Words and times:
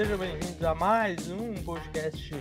Sejam 0.00 0.16
bem-vindos 0.16 0.64
a 0.64 0.74
mais 0.74 1.30
um 1.30 1.52
podcast 1.62 2.34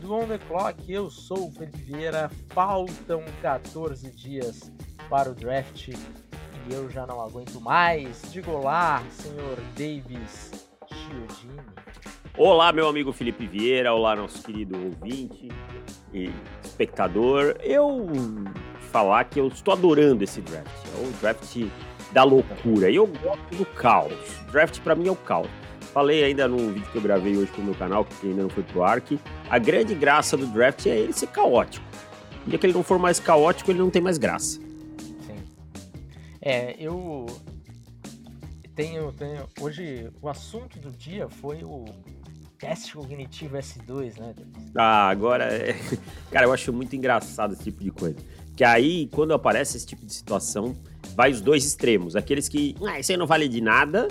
do 0.00 0.14
On 0.14 0.26
The 0.26 0.38
Clock. 0.48 0.90
Eu 0.90 1.10
sou 1.10 1.48
o 1.48 1.52
Felipe 1.52 1.76
Vieira. 1.82 2.30
Faltam 2.54 3.22
14 3.42 4.10
dias 4.12 4.72
para 5.10 5.30
o 5.30 5.34
draft 5.34 5.88
e 5.88 6.72
eu 6.72 6.88
já 6.88 7.06
não 7.06 7.20
aguento 7.20 7.60
mais. 7.60 8.22
Diga 8.32 8.50
olá, 8.50 9.02
senhor 9.10 9.58
Davis 9.76 10.70
Chiodini. 10.88 11.60
Olá, 12.34 12.72
meu 12.72 12.88
amigo 12.88 13.12
Felipe 13.12 13.46
Vieira. 13.46 13.92
Olá, 13.92 14.16
nosso 14.16 14.42
querido 14.42 14.82
ouvinte 14.82 15.50
e 16.14 16.30
espectador. 16.64 17.58
Eu 17.60 18.06
falar 18.90 19.24
que 19.24 19.38
eu 19.38 19.48
estou 19.48 19.74
adorando 19.74 20.24
esse 20.24 20.40
draft. 20.40 20.86
É 20.96 21.06
o 21.06 21.12
draft 21.20 21.58
da 22.12 22.24
loucura. 22.24 22.90
Eu 22.90 23.06
gosto 23.06 23.54
do 23.54 23.66
caos. 23.66 24.14
Draft 24.50 24.80
para 24.80 24.94
mim 24.94 25.08
é 25.08 25.10
o 25.10 25.16
caos. 25.16 25.50
Falei 25.92 26.24
ainda 26.24 26.48
no 26.48 26.72
vídeo 26.72 26.88
que 26.90 26.96
eu 26.96 27.02
gravei 27.02 27.36
hoje 27.36 27.52
pro 27.52 27.62
meu 27.62 27.74
canal, 27.74 28.04
que 28.04 28.26
ainda 28.26 28.42
não 28.42 28.48
foi 28.48 28.62
pro 28.62 28.82
ar, 28.82 29.00
que 29.00 29.20
a 29.50 29.58
grande 29.58 29.94
graça 29.94 30.36
do 30.36 30.46
draft 30.46 30.86
é 30.86 30.96
ele 30.96 31.12
ser 31.12 31.26
caótico. 31.26 31.84
E 32.46 32.50
dia 32.50 32.58
que 32.58 32.66
ele 32.66 32.72
não 32.72 32.82
for 32.82 32.98
mais 32.98 33.20
caótico, 33.20 33.70
ele 33.70 33.78
não 33.78 33.90
tem 33.90 34.00
mais 34.00 34.16
graça. 34.16 34.58
Sim. 35.26 35.36
É, 36.40 36.74
eu 36.78 37.26
tenho, 38.74 39.12
tenho. 39.12 39.46
Hoje 39.60 40.10
o 40.22 40.28
assunto 40.28 40.78
do 40.78 40.90
dia 40.90 41.28
foi 41.28 41.62
o 41.62 41.84
teste 42.58 42.94
cognitivo 42.94 43.56
S2, 43.56 44.18
né? 44.18 44.34
Ah, 44.74 45.08
agora. 45.08 45.44
É... 45.44 45.74
Cara, 46.32 46.46
eu 46.46 46.52
acho 46.52 46.72
muito 46.72 46.96
engraçado 46.96 47.52
esse 47.52 47.64
tipo 47.64 47.84
de 47.84 47.90
coisa. 47.90 48.16
Que 48.56 48.64
aí, 48.64 49.08
quando 49.12 49.34
aparece 49.34 49.76
esse 49.76 49.86
tipo 49.86 50.06
de 50.06 50.14
situação, 50.14 50.74
vai 51.14 51.30
os 51.30 51.40
dois 51.40 51.64
extremos. 51.64 52.16
Aqueles 52.16 52.48
que, 52.48 52.74
ah, 52.86 52.98
isso 52.98 53.12
aí 53.12 53.18
não 53.18 53.26
vale 53.26 53.48
de 53.48 53.60
nada, 53.60 54.08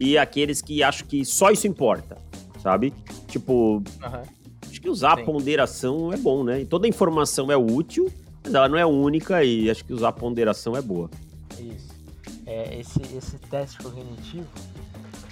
e 0.00 0.16
aqueles 0.16 0.62
que 0.62 0.82
acham 0.82 1.06
que 1.06 1.22
só 1.26 1.50
isso 1.50 1.66
importa, 1.66 2.16
sabe? 2.62 2.94
Tipo, 3.28 3.76
uhum. 3.76 4.22
acho 4.68 4.80
que 4.80 4.88
usar 4.88 5.16
Sim. 5.16 5.22
a 5.22 5.24
ponderação 5.26 6.10
é 6.10 6.16
bom, 6.16 6.42
né? 6.42 6.62
E 6.62 6.64
toda 6.64 6.88
informação 6.88 7.52
é 7.52 7.56
útil, 7.56 8.10
mas 8.42 8.54
ela 8.54 8.66
não 8.66 8.78
é 8.78 8.86
única, 8.86 9.44
e 9.44 9.70
acho 9.70 9.84
que 9.84 9.92
usar 9.92 10.08
a 10.08 10.12
ponderação 10.12 10.74
é 10.74 10.80
boa. 10.80 11.10
Isso. 11.58 11.90
É, 12.46 12.80
esse, 12.80 13.00
esse 13.14 13.38
teste 13.38 13.76
cognitivo, 13.78 14.48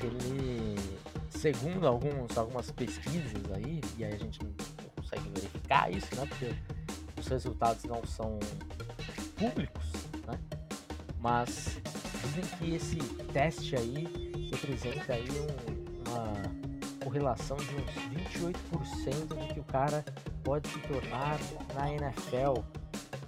ele, 0.03 0.77
segundo 1.31 1.87
alguns, 1.89 2.37
algumas 2.37 2.71
pesquisas 2.71 3.43
aí, 3.55 3.81
e 3.97 4.05
aí 4.05 4.13
a 4.13 4.19
gente 4.19 4.39
não 4.45 4.53
consegue 4.95 5.31
verificar 5.35 5.91
isso, 5.91 6.15
né? 6.15 6.27
Porque 6.29 6.55
os 7.19 7.27
resultados 7.27 7.85
não 7.85 8.05
são 8.05 8.39
públicos, 9.35 9.85
né? 10.27 10.39
Mas 11.19 11.81
dizem 12.23 12.45
que 12.59 12.75
esse 12.75 12.97
teste 13.33 13.75
aí 13.75 14.28
representa 14.61 15.13
aí 15.13 15.29
um, 15.31 16.11
uma 16.11 16.43
correlação 17.05 17.57
de 17.57 17.75
uns 17.77 17.91
28% 18.33 19.27
do 19.29 19.55
que 19.55 19.61
o 19.61 19.65
cara 19.65 20.05
pode 20.43 20.69
se 20.69 20.79
tornar 20.81 21.39
na 21.75 21.93
NFL, 21.93 22.61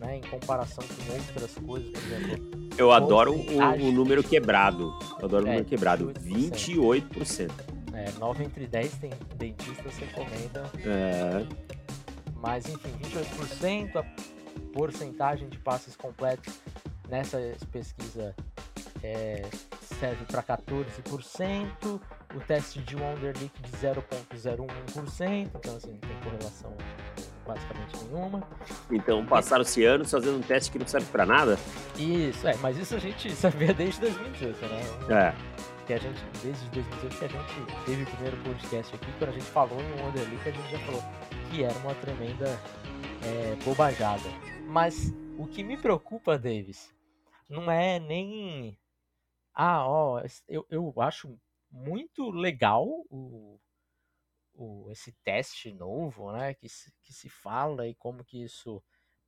né, 0.00 0.16
em 0.16 0.20
comparação 0.22 0.84
com 0.84 1.12
outras 1.12 1.54
coisas, 1.54 1.90
por 1.90 2.12
exemplo. 2.12 2.70
Eu 2.76 2.92
adoro 2.92 3.34
o, 3.34 3.58
o, 3.58 3.92
número 3.92 4.22
quebrado. 4.22 4.98
Eu 5.18 5.26
adoro 5.26 5.46
é, 5.46 5.48
o 5.48 5.52
número 5.52 5.64
quebrado. 5.64 6.12
28%. 6.12 7.10
28%. 7.10 7.50
É, 7.92 8.10
9 8.18 8.44
entre 8.44 8.66
10 8.66 8.92
tem 8.94 9.10
dentistas 9.36 9.98
recomendam. 9.98 10.64
É. 10.84 11.46
Mas 12.36 12.66
enfim, 12.66 12.90
28%, 13.02 13.96
a 13.96 14.04
porcentagem 14.72 15.48
de 15.48 15.58
passes 15.58 15.94
completos 15.96 16.58
nessa 17.08 17.38
pesquisa 17.70 18.34
é, 19.02 19.42
serve 19.82 20.24
para 20.26 20.42
14%, 20.42 22.00
o 22.34 22.40
teste 22.46 22.80
de 22.80 22.96
Wonderlic 22.96 23.50
de 23.62 23.70
0,01%, 23.72 25.50
então 25.54 25.76
assim, 25.76 25.90
não 25.90 25.98
tem 25.98 26.20
correlação 26.22 26.76
basicamente 27.46 28.04
nenhuma. 28.04 28.42
Então 28.90 29.26
passaram-se 29.26 29.84
anos 29.84 30.10
fazendo 30.10 30.38
um 30.38 30.42
teste 30.42 30.70
que 30.70 30.78
não 30.78 30.86
serve 30.86 31.10
para 31.10 31.26
nada? 31.26 31.58
Isso, 31.96 32.46
é, 32.46 32.54
mas 32.56 32.76
isso 32.76 32.94
a 32.94 32.98
gente 32.98 33.30
sabia 33.34 33.74
desde 33.74 34.00
2018, 34.00 34.66
né? 34.66 34.80
É. 35.10 35.60
Que 35.86 35.94
a 35.94 35.98
gente, 35.98 36.20
desde 36.42 36.68
2018 36.68 37.18
que 37.18 37.24
a 37.24 37.28
gente 37.28 37.84
teve 37.84 38.02
o 38.04 38.06
primeiro 38.06 38.36
podcast 38.38 38.94
aqui, 38.94 39.12
quando 39.18 39.30
a 39.30 39.32
gente 39.32 39.46
falou 39.46 39.80
em 39.80 40.02
Wonderlic, 40.02 40.48
a 40.48 40.52
gente 40.52 40.70
já 40.70 40.78
falou 40.80 41.02
que 41.50 41.64
era 41.64 41.74
uma 41.80 41.94
tremenda 41.96 42.60
é, 43.24 43.56
bobajada. 43.64 44.28
Mas 44.66 45.12
o 45.36 45.46
que 45.46 45.64
me 45.64 45.76
preocupa, 45.76 46.38
Davis, 46.38 46.94
não 47.48 47.68
é 47.68 47.98
nem. 47.98 48.78
Ah, 49.62 49.86
ó, 49.86 50.22
eu, 50.48 50.66
eu 50.70 50.94
acho 51.02 51.38
muito 51.70 52.30
legal 52.30 52.86
o, 53.10 53.60
o, 54.54 54.90
esse 54.90 55.12
teste 55.24 55.72
novo, 55.72 56.32
né? 56.32 56.54
Que 56.54 56.68
se, 56.68 56.92
que 57.02 57.12
se 57.12 57.28
fala 57.28 57.86
e 57.88 57.94
como 57.94 58.24
que 58.24 58.42
isso 58.42 58.82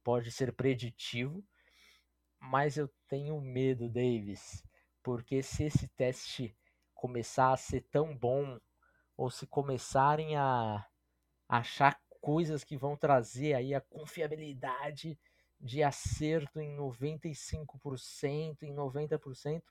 pode 0.04 0.30
ser 0.32 0.52
preditivo. 0.54 1.44
Mas 2.40 2.76
eu 2.76 2.88
tenho 3.08 3.40
medo, 3.40 3.88
Davis, 3.88 4.64
porque 5.02 5.42
se 5.42 5.64
esse 5.64 5.88
teste 5.88 6.56
começar 6.94 7.52
a 7.52 7.56
ser 7.56 7.82
tão 7.90 8.16
bom, 8.16 8.58
ou 9.16 9.30
se 9.30 9.46
começarem 9.46 10.36
a 10.36 10.86
achar 11.48 12.00
coisas 12.20 12.64
que 12.64 12.76
vão 12.76 12.96
trazer 12.96 13.54
aí 13.54 13.74
a 13.74 13.80
confiabilidade 13.80 15.18
de 15.60 15.82
acerto 15.82 16.60
em 16.60 16.74
95%, 16.74 18.62
em 18.64 18.72
90%, 18.72 19.64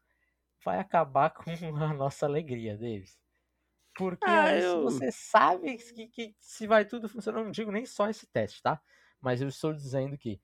vai 0.64 0.80
acabar 0.80 1.30
com 1.32 1.44
a 1.84 1.94
nossa 1.94 2.26
alegria, 2.26 2.78
Davis. 2.78 3.20
Porque 3.96 4.26
ah, 4.26 4.56
eu... 4.56 4.84
você 4.84 5.12
sabe 5.12 5.78
que, 5.78 6.08
que, 6.08 6.36
se 6.40 6.66
vai 6.66 6.86
tudo 6.86 7.10
funcionar, 7.10 7.44
não 7.44 7.52
digo 7.52 7.72
nem 7.72 7.86
só 7.86 8.10
esse 8.10 8.26
teste, 8.28 8.62
tá? 8.62 8.82
Mas 9.20 9.42
eu 9.42 9.48
estou 9.48 9.74
dizendo 9.74 10.18
que 10.18 10.42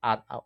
a, 0.00 0.22
a, 0.28 0.44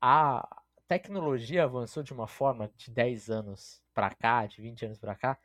a 0.00 0.62
tecnologia 0.88 1.64
avançou 1.64 2.02
de 2.02 2.12
uma 2.12 2.26
forma 2.26 2.70
de 2.76 2.90
10 2.90 3.30
anos 3.30 3.82
para 3.94 4.14
cá, 4.14 4.46
de 4.46 4.60
20 4.60 4.86
anos 4.86 4.98
para 4.98 5.14
cá, 5.14 5.38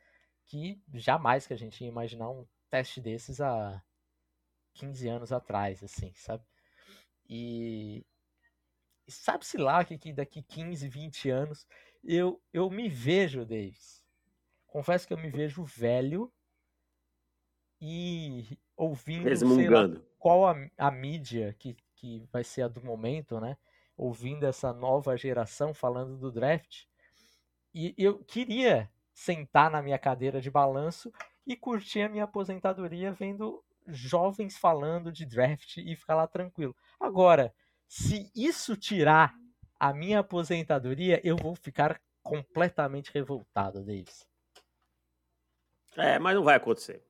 que 0.44 0.82
jamais 0.94 1.46
que 1.46 1.54
a 1.54 1.56
gente 1.56 1.82
ia 1.82 1.88
imaginar 1.88 2.28
um 2.28 2.46
teste 2.68 3.00
desses 3.00 3.40
há 3.40 3.82
15 4.74 5.08
anos 5.08 5.32
atrás, 5.32 5.82
assim, 5.82 6.12
sabe? 6.14 6.44
E, 7.28 8.04
sabe-se 9.08 9.56
lá 9.56 9.84
que, 9.84 9.96
que 9.96 10.12
daqui 10.12 10.42
15, 10.42 10.88
20 10.88 11.30
anos 11.30 11.66
eu, 12.04 12.40
eu 12.52 12.70
me 12.70 12.88
vejo, 12.88 13.44
Davis. 13.44 14.02
Confesso 14.66 15.06
que 15.06 15.12
eu 15.12 15.18
me 15.18 15.30
vejo 15.30 15.64
velho 15.64 16.32
e 17.80 18.58
ouvindo 18.76 19.28
lá, 19.68 19.88
qual 20.18 20.46
a, 20.46 20.54
a 20.78 20.90
mídia 20.90 21.54
que, 21.58 21.76
que 21.96 22.26
vai 22.32 22.42
ser 22.44 22.62
a 22.62 22.68
do 22.68 22.82
momento, 22.82 23.40
né? 23.40 23.56
Ouvindo 23.96 24.44
essa 24.44 24.72
nova 24.72 25.16
geração 25.16 25.74
falando 25.74 26.16
do 26.16 26.32
draft. 26.32 26.84
E 27.74 27.94
eu 27.98 28.18
queria 28.24 28.90
sentar 29.12 29.70
na 29.70 29.82
minha 29.82 29.98
cadeira 29.98 30.40
de 30.40 30.50
balanço 30.50 31.12
e 31.46 31.56
curtir 31.56 32.02
a 32.02 32.08
minha 32.08 32.24
aposentadoria 32.24 33.12
vendo 33.12 33.62
jovens 33.86 34.56
falando 34.56 35.10
de 35.10 35.26
draft 35.26 35.76
e 35.78 35.96
ficar 35.96 36.14
lá 36.14 36.26
tranquilo. 36.26 36.74
Agora, 36.98 37.54
se 37.88 38.30
isso 38.34 38.76
tirar 38.76 39.34
a 39.82 39.92
minha 39.92 40.20
aposentadoria, 40.20 41.20
eu 41.24 41.36
vou 41.36 41.56
ficar 41.56 42.00
completamente 42.22 43.10
revoltado, 43.12 43.82
Davis. 43.82 44.24
É, 45.96 46.20
mas 46.20 46.36
não 46.36 46.44
vai 46.44 46.54
acontecer. 46.54 47.02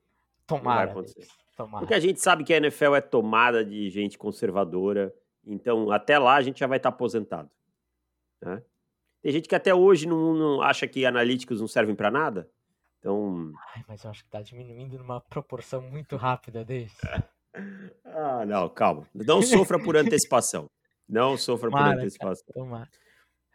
Tomara. 0.47 0.87
Não 0.87 0.93
vai 0.95 1.03
acontecer. 1.03 1.31
Tomara. 1.55 1.79
Porque 1.81 1.93
a 1.93 1.99
gente 1.99 2.19
sabe 2.19 2.43
que 2.43 2.51
a 2.51 2.57
NFL 2.57 2.95
é 2.95 3.01
tomada 3.01 3.63
de 3.63 3.91
gente 3.91 4.17
conservadora, 4.17 5.13
então 5.45 5.91
até 5.91 6.17
lá 6.17 6.33
a 6.33 6.41
gente 6.41 6.61
já 6.61 6.65
vai 6.65 6.77
estar 6.77 6.89
aposentado. 6.89 7.47
Né? 8.41 8.63
Tem 9.21 9.31
gente 9.31 9.47
que 9.47 9.55
até 9.55 9.71
hoje 9.71 10.07
não, 10.07 10.33
não 10.33 10.61
acha 10.63 10.87
que 10.87 11.05
analíticos 11.05 11.61
não 11.61 11.67
servem 11.67 11.93
para 11.93 12.09
nada. 12.09 12.49
Então. 12.97 13.53
Ai, 13.75 13.85
mas 13.87 14.03
eu 14.03 14.09
acho 14.09 14.23
que 14.23 14.29
está 14.29 14.41
diminuindo 14.41 14.97
numa 14.97 15.21
proporção 15.21 15.79
muito 15.79 16.15
rápida, 16.15 16.65
Davis. 16.65 16.97
Ah, 18.03 18.43
não, 18.47 18.67
calma. 18.67 19.07
Não 19.13 19.39
sofra 19.39 19.77
por 19.77 19.93
antecipação. 19.95 20.67
Não 21.07 21.37
sofra 21.37 21.69
tomara, 21.69 21.93
por 21.93 21.99
antecipação. 21.99 22.69
Cara, 22.69 22.89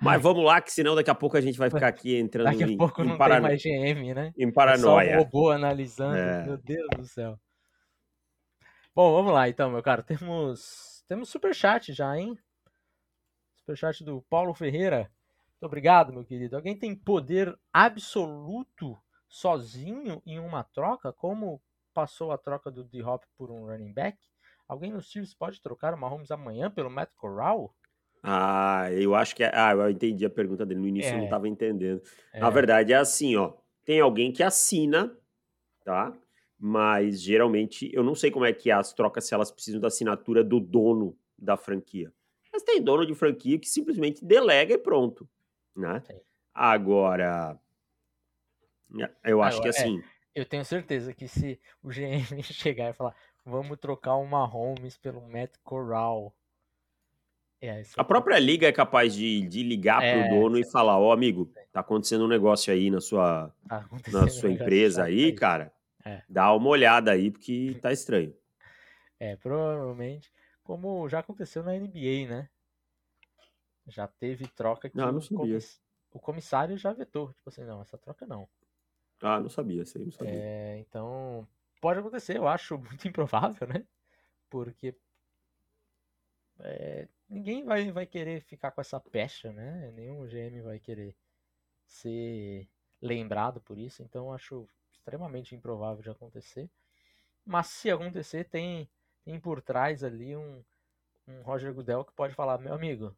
Mas 0.00 0.22
vamos 0.22 0.44
lá, 0.44 0.60
que 0.60 0.72
senão 0.72 0.94
daqui 0.94 1.10
a 1.10 1.14
pouco 1.14 1.36
a 1.36 1.40
gente 1.40 1.58
vai 1.58 1.70
ficar 1.70 1.88
aqui 1.88 2.16
entrando 2.16 2.46
daqui 2.46 2.64
a 2.64 2.68
em, 2.68 2.76
pouco 2.76 3.02
em 3.02 3.06
não 3.06 3.18
tem 3.18 3.40
mais 3.40 3.62
GM, 3.62 4.14
né? 4.14 4.32
Em 4.36 4.52
paranoia. 4.52 5.08
É 5.08 5.10
só 5.12 5.16
um 5.16 5.22
robô 5.24 5.50
analisando. 5.50 6.16
É. 6.16 6.44
Meu 6.44 6.56
Deus 6.58 6.88
do 6.96 7.04
céu. 7.04 7.38
Bom, 8.94 9.12
vamos 9.12 9.32
lá 9.32 9.48
então, 9.48 9.70
meu 9.70 9.82
cara. 9.82 10.02
Temos 10.02 11.04
temos 11.08 11.30
superchat 11.30 11.92
já, 11.92 12.18
hein? 12.18 12.38
Superchat 13.56 14.04
do 14.04 14.22
Paulo 14.28 14.52
Ferreira. 14.52 15.10
Muito 15.52 15.66
obrigado, 15.66 16.12
meu 16.12 16.24
querido. 16.24 16.54
Alguém 16.54 16.76
tem 16.76 16.94
poder 16.94 17.58
absoluto 17.72 18.96
sozinho 19.28 20.22
em 20.24 20.38
uma 20.38 20.62
troca? 20.62 21.12
Como 21.12 21.60
passou 21.92 22.30
a 22.30 22.38
troca 22.38 22.70
do 22.70 22.84
D-Hop 22.84 23.24
por 23.36 23.50
um 23.50 23.66
running 23.66 23.92
back? 23.92 24.18
Alguém 24.68 24.92
nos 24.92 25.10
Chiefs 25.10 25.34
pode 25.34 25.60
trocar 25.60 25.94
o 25.94 25.98
Mahomes 25.98 26.30
amanhã 26.30 26.70
pelo 26.70 26.90
Matt 26.90 27.12
Corral? 27.16 27.74
Ah, 28.22 28.88
eu 28.92 29.14
acho 29.14 29.34
que. 29.34 29.42
É, 29.44 29.50
ah, 29.54 29.72
eu 29.72 29.90
entendi 29.90 30.24
a 30.26 30.30
pergunta 30.30 30.66
dele. 30.66 30.80
No 30.80 30.88
início 30.88 31.14
eu 31.14 31.18
não 31.18 31.24
É, 31.24 31.26
estava 31.26 31.48
entendendo. 31.48 32.02
Na 32.40 32.50
é, 32.50 32.50
verdade, 32.50 32.92
é 32.92 32.96
assim, 32.96 33.36
ó. 33.36 33.54
Tem 33.84 34.00
alguém 34.00 34.32
que 34.32 34.42
assina, 34.42 35.16
tá? 35.84 36.16
Mas 36.58 37.20
geralmente 37.22 37.90
eu 37.94 38.02
não 38.04 38.14
sei 38.14 38.30
como 38.30 38.46
é 38.46 38.52
que 38.52 38.70
é 38.70 38.74
as 38.74 38.92
trocas 38.94 39.24
se 39.26 39.34
elas 39.34 39.50
precisam 39.52 39.80
da 39.80 39.88
assinatura 39.88 40.44
do 40.44 40.60
dono 40.60 41.18
da 41.38 41.56
franquia. 41.56 42.12
Mas 42.52 42.62
tem 42.64 42.82
dono 42.82 43.06
de 43.06 43.14
franquia 43.14 43.58
que 43.58 43.68
simplesmente 43.68 44.24
delega 44.24 44.74
e 44.74 44.78
pronto, 44.78 45.28
né? 45.76 46.02
sim. 46.02 46.20
Agora, 46.54 47.58
eu 49.24 49.42
acho 49.42 49.60
que 49.60 49.68
Agora, 49.68 49.72
é, 49.76 49.88
assim, 49.88 50.02
eu 50.34 50.44
tenho 50.46 50.64
certeza 50.64 51.12
que 51.14 51.28
se 51.28 51.60
o 51.82 51.90
GM 51.90 52.42
chegar 52.42 52.90
e 52.90 52.94
falar, 52.94 53.14
vamos 53.48 53.78
trocar 53.78 54.16
uma 54.16 54.44
Holmes 54.44 54.96
pelo 54.96 55.20
Matt 55.20 55.56
Corral. 55.64 56.34
É, 57.60 57.80
isso 57.80 58.00
a 58.00 58.04
própria 58.04 58.38
liga 58.38 58.68
é 58.68 58.72
capaz 58.72 59.12
de, 59.14 59.40
de 59.48 59.62
ligar 59.64 59.98
pro 60.00 60.20
É, 60.20 60.28
dono 60.28 60.58
e 60.58 60.64
falar, 60.64 60.98
ó, 60.98 61.12
amigo, 61.12 61.50
tá 61.72 61.80
acontecendo 61.80 62.24
um 62.24 62.28
negócio 62.28 62.72
aí 62.72 62.90
na 62.90 63.00
sua, 63.00 63.52
tá 63.68 63.84
na 64.12 64.28
sua 64.28 64.50
empresa 64.50 65.04
aí, 65.04 65.24
aí. 65.24 65.34
cara. 65.34 65.72
É. 66.04 66.22
Dá 66.28 66.52
uma 66.54 66.68
olhada 66.68 67.10
aí, 67.10 67.30
porque 67.30 67.76
tá 67.82 67.92
estranho. 67.92 68.34
É, 69.20 69.34
provavelmente, 69.34 70.32
como 70.62 71.08
já 71.08 71.18
aconteceu 71.18 71.64
na 71.64 71.74
NBA, 71.74 72.28
né? 72.28 72.48
Já 73.88 74.06
teve 74.06 74.46
troca 74.46 74.88
que 74.88 75.00
Ah, 75.00 75.10
não 75.10 75.18
o, 75.18 75.22
sabia. 75.22 75.38
comiss- 75.38 75.80
o 76.12 76.20
comissário 76.20 76.78
já 76.78 76.92
vetou. 76.92 77.32
Tipo 77.32 77.48
assim, 77.48 77.64
não, 77.64 77.82
essa 77.82 77.98
troca 77.98 78.24
não. 78.28 78.48
Ah, 79.20 79.40
não 79.40 79.48
sabia, 79.48 79.82
isso 79.82 79.98
aí 79.98 80.04
não 80.04 80.12
sabia. 80.12 80.34
É, 80.34 80.78
então, 80.78 81.48
pode 81.80 82.00
acontecer, 82.00 82.36
eu 82.36 82.48
acho 82.48 82.78
muito 82.78 83.06
improvável, 83.08 83.66
né? 83.66 83.84
Porque 84.50 84.94
é, 86.60 87.08
ninguém 87.28 87.64
vai, 87.64 87.90
vai 87.92 88.06
querer 88.06 88.40
ficar 88.42 88.70
com 88.70 88.80
essa 88.80 89.00
pecha, 89.00 89.52
né? 89.52 89.90
Nenhum 89.92 90.26
GM 90.26 90.62
vai 90.62 90.78
querer 90.78 91.14
ser 91.86 92.68
lembrado 93.00 93.60
por 93.60 93.78
isso, 93.78 94.02
então 94.02 94.32
acho 94.32 94.68
extremamente 94.90 95.54
improvável 95.54 96.02
de 96.02 96.10
acontecer. 96.10 96.68
Mas 97.44 97.68
se 97.68 97.90
acontecer, 97.90 98.44
tem, 98.44 98.88
tem 99.24 99.40
por 99.40 99.62
trás 99.62 100.04
ali 100.04 100.36
um, 100.36 100.62
um 101.26 101.42
Roger 101.42 101.72
Goodell 101.72 102.04
que 102.04 102.12
pode 102.12 102.34
falar, 102.34 102.58
meu 102.58 102.74
amigo, 102.74 103.16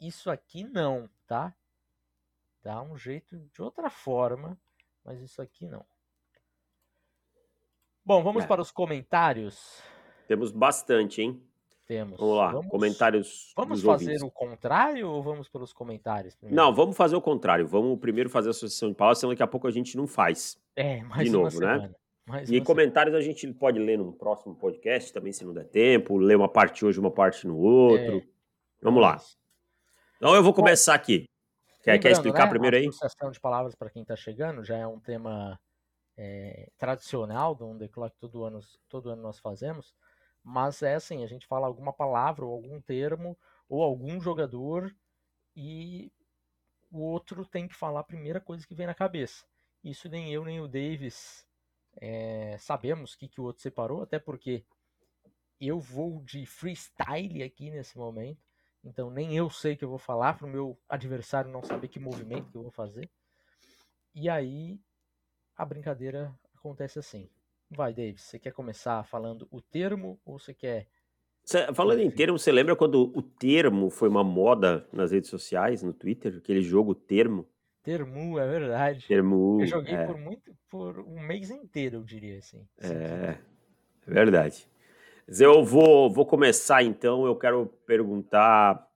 isso 0.00 0.30
aqui 0.30 0.64
não, 0.64 1.10
tá? 1.26 1.54
Dá 2.62 2.82
um 2.82 2.96
jeito 2.96 3.36
de 3.52 3.62
outra 3.62 3.90
forma, 3.90 4.58
mas 5.04 5.20
isso 5.20 5.42
aqui 5.42 5.66
não. 5.66 5.84
Bom, 8.06 8.22
vamos 8.22 8.44
É. 8.44 8.46
para 8.46 8.62
os 8.62 8.70
comentários. 8.70 9.82
Temos 10.28 10.52
bastante, 10.52 11.20
hein? 11.20 11.42
Temos. 11.86 12.18
Vamos 12.18 12.36
lá, 12.36 12.52
Vamos, 12.52 12.70
comentários 12.70 13.52
Vamos 13.56 13.82
fazer 13.82 14.04
ouvintes. 14.06 14.22
o 14.22 14.30
contrário 14.30 15.08
ou 15.08 15.22
vamos 15.22 15.48
pelos 15.48 15.72
comentários 15.72 16.34
primeiro? 16.34 16.56
Não, 16.56 16.74
vamos 16.74 16.96
fazer 16.96 17.14
o 17.16 17.20
contrário. 17.20 17.66
Vamos 17.66 17.98
primeiro 18.00 18.28
fazer 18.30 18.48
a 18.48 18.50
associação 18.50 18.88
de 18.90 18.94
palavras, 18.96 19.18
senão 19.18 19.32
daqui 19.32 19.42
a 19.42 19.46
pouco 19.46 19.66
a 19.68 19.70
gente 19.70 19.96
não 19.96 20.06
faz. 20.06 20.56
É, 20.74 21.02
mais 21.02 21.28
de 21.30 21.36
uma 21.36 21.44
novo, 21.44 21.60
né? 21.60 21.74
semana. 21.74 21.96
Mais 22.26 22.50
E 22.50 22.60
comentários 22.60 23.14
a 23.14 23.20
gente 23.20 23.46
pode 23.52 23.78
ler 23.78 23.98
no 23.98 24.12
próximo 24.12 24.54
podcast 24.56 25.12
também, 25.12 25.32
se 25.32 25.44
não 25.44 25.52
der 25.54 25.64
tempo. 25.68 26.16
Ler 26.16 26.36
uma 26.36 26.48
parte 26.48 26.84
hoje, 26.84 26.98
uma 26.98 27.10
parte 27.10 27.46
no 27.46 27.56
outro. 27.56 28.18
É. 28.18 28.22
Vamos 28.82 29.00
lá. 29.00 29.20
Então 30.16 30.34
eu 30.34 30.42
vou 30.42 30.52
começar 30.52 30.94
aqui. 30.94 31.24
Quer, 31.84 31.98
quer 32.00 32.10
explicar 32.10 32.44
né, 32.44 32.50
primeiro 32.50 32.76
a 32.76 32.80
aí? 32.80 32.88
Associação 32.88 33.30
de 33.30 33.38
palavras 33.38 33.76
para 33.76 33.90
quem 33.90 34.02
está 34.02 34.16
chegando 34.16 34.64
já 34.64 34.76
é 34.76 34.84
um 34.86 34.98
tema 34.98 35.56
é, 36.16 36.70
tradicional 36.78 37.54
do 37.54 37.66
On 37.66 37.78
The 37.78 37.88
Clock 37.88 38.16
todo 38.18 38.44
ano, 38.44 38.60
todo 38.88 39.10
ano 39.10 39.22
nós 39.22 39.38
fazemos, 39.38 39.94
mas 40.42 40.82
é 40.82 40.94
assim, 40.94 41.22
a 41.22 41.26
gente 41.26 41.46
fala 41.46 41.66
alguma 41.66 41.92
palavra 41.92 42.44
ou 42.44 42.52
algum 42.52 42.80
termo 42.80 43.36
ou 43.68 43.82
algum 43.82 44.20
jogador 44.20 44.94
e 45.54 46.12
o 46.90 47.00
outro 47.00 47.44
tem 47.44 47.66
que 47.66 47.74
falar 47.74 48.00
a 48.00 48.04
primeira 48.04 48.40
coisa 48.40 48.66
que 48.66 48.74
vem 48.74 48.86
na 48.86 48.94
cabeça. 48.94 49.44
Isso 49.82 50.08
nem 50.08 50.32
eu 50.32 50.44
nem 50.44 50.60
o 50.60 50.68
Davis 50.68 51.46
é, 51.96 52.56
sabemos 52.58 53.12
o 53.12 53.18
que, 53.18 53.28
que 53.28 53.40
o 53.40 53.44
outro 53.44 53.62
separou, 53.62 54.02
até 54.02 54.18
porque 54.18 54.64
eu 55.60 55.80
vou 55.80 56.22
de 56.22 56.46
freestyle 56.46 57.42
aqui 57.42 57.70
nesse 57.70 57.98
momento. 57.98 58.40
Então 58.84 59.10
nem 59.10 59.36
eu 59.36 59.50
sei 59.50 59.74
o 59.74 59.76
que 59.76 59.84
eu 59.84 59.88
vou 59.88 59.98
falar 59.98 60.34
para 60.34 60.46
o 60.46 60.50
meu 60.50 60.78
adversário 60.88 61.50
não 61.50 61.62
saber 61.62 61.88
que 61.88 61.98
movimento 61.98 62.50
que 62.50 62.56
eu 62.56 62.62
vou 62.62 62.70
fazer. 62.70 63.10
E 64.14 64.28
aí 64.28 64.78
a 65.56 65.64
brincadeira 65.64 66.34
acontece 66.54 66.98
assim. 66.98 67.28
Vai, 67.70 67.92
Davis, 67.92 68.22
você 68.22 68.38
quer 68.38 68.52
começar 68.52 69.02
falando 69.04 69.48
o 69.50 69.60
termo 69.60 70.20
ou 70.24 70.38
você 70.38 70.54
quer. 70.54 70.86
Cê- 71.44 71.72
falando 71.72 72.00
em 72.00 72.10
termo, 72.10 72.38
você 72.38 72.52
lembra 72.52 72.76
quando 72.76 73.12
o 73.14 73.22
termo 73.22 73.90
foi 73.90 74.08
uma 74.08 74.22
moda 74.22 74.86
nas 74.92 75.12
redes 75.12 75.30
sociais, 75.30 75.82
no 75.82 75.92
Twitter? 75.92 76.36
Aquele 76.38 76.60
jogo 76.62 76.94
termo? 76.94 77.48
Termu, 77.82 78.38
é 78.38 78.46
verdade. 78.48 79.06
Termo. 79.06 79.60
Eu 79.60 79.66
joguei 79.66 79.94
é, 79.94 80.06
por 80.06 80.18
muito. 80.18 80.56
por 80.68 80.98
um 81.00 81.20
mês 81.20 81.50
inteiro, 81.50 81.98
eu 81.98 82.04
diria 82.04 82.38
assim. 82.38 82.66
é, 82.80 83.38
é 84.06 84.10
verdade. 84.10 84.68
Mas 85.26 85.40
eu 85.40 85.64
vou, 85.64 86.10
vou 86.10 86.26
começar 86.26 86.82
então. 86.82 87.26
Eu 87.26 87.36
quero 87.36 87.66
perguntar 87.86 88.86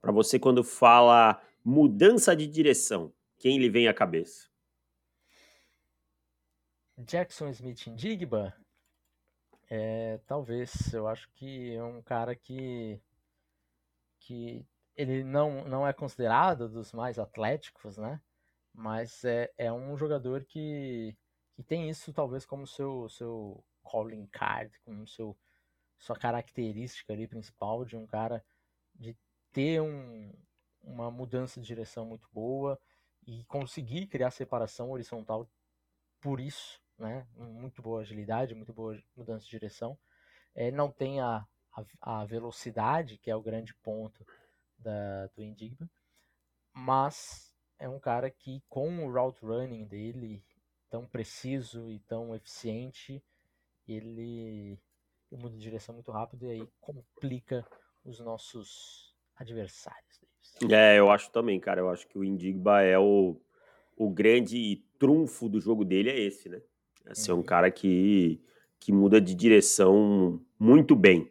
para 0.00 0.12
você 0.12 0.38
quando 0.38 0.62
fala 0.62 1.40
mudança 1.64 2.36
de 2.36 2.46
direção, 2.46 3.12
quem 3.38 3.58
lhe 3.58 3.70
vem 3.70 3.88
à 3.88 3.94
cabeça? 3.94 4.53
Jackson 6.98 7.48
Smith 7.48 7.86
em 7.88 7.94
Digba, 7.94 8.54
é, 9.68 10.18
talvez, 10.26 10.92
eu 10.92 11.08
acho 11.08 11.28
que 11.30 11.74
é 11.74 11.82
um 11.82 12.00
cara 12.02 12.36
que, 12.36 13.00
que 14.20 14.64
ele 14.94 15.24
não, 15.24 15.64
não 15.64 15.86
é 15.86 15.92
considerado 15.92 16.68
dos 16.68 16.92
mais 16.92 17.18
atléticos, 17.18 17.98
né? 17.98 18.20
Mas 18.72 19.24
é, 19.24 19.52
é 19.58 19.72
um 19.72 19.96
jogador 19.96 20.44
que, 20.44 21.16
que 21.54 21.62
tem 21.62 21.88
isso 21.90 22.12
talvez 22.12 22.46
como 22.46 22.66
seu, 22.66 23.08
seu 23.08 23.64
calling 23.90 24.26
card, 24.26 24.78
como 24.84 25.06
seu, 25.06 25.36
sua 25.98 26.16
característica 26.16 27.12
ali 27.12 27.26
principal 27.26 27.84
de 27.84 27.96
um 27.96 28.06
cara 28.06 28.44
de 28.94 29.16
ter 29.52 29.80
um, 29.80 30.32
uma 30.82 31.10
mudança 31.10 31.60
de 31.60 31.66
direção 31.66 32.06
muito 32.06 32.28
boa 32.32 32.78
e 33.26 33.44
conseguir 33.44 34.06
criar 34.06 34.30
separação 34.30 34.90
horizontal 34.90 35.48
por 36.20 36.40
isso, 36.40 36.80
né? 36.98 37.26
Muito 37.36 37.82
boa 37.82 38.00
agilidade, 38.00 38.54
muito 38.54 38.72
boa 38.72 38.98
mudança 39.16 39.44
de 39.44 39.50
direção. 39.50 39.98
É, 40.54 40.70
não 40.70 40.90
tem 40.90 41.20
a, 41.20 41.46
a, 42.00 42.20
a 42.20 42.24
velocidade, 42.24 43.18
que 43.18 43.30
é 43.30 43.36
o 43.36 43.42
grande 43.42 43.74
ponto 43.74 44.26
da, 44.78 45.26
do 45.28 45.42
Indigma, 45.42 45.90
mas 46.72 47.54
é 47.78 47.88
um 47.88 47.98
cara 47.98 48.30
que, 48.30 48.62
com 48.68 49.04
o 49.04 49.12
route 49.12 49.44
running 49.44 49.86
dele 49.86 50.44
tão 50.88 51.06
preciso 51.06 51.90
e 51.90 51.98
tão 52.00 52.34
eficiente, 52.34 53.22
ele, 53.86 54.78
muda 55.30 55.56
de 55.56 55.62
direção 55.62 55.94
muito 55.94 56.12
rápido 56.12 56.46
e 56.46 56.50
aí 56.50 56.68
complica 56.80 57.66
os 58.04 58.20
nossos 58.20 59.14
adversários. 59.36 60.24
É, 60.70 60.98
eu 60.98 61.10
acho 61.10 61.30
também, 61.32 61.58
cara. 61.58 61.80
Eu 61.80 61.88
acho 61.88 62.06
que 62.06 62.16
o 62.16 62.24
Indigba 62.24 62.82
é 62.82 62.98
o, 62.98 63.40
o 63.96 64.10
grande 64.10 64.84
trunfo 64.98 65.48
do 65.48 65.60
jogo 65.60 65.84
dele 65.84 66.10
é 66.10 66.20
esse, 66.20 66.48
né? 66.48 66.62
É 67.06 67.14
ser 67.14 67.32
um 67.32 67.36
Uhum. 67.36 67.42
cara 67.42 67.70
que, 67.70 68.40
que 68.80 68.92
muda 68.92 69.20
de 69.20 69.34
direção 69.34 70.40
muito 70.58 70.94
bem. 70.96 71.30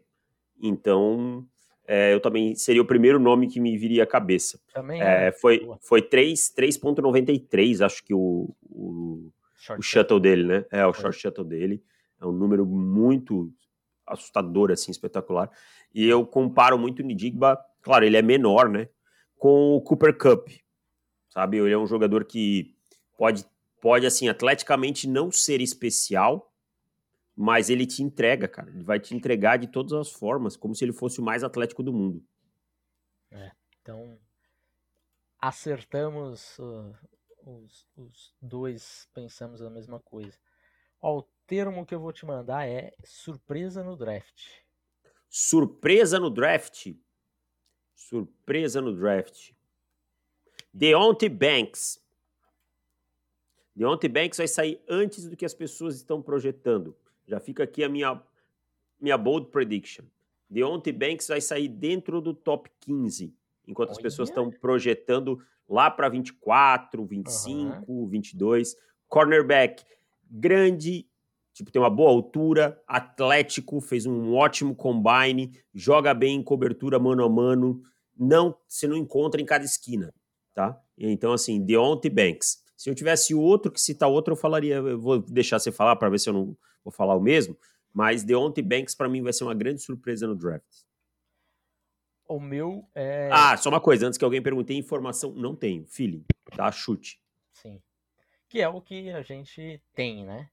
Então, 0.62 1.46
é, 1.88 2.14
eu 2.14 2.20
também 2.20 2.56
seria 2.56 2.82
o 2.82 2.86
primeiro 2.86 3.20
nome 3.20 3.48
que 3.48 3.60
me 3.60 3.78
viria 3.78 4.04
à 4.04 4.08
cabeça. 4.08 4.60
Também 4.74 5.02
É, 5.02 5.28
é 5.28 5.32
foi 5.32 5.60
boa. 5.60 5.78
foi 5.82 6.02
3 6.02 6.54
3.93, 6.56 7.82
acho 7.86 8.04
que 8.04 8.14
o, 8.14 8.56
o, 8.62 9.32
o 9.78 9.82
shuttle 9.82 10.20
dele, 10.20 10.44
né? 10.46 10.66
É, 10.72 10.86
o 10.86 10.94
Foi. 10.94 11.02
short 11.04 11.18
shuttle 11.20 11.44
dele. 11.46 11.84
É 12.22 12.26
um 12.26 12.32
número 12.32 12.66
muito 12.66 13.52
assustador, 14.06 14.72
assim, 14.72 14.92
espetacular. 14.92 15.50
E 15.94 16.08
eu 16.08 16.26
comparo 16.26 16.78
muito 16.78 17.00
o 17.02 17.06
Nidigba, 17.06 17.60
claro, 17.82 18.06
ele 18.06 18.18
é 18.18 18.22
menor, 18.22 18.70
né? 18.70 18.88
Com 19.38 19.76
o 19.76 19.82
Cooper 19.82 20.18
Cup, 20.18 20.48
sabe? 21.30 21.58
Ele 21.58 21.72
é 21.74 21.78
um 21.78 21.88
jogador 21.88 22.24
que 22.26 22.74
pode, 23.18 23.46
pode 23.84 24.06
assim, 24.06 24.30
atleticamente 24.30 25.10
não 25.10 25.30
ser 25.30 25.60
especial, 25.60 26.56
mas 27.36 27.70
ele 27.70 27.86
te 27.86 28.02
entrega, 28.02 28.48
cara. 28.48 28.70
Ele 28.70 28.82
vai 28.82 28.98
te 28.98 29.14
entregar 29.14 29.58
de 29.58 29.68
todas 29.68 29.92
as 29.92 30.10
formas, 30.10 30.56
como 30.56 30.74
se 30.74 30.86
ele 30.86 30.94
fosse 30.94 31.20
o 31.20 31.24
mais 31.24 31.44
atlético 31.44 31.84
do 31.84 31.92
mundo. 31.92 32.26
Então, 33.82 34.18
acertamos 35.38 36.58
uh, 36.60 36.96
os, 37.46 37.86
os 37.98 38.34
dois, 38.42 39.10
pensamos 39.14 39.62
a 39.62 39.70
mesma 39.70 40.00
coisa. 40.00 40.40
Ó, 41.02 41.18
o 41.20 41.28
termo 41.46 41.86
que 41.86 41.94
eu 41.94 42.00
vou 42.00 42.14
te 42.14 42.26
mandar 42.26 42.66
é 42.66 42.94
surpresa 43.04 43.84
no 43.84 43.98
draft. 43.98 44.62
Surpresa 45.30 46.18
no 46.22 46.30
draft. 46.30 46.96
Surpresa 47.94 48.80
no 48.80 48.96
draft. 48.96 49.52
Deontay 50.74 51.28
Banks. 51.28 52.02
Deontay 53.76 54.10
Banks 54.10 54.38
vai 54.38 54.48
sair 54.48 54.82
antes 54.88 55.28
do 55.28 55.36
que 55.36 55.46
as 55.46 55.54
pessoas 55.54 55.96
estão 55.96 56.22
projetando. 56.22 56.96
Já 57.28 57.40
fica 57.40 57.64
aqui 57.64 57.84
a 57.84 57.90
minha, 57.90 58.22
minha 59.00 59.18
bold 59.18 59.48
prediction. 59.48 60.06
Deontay 60.50 60.94
Banks 60.94 61.28
vai 61.28 61.42
sair 61.42 61.68
dentro 61.68 62.22
do 62.22 62.34
top 62.34 62.70
15. 62.82 63.34
enquanto 63.68 63.92
as 63.92 63.98
pessoas 63.98 64.30
estão 64.30 64.52
projetando 64.52 65.42
lá 65.68 65.90
para 65.90 66.10
24, 66.10 67.06
25, 67.06 67.92
uhum. 67.92 68.08
22. 68.08 68.76
Cornerback 69.08 69.84
grande, 70.30 71.08
tipo, 71.54 71.72
tem 71.72 71.82
uma 71.82 71.90
boa 71.90 72.10
altura, 72.10 72.82
atlético, 72.88 73.80
fez 73.80 74.06
um 74.06 74.34
ótimo 74.34 74.76
combine, 74.76 75.58
joga 75.74 76.14
bem 76.14 76.38
em 76.38 76.44
cobertura 76.44 76.98
mano 76.98 77.24
a 77.24 77.30
mano, 77.30 77.84
não, 78.18 78.56
você 78.68 78.88
não 78.88 78.98
encontra 78.98 79.40
em 79.40 79.46
cada 79.46 79.64
esquina, 79.64 80.14
tá? 80.54 80.80
Então, 80.98 81.34
assim, 81.34 81.64
Deontay 81.64 82.12
Banks. 82.12 82.63
Se 82.84 82.90
eu 82.90 82.96
tivesse 82.96 83.34
outro 83.34 83.72
que 83.72 83.80
citar 83.80 84.10
outro, 84.10 84.34
eu 84.34 84.36
falaria, 84.36 84.76
eu 84.76 85.00
vou 85.00 85.18
deixar 85.18 85.58
você 85.58 85.72
falar 85.72 85.96
para 85.96 86.10
ver 86.10 86.20
se 86.20 86.28
eu 86.28 86.34
não 86.34 86.58
vou 86.84 86.92
falar 86.92 87.16
o 87.16 87.22
mesmo, 87.22 87.58
mas 87.94 88.26
Deontay 88.26 88.62
Banks 88.62 88.94
para 88.94 89.08
mim 89.08 89.22
vai 89.22 89.32
ser 89.32 89.46
uma 89.46 89.54
grande 89.54 89.82
surpresa 89.82 90.28
no 90.28 90.36
draft. 90.36 90.68
O 92.28 92.42
meu 92.42 92.86
é. 92.94 93.30
Ah, 93.32 93.56
só 93.56 93.70
uma 93.70 93.80
coisa, 93.80 94.06
antes 94.06 94.18
que 94.18 94.26
alguém 94.26 94.42
pergunte, 94.42 94.74
informação, 94.74 95.32
não 95.32 95.56
tenho. 95.56 95.86
Feeling, 95.86 96.26
tá? 96.58 96.70
Chute. 96.74 97.22
Sim. 97.54 97.82
Que 98.50 98.60
é 98.60 98.68
o 98.68 98.82
que 98.82 99.12
a 99.12 99.22
gente 99.22 99.82
tem, 99.94 100.26
né? 100.26 100.50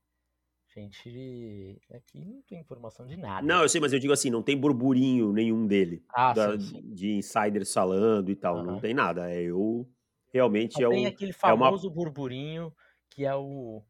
A 0.69 0.79
gente. 0.79 1.81
Aqui 1.93 2.25
não 2.25 2.43
tem 2.43 2.61
informação 2.61 3.09
de 3.09 3.17
nada. 3.17 3.45
Não, 3.45 3.63
eu 3.63 3.69
sei, 3.69 3.81
mas 3.81 3.93
eu 3.93 3.99
digo 3.99 4.13
assim, 4.13 4.31
não 4.31 4.41
tem 4.41 4.57
burburinho 4.57 5.33
nenhum 5.33 5.67
dele. 5.67 6.05
Ah, 6.15 6.33
da, 6.33 6.53
sim, 6.53 6.61
sim. 6.61 6.95
De 6.95 7.11
insiders 7.11 7.73
falando 7.73 8.31
e 8.31 8.37
tal. 8.37 8.59
Uhum. 8.59 8.63
Não 8.63 8.79
tem 8.79 8.95
nada. 8.95 9.29
É 9.29 9.43
eu. 9.43 9.85
Realmente 10.33 10.83
é 10.83 10.89
tem 10.89 11.07
um, 11.07 11.09
aquele 11.09 11.33
famoso 11.33 11.87
é 11.87 11.89
uma... 11.89 11.95
burburinho 11.95 12.75
que 13.09 13.25
é 13.25 13.35
o, 13.35 13.83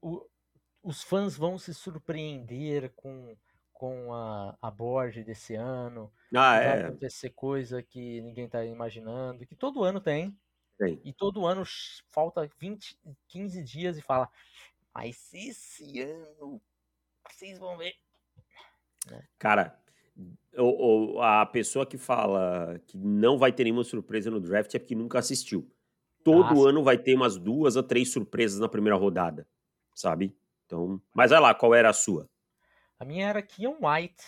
o. 0.00 0.26
Os 0.82 1.02
fãs 1.02 1.34
vão 1.34 1.58
se 1.58 1.72
surpreender 1.72 2.92
com 2.94 3.34
com 3.72 4.14
a, 4.14 4.56
a 4.62 4.70
board 4.70 5.22
desse 5.24 5.54
ano. 5.54 6.10
Ah, 6.34 6.58
vai 6.58 6.80
é. 6.80 6.86
acontecer 6.86 7.30
coisa 7.30 7.82
que 7.82 8.22
ninguém 8.22 8.46
está 8.46 8.64
imaginando, 8.64 9.44
que 9.44 9.54
todo 9.54 9.84
ano 9.84 10.00
tem. 10.00 10.34
Tem. 10.78 11.00
E 11.04 11.12
todo 11.12 11.46
ano 11.46 11.62
falta 12.10 12.48
20, 12.58 12.98
15 13.28 13.62
dias 13.62 13.98
e 13.98 14.02
fala, 14.02 14.30
mas 14.94 15.34
esse 15.34 16.00
ano 16.00 16.62
vocês 17.28 17.58
vão 17.58 17.76
ver. 17.76 17.94
Né? 19.10 19.22
Cara, 19.38 19.78
o, 20.56 21.16
o, 21.16 21.20
a 21.20 21.44
pessoa 21.46 21.86
que 21.86 21.98
fala 21.98 22.80
que 22.86 22.96
não 22.96 23.38
vai 23.38 23.52
ter 23.52 23.64
nenhuma 23.64 23.84
surpresa 23.84 24.30
no 24.30 24.40
draft 24.40 24.74
é 24.74 24.78
porque 24.78 24.94
nunca 24.94 25.18
assistiu. 25.18 25.68
Todo 26.22 26.64
ah, 26.64 26.70
ano 26.70 26.82
vai 26.82 26.96
ter 26.96 27.14
umas 27.14 27.36
duas 27.36 27.76
ou 27.76 27.82
três 27.82 28.10
surpresas 28.10 28.58
na 28.58 28.68
primeira 28.68 28.96
rodada, 28.96 29.46
sabe? 29.94 30.34
Então, 30.64 31.00
mas 31.12 31.30
vai 31.30 31.40
lá, 31.40 31.54
qual 31.54 31.74
era 31.74 31.90
a 31.90 31.92
sua? 31.92 32.28
A 32.98 33.04
minha 33.04 33.28
era 33.28 33.42
Keon 33.42 33.76
White. 33.82 34.24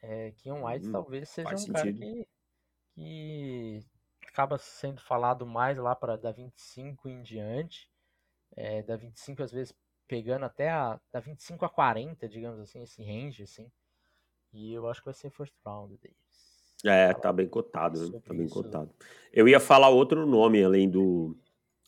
É, 0.00 0.32
Keon 0.32 0.64
White 0.64 0.88
hum, 0.88 0.92
talvez 0.92 1.28
seja 1.28 1.52
um 1.52 1.58
sentido. 1.58 1.74
cara 1.74 1.92
que, 1.92 2.28
que 2.94 3.80
acaba 4.26 4.56
sendo 4.56 5.00
falado 5.00 5.44
mais 5.44 5.76
lá 5.76 5.94
para 5.94 6.16
da 6.16 6.32
25 6.32 7.08
em 7.08 7.22
diante. 7.22 7.90
É, 8.56 8.82
da 8.82 8.96
25 8.96 9.42
às 9.42 9.52
vezes 9.52 9.74
pegando 10.06 10.46
até 10.46 10.70
a 10.70 10.98
da 11.12 11.20
25 11.20 11.64
a 11.66 11.68
40, 11.68 12.26
digamos 12.28 12.60
assim, 12.60 12.82
esse 12.82 13.02
range 13.02 13.42
assim. 13.42 13.70
E 14.52 14.72
eu 14.72 14.88
acho 14.88 15.00
que 15.00 15.06
vai 15.06 15.14
ser 15.14 15.30
first 15.30 15.54
round 15.64 15.96
Davis. 15.96 16.16
É, 16.84 17.12
tá 17.12 17.32
bem 17.32 17.48
cotado, 17.48 18.08
né? 18.08 18.20
tá 18.24 18.32
bem 18.32 18.46
isso. 18.46 18.54
cotado. 18.54 18.90
Eu 19.32 19.48
ia 19.48 19.58
falar 19.58 19.88
outro 19.88 20.26
nome 20.26 20.62
além 20.62 20.88
do 20.88 21.36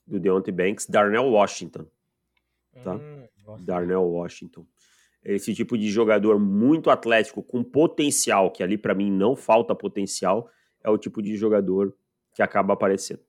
do 0.06 0.18
Deontay 0.18 0.52
Banks, 0.52 0.86
Darnell 0.86 1.30
Washington. 1.30 1.86
Tá? 2.82 2.94
Hum, 2.94 3.28
Darnell 3.60 4.02
Washington 4.02 4.66
esse 5.24 5.54
tipo 5.54 5.76
de 5.76 5.90
jogador 5.90 6.38
muito 6.38 6.90
atlético, 6.90 7.42
com 7.42 7.62
potencial, 7.62 8.50
que 8.50 8.62
ali 8.62 8.78
para 8.78 8.94
mim 8.94 9.10
não 9.10 9.36
falta 9.36 9.74
potencial, 9.74 10.50
é 10.82 10.88
o 10.88 10.98
tipo 10.98 11.22
de 11.22 11.36
jogador 11.36 11.94
que 12.34 12.42
acaba 12.42 12.72
aparecendo. 12.72 13.20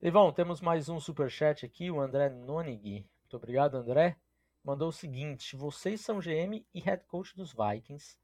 Ivão, 0.00 0.32
temos 0.32 0.60
mais 0.60 0.88
um 0.88 1.00
super 1.00 1.30
chat 1.30 1.64
aqui, 1.64 1.90
o 1.90 2.00
André 2.00 2.28
Nonig. 2.28 3.04
Muito 3.22 3.36
obrigado, 3.36 3.76
André. 3.76 4.16
Mandou 4.64 4.88
o 4.88 4.92
seguinte: 4.92 5.56
vocês 5.56 6.00
são 6.00 6.20
GM 6.20 6.64
e 6.72 6.80
head 6.80 7.04
coach 7.06 7.34
dos 7.34 7.52
Vikings. 7.52 8.16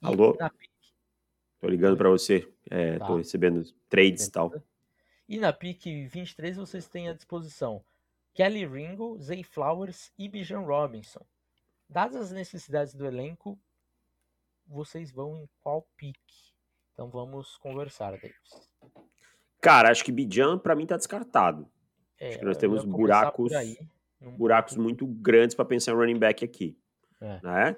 Alô? 0.00 0.36
Tô 1.60 1.68
ligando 1.68 1.96
para 1.96 2.08
você. 2.08 2.48
É, 2.70 2.98
tá. 2.98 3.06
Tô 3.06 3.16
recebendo 3.16 3.64
trades 3.88 4.26
e 4.26 4.32
tal. 4.32 4.52
E 5.28 5.38
na 5.38 5.52
pick 5.52 5.84
23 6.08 6.56
vocês 6.56 6.88
têm 6.88 7.08
à 7.08 7.12
disposição 7.12 7.84
Kelly 8.34 8.66
Ringo, 8.66 9.18
Zay 9.20 9.42
Flowers 9.42 10.12
e 10.18 10.28
Bijan 10.28 10.60
Robinson. 10.60 11.24
Dadas 11.88 12.16
as 12.16 12.32
necessidades 12.32 12.94
do 12.94 13.06
elenco, 13.06 13.58
vocês 14.66 15.12
vão 15.12 15.42
em 15.42 15.48
qual 15.60 15.86
pique? 15.96 16.52
Então 16.92 17.10
vamos 17.10 17.56
conversar, 17.58 18.12
Davis. 18.12 18.70
Cara, 19.60 19.90
acho 19.90 20.04
que 20.04 20.10
Bijan 20.10 20.58
para 20.58 20.74
mim 20.74 20.86
tá 20.86 20.96
descartado. 20.96 21.70
É, 22.18 22.30
acho 22.30 22.38
que 22.38 22.44
nós 22.44 22.56
temos 22.56 22.84
buracos, 22.84 23.52
aí, 23.52 23.76
buracos 24.30 24.76
muito 24.76 25.06
grandes 25.06 25.54
para 25.54 25.64
pensar 25.64 25.92
em 25.92 25.96
running 25.96 26.18
back 26.18 26.44
aqui. 26.44 26.78
É. 27.20 27.40
Né? 27.42 27.76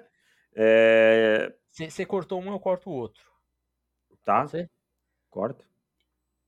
Você 1.71 2.03
é... 2.03 2.05
cortou 2.05 2.41
um, 2.41 2.51
eu 2.51 2.59
corto 2.59 2.89
o 2.89 2.93
outro. 2.93 3.23
Tá. 4.23 4.45
Você? 4.45 4.69
Corta. 5.29 5.65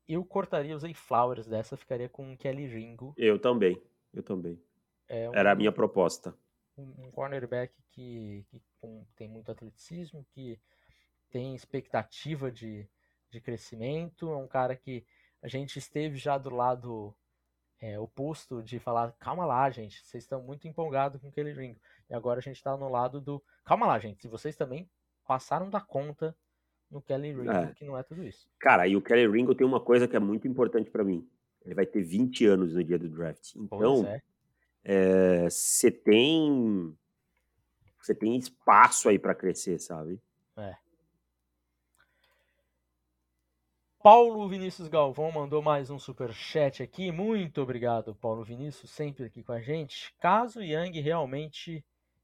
Eu 0.07 0.23
cortaria, 0.23 0.75
usei 0.75 0.93
Flowers 0.93 1.47
dessa, 1.47 1.75
ficaria 1.75 2.07
com 2.07 2.37
Kelly 2.37 2.65
Ringo. 2.65 3.13
Eu 3.17 3.37
também, 3.37 3.81
eu 4.13 4.23
também. 4.23 4.61
É 5.07 5.29
um... 5.29 5.35
Era 5.35 5.51
a 5.51 5.55
minha 5.55 5.71
proposta 5.71 6.33
um 6.77 7.11
cornerback 7.11 7.73
que, 7.91 8.45
que 8.49 8.61
com, 8.79 9.05
tem 9.15 9.27
muito 9.27 9.51
atleticismo, 9.51 10.25
que 10.31 10.59
tem 11.29 11.55
expectativa 11.55 12.51
de, 12.51 12.87
de 13.29 13.41
crescimento, 13.41 14.29
é 14.29 14.37
um 14.37 14.47
cara 14.47 14.75
que 14.75 15.05
a 15.41 15.47
gente 15.47 15.77
esteve 15.77 16.17
já 16.17 16.37
do 16.37 16.49
lado 16.49 17.15
é, 17.79 17.99
oposto 17.99 18.61
de 18.61 18.79
falar, 18.79 19.13
calma 19.19 19.45
lá, 19.45 19.69
gente, 19.69 20.03
vocês 20.05 20.23
estão 20.23 20.41
muito 20.41 20.67
empolgados 20.67 21.21
com 21.21 21.27
aquele 21.27 21.53
Ringo. 21.53 21.79
E 22.09 22.13
agora 22.13 22.39
a 22.39 22.41
gente 22.41 22.57
está 22.57 22.75
no 22.75 22.89
lado 22.89 23.21
do, 23.21 23.43
calma 23.63 23.85
lá, 23.85 23.99
gente, 23.99 24.21
se 24.21 24.27
vocês 24.27 24.55
também 24.55 24.89
passaram 25.25 25.69
da 25.69 25.81
conta 25.81 26.35
no 26.89 27.01
Kelly 27.01 27.33
Ringo, 27.33 27.51
é. 27.51 27.73
que 27.73 27.85
não 27.85 27.97
é 27.97 28.03
tudo 28.03 28.23
isso. 28.23 28.49
Cara, 28.59 28.87
e 28.87 28.95
o 28.95 29.01
Kelly 29.01 29.27
Ringo 29.27 29.53
tem 29.53 29.67
uma 29.67 29.79
coisa 29.79 30.07
que 30.07 30.15
é 30.15 30.19
muito 30.19 30.47
importante 30.47 30.89
para 30.89 31.03
mim. 31.03 31.27
Ele 31.65 31.75
vai 31.75 31.85
ter 31.85 32.01
20 32.01 32.45
anos 32.45 32.73
no 32.73 32.83
dia 32.83 32.97
do 32.97 33.09
draft. 33.09 33.55
Então, 33.55 34.05
é 34.05 34.21
você 35.49 35.91
tem 35.91 36.97
você 37.99 38.15
tem 38.15 38.37
espaço 38.37 39.09
aí 39.09 39.19
para 39.19 39.35
crescer, 39.35 39.79
sabe? 39.79 40.21
É. 40.55 40.77
Paulo 44.09 44.47
Vinícius 44.47 44.87
Galvão 44.87 45.33
mandou 45.33 45.61
mais 45.61 45.89
um 45.89 45.99
super 45.99 46.31
chat 46.31 46.81
aqui. 46.81 47.11
Muito 47.11 47.61
obrigado, 47.61 48.15
Paulo 48.15 48.41
Vinícius, 48.41 48.89
sempre 48.89 49.25
aqui 49.25 49.43
com 49.43 49.51
a 49.51 49.59
gente. 49.59 50.15
Caso 50.17 50.61
Yang 50.61 51.01
realmente, 51.01 51.83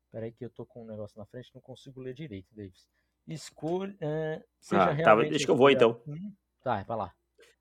peraí 0.09 0.31
que 0.31 0.45
eu 0.45 0.49
tô 0.49 0.65
com 0.65 0.83
um 0.83 0.87
negócio 0.87 1.19
na 1.19 1.25
frente, 1.25 1.51
não 1.53 1.59
consigo 1.61 1.99
ler 1.99 2.13
direito, 2.13 2.47
Davis. 2.55 2.87
Escolha, 3.27 3.93
uh, 3.95 4.41
seja 4.61 4.81
ah, 4.81 4.91
realmente. 4.93 5.25
Tá, 5.25 5.29
deixa 5.31 5.45
que 5.45 5.51
eu 5.51 5.57
vou 5.57 5.69
então. 5.69 5.99
Hum, 6.07 6.31
tá, 6.63 6.83
vai 6.83 6.95
lá. 6.95 7.13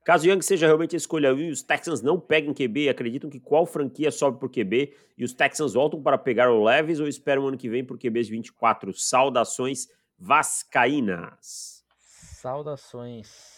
Caso 0.04 0.28
Young 0.28 0.40
seja 0.40 0.66
realmente 0.66 0.94
a 0.94 0.98
escolha 0.98 1.34
1 1.34 1.38
e 1.38 1.50
os 1.50 1.64
Texans 1.64 2.00
não 2.00 2.20
peguem 2.20 2.54
QB, 2.54 2.90
acreditam 2.90 3.28
que 3.28 3.40
qual 3.40 3.66
franquia 3.66 4.12
sobe 4.12 4.38
por 4.38 4.48
QB 4.48 4.96
e 5.18 5.24
os 5.24 5.32
Texans 5.32 5.74
voltam 5.74 6.00
para 6.00 6.16
pegar 6.16 6.48
o 6.48 6.62
Leves 6.62 7.00
ou 7.00 7.08
esperam 7.08 7.48
ano 7.48 7.58
que 7.58 7.68
vem 7.68 7.84
por 7.84 7.98
QBs 7.98 8.28
24? 8.28 8.94
Saudações 8.94 9.88
vascaínas. 10.16 11.84
Saudações. 11.98 13.51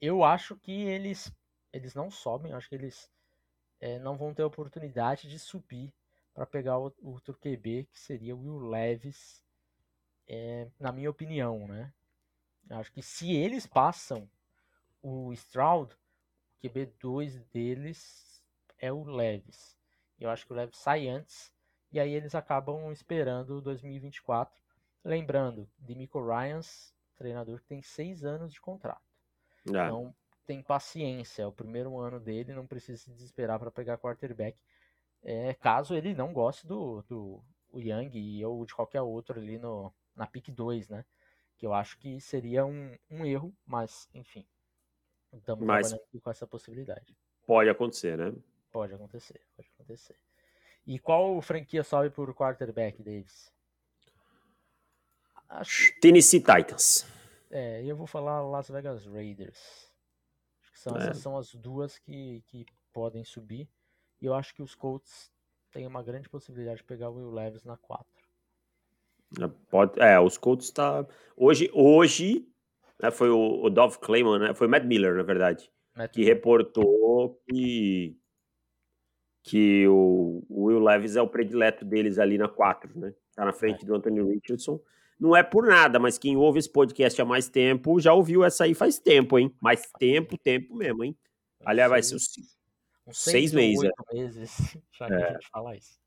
Eu 0.00 0.24
acho 0.24 0.56
que 0.56 0.72
eles 0.72 1.32
eles 1.72 1.94
não 1.94 2.10
sobem, 2.10 2.52
acho 2.52 2.68
que 2.68 2.74
eles 2.74 3.10
é, 3.80 3.98
não 3.98 4.16
vão 4.16 4.34
ter 4.34 4.42
oportunidade 4.42 5.28
de 5.28 5.38
subir 5.38 5.94
para 6.34 6.46
pegar 6.46 6.78
o, 6.78 6.92
outro 7.02 7.36
QB, 7.36 7.88
que 7.90 7.98
seria 7.98 8.34
o 8.34 8.40
Will 8.40 8.68
Leves, 8.68 9.44
é, 10.26 10.68
na 10.78 10.92
minha 10.92 11.10
opinião, 11.10 11.66
né? 11.66 11.92
Acho 12.70 12.92
que 12.92 13.02
se 13.02 13.32
eles 13.32 13.66
passam 13.66 14.30
o 15.02 15.32
Stroud, 15.32 15.94
o 15.94 16.66
QB2 16.68 17.42
deles 17.52 18.42
é 18.78 18.92
o 18.92 19.02
Leves. 19.02 19.76
Eu 20.18 20.30
acho 20.30 20.46
que 20.46 20.52
o 20.52 20.56
Leves 20.56 20.78
sai 20.78 21.08
antes 21.08 21.52
e 21.90 21.98
aí 21.98 22.12
eles 22.12 22.34
acabam 22.34 22.92
esperando 22.92 23.60
2024. 23.60 24.54
Lembrando, 25.02 25.68
Demico 25.78 26.24
Ryans, 26.24 26.94
treinador 27.16 27.60
que 27.60 27.66
tem 27.66 27.82
seis 27.82 28.24
anos 28.24 28.52
de 28.52 28.60
contrato. 28.60 29.09
É. 29.66 29.70
Então 29.70 30.14
tem 30.46 30.62
paciência. 30.62 31.42
É 31.42 31.46
o 31.46 31.52
primeiro 31.52 31.98
ano 31.98 32.18
dele, 32.18 32.52
não 32.52 32.66
precisa 32.66 32.98
se 32.98 33.10
desesperar 33.10 33.58
para 33.58 33.70
pegar 33.70 33.98
quarterback. 33.98 34.60
É, 35.22 35.54
caso 35.54 35.94
ele 35.94 36.14
não 36.14 36.32
goste 36.32 36.66
do, 36.66 37.02
do 37.02 37.42
Young 37.74 38.44
ou 38.44 38.64
de 38.64 38.74
qualquer 38.74 39.02
outro 39.02 39.38
ali 39.38 39.58
no, 39.58 39.92
na 40.16 40.26
pick 40.26 40.50
2, 40.50 40.88
né? 40.88 41.04
Que 41.56 41.66
eu 41.66 41.74
acho 41.74 41.98
que 41.98 42.20
seria 42.20 42.64
um, 42.64 42.96
um 43.10 43.24
erro, 43.24 43.54
mas 43.66 44.08
enfim. 44.14 44.46
Estamos 45.32 45.64
Mas 45.64 45.88
trabalhando 45.88 46.20
com 46.20 46.30
essa 46.30 46.46
possibilidade. 46.46 47.16
Pode 47.46 47.68
acontecer, 47.68 48.18
né? 48.18 48.34
Pode 48.72 48.94
acontecer, 48.94 49.40
pode 49.56 49.68
acontecer. 49.74 50.16
E 50.86 50.98
qual 50.98 51.40
franquia 51.40 51.84
sobe 51.84 52.10
por 52.10 52.34
quarterback, 52.34 53.02
Davis? 53.02 53.52
Acho... 55.48 55.92
Tennessee 56.00 56.40
Titans. 56.40 57.06
É, 57.50 57.84
eu 57.84 57.96
vou 57.96 58.06
falar 58.06 58.40
Las 58.42 58.68
Vegas 58.68 59.04
Raiders. 59.06 59.92
Acho 60.62 60.72
que 60.72 60.78
são, 60.78 60.96
É. 60.96 61.02
essas 61.02 61.18
são 61.18 61.36
as 61.36 61.54
duas 61.54 61.98
que, 61.98 62.42
que 62.46 62.64
podem 62.92 63.24
subir. 63.24 63.68
E 64.20 64.26
eu 64.26 64.34
acho 64.34 64.54
que 64.54 64.62
os 64.62 64.74
Colts 64.74 65.32
têm 65.72 65.86
uma 65.86 66.02
grande 66.02 66.28
possibilidade 66.28 66.78
de 66.78 66.84
pegar 66.84 67.10
o 67.10 67.16
Will 67.16 67.30
Levis 67.30 67.64
na 67.64 67.76
4. 67.76 68.06
É, 69.40 69.48
Pode, 69.70 70.00
é, 70.00 70.18
os 70.20 70.36
Colts 70.36 70.70
tá. 70.70 71.06
Hoje, 71.36 71.70
hoje 71.72 72.48
né, 73.00 73.10
foi 73.10 73.30
o, 73.30 73.64
o 73.64 73.70
Dov 73.70 73.98
Clayman, 73.98 74.38
né? 74.38 74.54
Foi 74.54 74.66
o 74.66 74.70
Matt 74.70 74.84
Miller, 74.84 75.14
na 75.14 75.22
verdade, 75.22 75.70
Matt 75.96 76.12
que 76.12 76.24
reportou 76.24 77.40
que, 77.48 78.16
que 79.42 79.86
o, 79.88 80.44
o 80.48 80.64
Will 80.64 80.80
Levis 80.80 81.16
é 81.16 81.22
o 81.22 81.28
predileto 81.28 81.84
deles 81.84 82.18
ali 82.18 82.36
na 82.36 82.48
4, 82.48 82.98
né? 82.98 83.14
Tá 83.34 83.44
na 83.44 83.52
frente 83.52 83.86
do 83.86 83.94
Anthony 83.94 84.20
Richardson. 84.20 84.80
Não 85.20 85.36
é 85.36 85.42
por 85.42 85.66
nada, 85.66 85.98
mas 85.98 86.16
quem 86.16 86.36
ouve 86.36 86.58
esse 86.58 86.70
podcast 86.70 87.20
há 87.20 87.24
mais 87.26 87.46
tempo 87.46 88.00
já 88.00 88.14
ouviu 88.14 88.42
essa 88.42 88.64
aí 88.64 88.74
faz 88.74 88.98
tempo, 88.98 89.38
hein? 89.38 89.54
Mais 89.60 89.82
tempo, 89.98 90.38
tempo 90.38 90.74
mesmo, 90.74 91.04
hein? 91.04 91.14
Aliás, 91.62 91.90
vai 91.90 92.02
ser 92.02 92.14
uns 92.14 92.30
seis 93.12 93.52
ou 93.52 93.58
meses, 93.58 93.84
é. 93.84 93.86
oito 93.86 94.04
meses, 94.14 94.76
já 94.98 95.06
que 95.06 95.12
a 95.12 95.32
gente 95.32 95.48
fala 95.50 95.76
isso. 95.76 96.00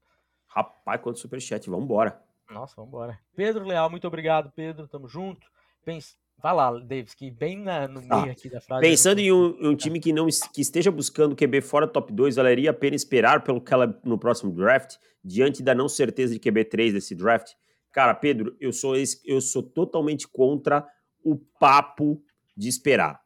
Rapaz, 0.48 1.02
quanto 1.02 1.20
superchat, 1.20 1.70
vambora. 1.70 2.20
Nossa, 2.50 2.76
vambora. 2.76 3.20
Pedro 3.36 3.66
Leal, 3.66 3.90
muito 3.90 4.08
obrigado, 4.08 4.52
Pedro. 4.56 4.88
Tamo 4.88 5.08
junto. 5.08 5.48
Pens... 5.86 6.18
Vai 6.42 6.54
lá, 6.54 6.72
Davis, 6.80 7.14
que 7.14 7.30
bem 7.30 7.58
na- 7.58 7.88
no 7.88 8.02
Ah, 8.10 8.22
meio 8.22 8.32
aqui 8.32 8.50
da 8.50 8.60
frase. 8.60 8.82
Pensando 8.82 9.20
eu 9.20 9.26
em 9.26 9.32
um, 9.32 9.62
em 9.62 9.68
um 9.70 9.76
time 9.76 10.00
que 10.00 10.12
não 10.12 10.28
que 10.52 10.62
esteja 10.62 10.92
buscando 10.92 11.36
QB 11.36 11.62
fora 11.62 11.88
top 11.88 12.12
2, 12.12 12.36
valeria 12.36 12.72
a 12.72 12.74
pena 12.74 12.96
esperar 12.96 13.44
pelo 13.44 13.62
Caleb 13.62 13.96
no 14.04 14.18
próximo 14.18 14.52
draft, 14.52 14.98
diante 15.24 15.62
da 15.62 15.76
não 15.76 15.88
certeza 15.88 16.34
de 16.34 16.40
QB 16.40 16.66
3 16.66 16.94
desse 16.94 17.16
draft? 17.16 17.54
Cara, 17.94 18.14
Pedro, 18.14 18.58
eu 18.60 18.74
sou, 18.74 18.98
esse- 18.98 19.22
eu 19.24 19.40
sou 19.40 19.64
totalmente 19.64 20.28
contra 20.28 20.86
o 21.24 21.38
papo 21.38 22.22
de 22.58 22.68
esperar, 22.68 23.22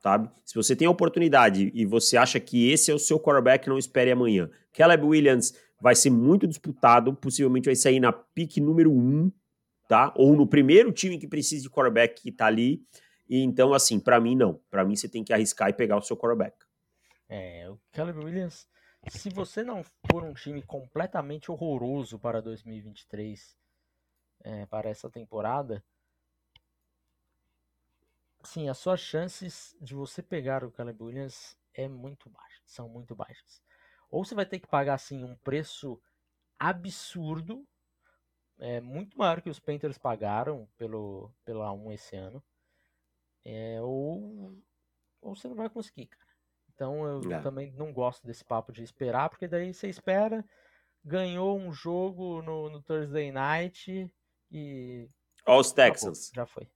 sabe? 0.00 0.28
Se 0.44 0.54
você 0.54 0.76
tem 0.76 0.86
a 0.86 0.90
oportunidade 0.90 1.70
e 1.74 1.86
você 1.86 2.16
acha 2.18 2.38
que 2.38 2.70
esse 2.70 2.90
é 2.90 2.94
o 2.94 2.98
seu 2.98 3.18
quarterback, 3.18 3.66
não 3.68 3.78
espere 3.78 4.10
amanhã. 4.10 4.50
Caleb 4.72 5.04
Williams 5.06 5.54
vai 5.80 5.94
ser 5.94 6.10
muito 6.10 6.46
disputado, 6.46 7.14
possivelmente 7.14 7.66
vai 7.66 7.76
sair 7.76 8.00
na 8.00 8.12
pick 8.12 8.56
número 8.58 8.92
1, 8.92 9.30
tá? 9.88 10.12
Ou 10.16 10.36
no 10.36 10.46
primeiro 10.46 10.92
time 10.92 11.16
que 11.18 11.26
precisa 11.28 11.62
de 11.62 11.70
quarterback 11.70 12.20
que 12.20 12.32
tá 12.32 12.46
ali. 12.46 12.82
E 13.28 13.40
então, 13.42 13.72
assim, 13.72 14.00
pra 14.00 14.20
mim 14.20 14.34
não. 14.34 14.60
Pra 14.68 14.84
mim 14.84 14.96
você 14.96 15.08
tem 15.08 15.22
que 15.22 15.32
arriscar 15.32 15.68
e 15.70 15.72
pegar 15.72 15.96
o 15.96 16.02
seu 16.02 16.16
quarterback. 16.16 16.56
É, 17.28 17.68
o 17.70 17.78
Caleb 17.92 18.18
Williams, 18.24 18.66
se 19.10 19.30
você 19.30 19.62
não 19.62 19.84
for 20.10 20.24
um 20.24 20.32
time 20.34 20.60
completamente 20.62 21.50
horroroso 21.52 22.18
para 22.18 22.40
2023, 22.42 23.56
é, 24.44 24.66
para 24.66 24.88
essa 24.90 25.10
temporada, 25.10 25.84
sim, 28.44 28.68
as 28.68 28.78
suas 28.78 29.00
chances 29.00 29.76
de 29.80 29.94
você 29.94 30.22
pegar 30.22 30.64
o 30.64 30.70
Caleb 30.72 31.02
Williams 31.02 31.56
é 31.74 31.88
muito 31.88 32.28
baixas, 32.30 32.62
são 32.66 32.88
muito 32.88 33.14
baixas. 33.14 33.62
Ou 34.10 34.24
você 34.24 34.34
vai 34.34 34.46
ter 34.46 34.58
que 34.58 34.66
pagar 34.66 34.94
assim 34.94 35.22
um 35.24 35.36
preço 35.36 36.00
absurdo, 36.58 37.66
é, 38.58 38.80
muito 38.80 39.18
maior 39.18 39.42
que 39.42 39.50
os 39.50 39.60
Panthers 39.60 39.98
pagaram 39.98 40.68
pelo 40.76 41.32
pela 41.44 41.72
1 41.72 41.92
esse 41.92 42.16
ano, 42.16 42.42
é, 43.44 43.80
ou 43.80 44.56
ou 45.22 45.36
você 45.36 45.48
não 45.48 45.56
vai 45.56 45.70
conseguir, 45.70 46.06
cara. 46.08 46.26
Então 46.74 47.06
eu 47.06 47.34
É. 47.34 47.40
também 47.40 47.72
não 47.72 47.92
gosto 47.92 48.26
desse 48.26 48.44
papo 48.44 48.72
de 48.72 48.82
esperar, 48.82 49.30
porque 49.30 49.48
daí 49.48 49.74
você 49.74 49.88
espera, 49.88 50.44
ganhou 51.04 51.58
um 51.58 51.72
jogo 51.72 52.42
no, 52.42 52.70
no 52.70 52.82
Thursday 52.82 53.32
Night 53.32 54.10
e 54.50 55.08
Ó 55.46 55.58
os 55.58 55.72
Texans. 55.72 56.30
já 56.34 56.46
foi. 56.46 56.68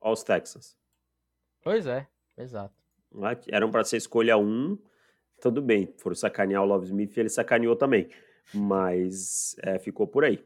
Ó 0.00 0.12
os 0.12 0.22
Texans. 0.22 0.76
Pois 1.62 1.86
é, 1.86 2.06
exato. 2.36 2.74
Eram 3.48 3.70
pra 3.70 3.84
ser 3.84 3.96
escolha 3.96 4.36
1. 4.36 4.78
Tudo 5.40 5.60
bem. 5.60 5.92
Foram 5.98 6.14
sacanear 6.14 6.62
o 6.62 6.66
Love 6.66 6.86
Smith 6.86 7.16
ele 7.16 7.28
sacaneou 7.28 7.76
também. 7.76 8.08
Mas 8.54 9.56
é, 9.62 9.78
ficou 9.78 10.06
por 10.06 10.24
aí. 10.24 10.44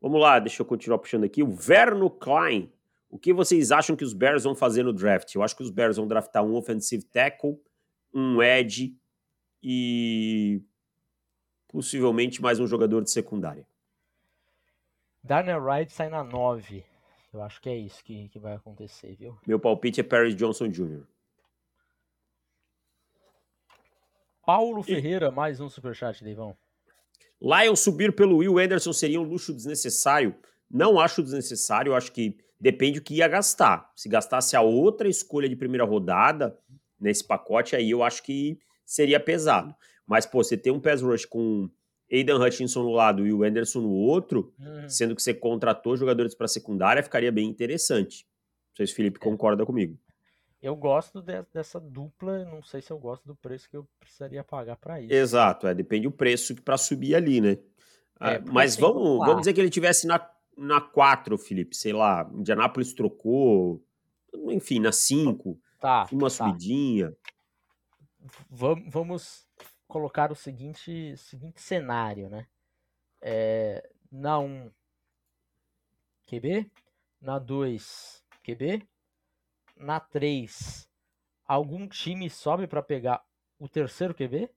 Vamos 0.00 0.20
lá, 0.20 0.38
deixa 0.38 0.62
eu 0.62 0.66
continuar 0.66 0.98
puxando 0.98 1.24
aqui. 1.24 1.42
O 1.42 1.50
Verno 1.50 2.10
Klein. 2.10 2.72
O 3.08 3.18
que 3.18 3.32
vocês 3.32 3.70
acham 3.70 3.94
que 3.94 4.04
os 4.04 4.14
Bears 4.14 4.44
vão 4.44 4.54
fazer 4.54 4.82
no 4.82 4.92
draft? 4.92 5.34
Eu 5.34 5.42
acho 5.42 5.54
que 5.54 5.62
os 5.62 5.70
Bears 5.70 5.96
vão 5.96 6.08
draftar 6.08 6.42
um 6.42 6.54
offensive 6.54 7.04
tackle, 7.04 7.60
um 8.12 8.42
edge 8.42 8.96
e 9.62 10.62
possivelmente 11.68 12.40
mais 12.40 12.58
um 12.58 12.66
jogador 12.66 13.02
de 13.02 13.10
secundária. 13.10 13.66
Darnell 15.24 15.60
Wright 15.60 15.92
sai 15.92 16.08
na 16.08 16.24
9. 16.24 16.84
Eu 17.32 17.42
acho 17.42 17.60
que 17.60 17.68
é 17.68 17.76
isso 17.76 18.02
que, 18.04 18.28
que 18.28 18.38
vai 18.38 18.54
acontecer, 18.54 19.14
viu? 19.14 19.38
Meu 19.46 19.58
palpite 19.58 20.00
é 20.00 20.02
Paris 20.02 20.34
Johnson 20.34 20.68
Jr. 20.68 21.04
Paulo 24.44 24.82
Ferreira, 24.82 25.30
mais 25.30 25.60
um 25.60 25.68
superchat, 25.68 26.22
Deivão. 26.24 26.56
Lions 27.40 27.80
subir 27.80 28.14
pelo 28.14 28.38
Will 28.38 28.58
Anderson 28.58 28.92
seria 28.92 29.20
um 29.20 29.24
luxo 29.24 29.54
desnecessário? 29.54 30.34
Não 30.68 30.98
acho 30.98 31.22
desnecessário, 31.22 31.94
acho 31.94 32.12
que 32.12 32.36
depende 32.60 32.98
do 32.98 33.04
que 33.04 33.14
ia 33.14 33.28
gastar. 33.28 33.90
Se 33.94 34.08
gastasse 34.08 34.56
a 34.56 34.60
outra 34.60 35.08
escolha 35.08 35.48
de 35.48 35.56
primeira 35.56 35.84
rodada 35.84 36.58
nesse 36.98 37.24
pacote, 37.24 37.76
aí 37.76 37.90
eu 37.90 38.02
acho 38.02 38.22
que 38.22 38.58
seria 38.84 39.20
pesado. 39.20 39.74
Mas, 40.06 40.26
pô, 40.26 40.42
você 40.42 40.56
tem 40.56 40.72
um 40.72 40.80
pass 40.80 41.02
rush 41.02 41.24
com 41.24 41.70
Aidan 42.12 42.38
Hutchinson 42.44 42.82
no 42.82 42.90
lado 42.92 43.26
e 43.26 43.32
o 43.32 43.42
Anderson 43.42 43.80
no 43.80 43.90
outro, 43.92 44.52
Hum, 44.60 44.88
sendo 44.88 45.16
que 45.16 45.22
você 45.22 45.32
contratou 45.32 45.96
jogadores 45.96 46.34
para 46.34 46.46
secundária, 46.46 47.02
ficaria 47.02 47.32
bem 47.32 47.48
interessante. 47.48 48.26
Não 48.70 48.76
sei 48.76 48.86
se 48.86 48.92
o 48.92 48.96
Felipe 48.96 49.18
concorda 49.18 49.64
comigo. 49.64 49.98
Eu 50.60 50.76
gosto 50.76 51.20
de- 51.20 51.44
dessa 51.52 51.80
dupla, 51.80 52.44
não 52.44 52.62
sei 52.62 52.80
se 52.80 52.92
eu 52.92 52.98
gosto 52.98 53.24
do 53.26 53.34
preço 53.34 53.68
que 53.68 53.76
eu 53.76 53.88
precisaria 53.98 54.44
pagar 54.44 54.76
para 54.76 55.00
isso. 55.00 55.12
Exato, 55.12 55.66
é, 55.66 55.74
depende 55.74 56.04
do 56.04 56.12
preço 56.12 56.54
para 56.62 56.76
subir 56.78 57.14
ali, 57.16 57.40
né? 57.40 57.58
Ah, 58.20 58.32
porque 58.38 58.52
Mas 58.52 58.72
assim, 58.74 58.80
vamos, 58.82 59.18
vamos 59.18 59.38
dizer 59.40 59.52
que 59.54 59.60
ele 59.60 59.70
tivesse 59.70 60.06
na, 60.06 60.24
na 60.56 60.80
4, 60.80 61.36
Felipe, 61.36 61.74
sei 61.76 61.92
lá, 61.92 62.30
Indianápolis 62.32 62.92
trocou, 62.92 63.82
enfim, 64.50 64.78
na 64.78 64.92
5, 64.92 65.58
Tá, 65.80 66.06
uma 66.12 66.28
tá. 66.30 66.30
subidinha. 66.30 67.12
Vam- 68.48 68.84
Vamos 68.88 69.44
colocar 69.92 70.32
o 70.32 70.34
seguinte, 70.34 71.14
seguinte 71.18 71.60
cenário, 71.60 72.30
né? 72.30 72.46
É, 73.20 73.86
na 74.10 74.38
1, 74.38 74.72
QB. 76.26 76.70
Na 77.20 77.38
2, 77.38 78.24
QB. 78.42 78.88
Na 79.76 80.00
3, 80.00 80.88
algum 81.44 81.86
time 81.86 82.30
sobe 82.30 82.66
para 82.66 82.82
pegar 82.82 83.22
o 83.58 83.68
terceiro 83.68 84.14
QB. 84.14 84.48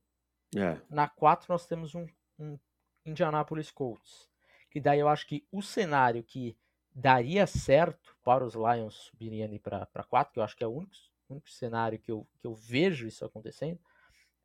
É, 0.56 0.80
Na 0.90 1.10
4 1.10 1.48
nós 1.50 1.68
temos 1.68 1.94
um, 1.94 2.08
um 2.40 2.58
Indianapolis 3.06 3.70
Colts. 3.70 4.30
Que 4.72 4.80
daí 4.80 5.02
eu 5.02 5.10
acho 5.10 5.28
que 5.28 5.46
o 5.52 5.62
cenário 5.62 6.24
que 6.24 6.58
daria 6.94 7.46
certo 7.46 8.16
para 8.24 8.46
os 8.46 8.54
Lions 8.54 8.94
subirem 8.94 9.44
ali 9.44 9.60
para 9.60 9.86
4, 9.86 10.32
que 10.32 10.40
eu 10.40 10.44
acho 10.44 10.56
que 10.56 10.64
é 10.64 10.68
o 10.68 10.72
único, 10.72 10.96
único 11.30 11.50
cenário 11.50 12.00
que 12.00 12.10
eu, 12.10 12.26
que 12.40 12.48
eu 12.48 12.56
vejo 12.56 13.06
isso 13.06 13.26
acontecendo, 13.26 13.82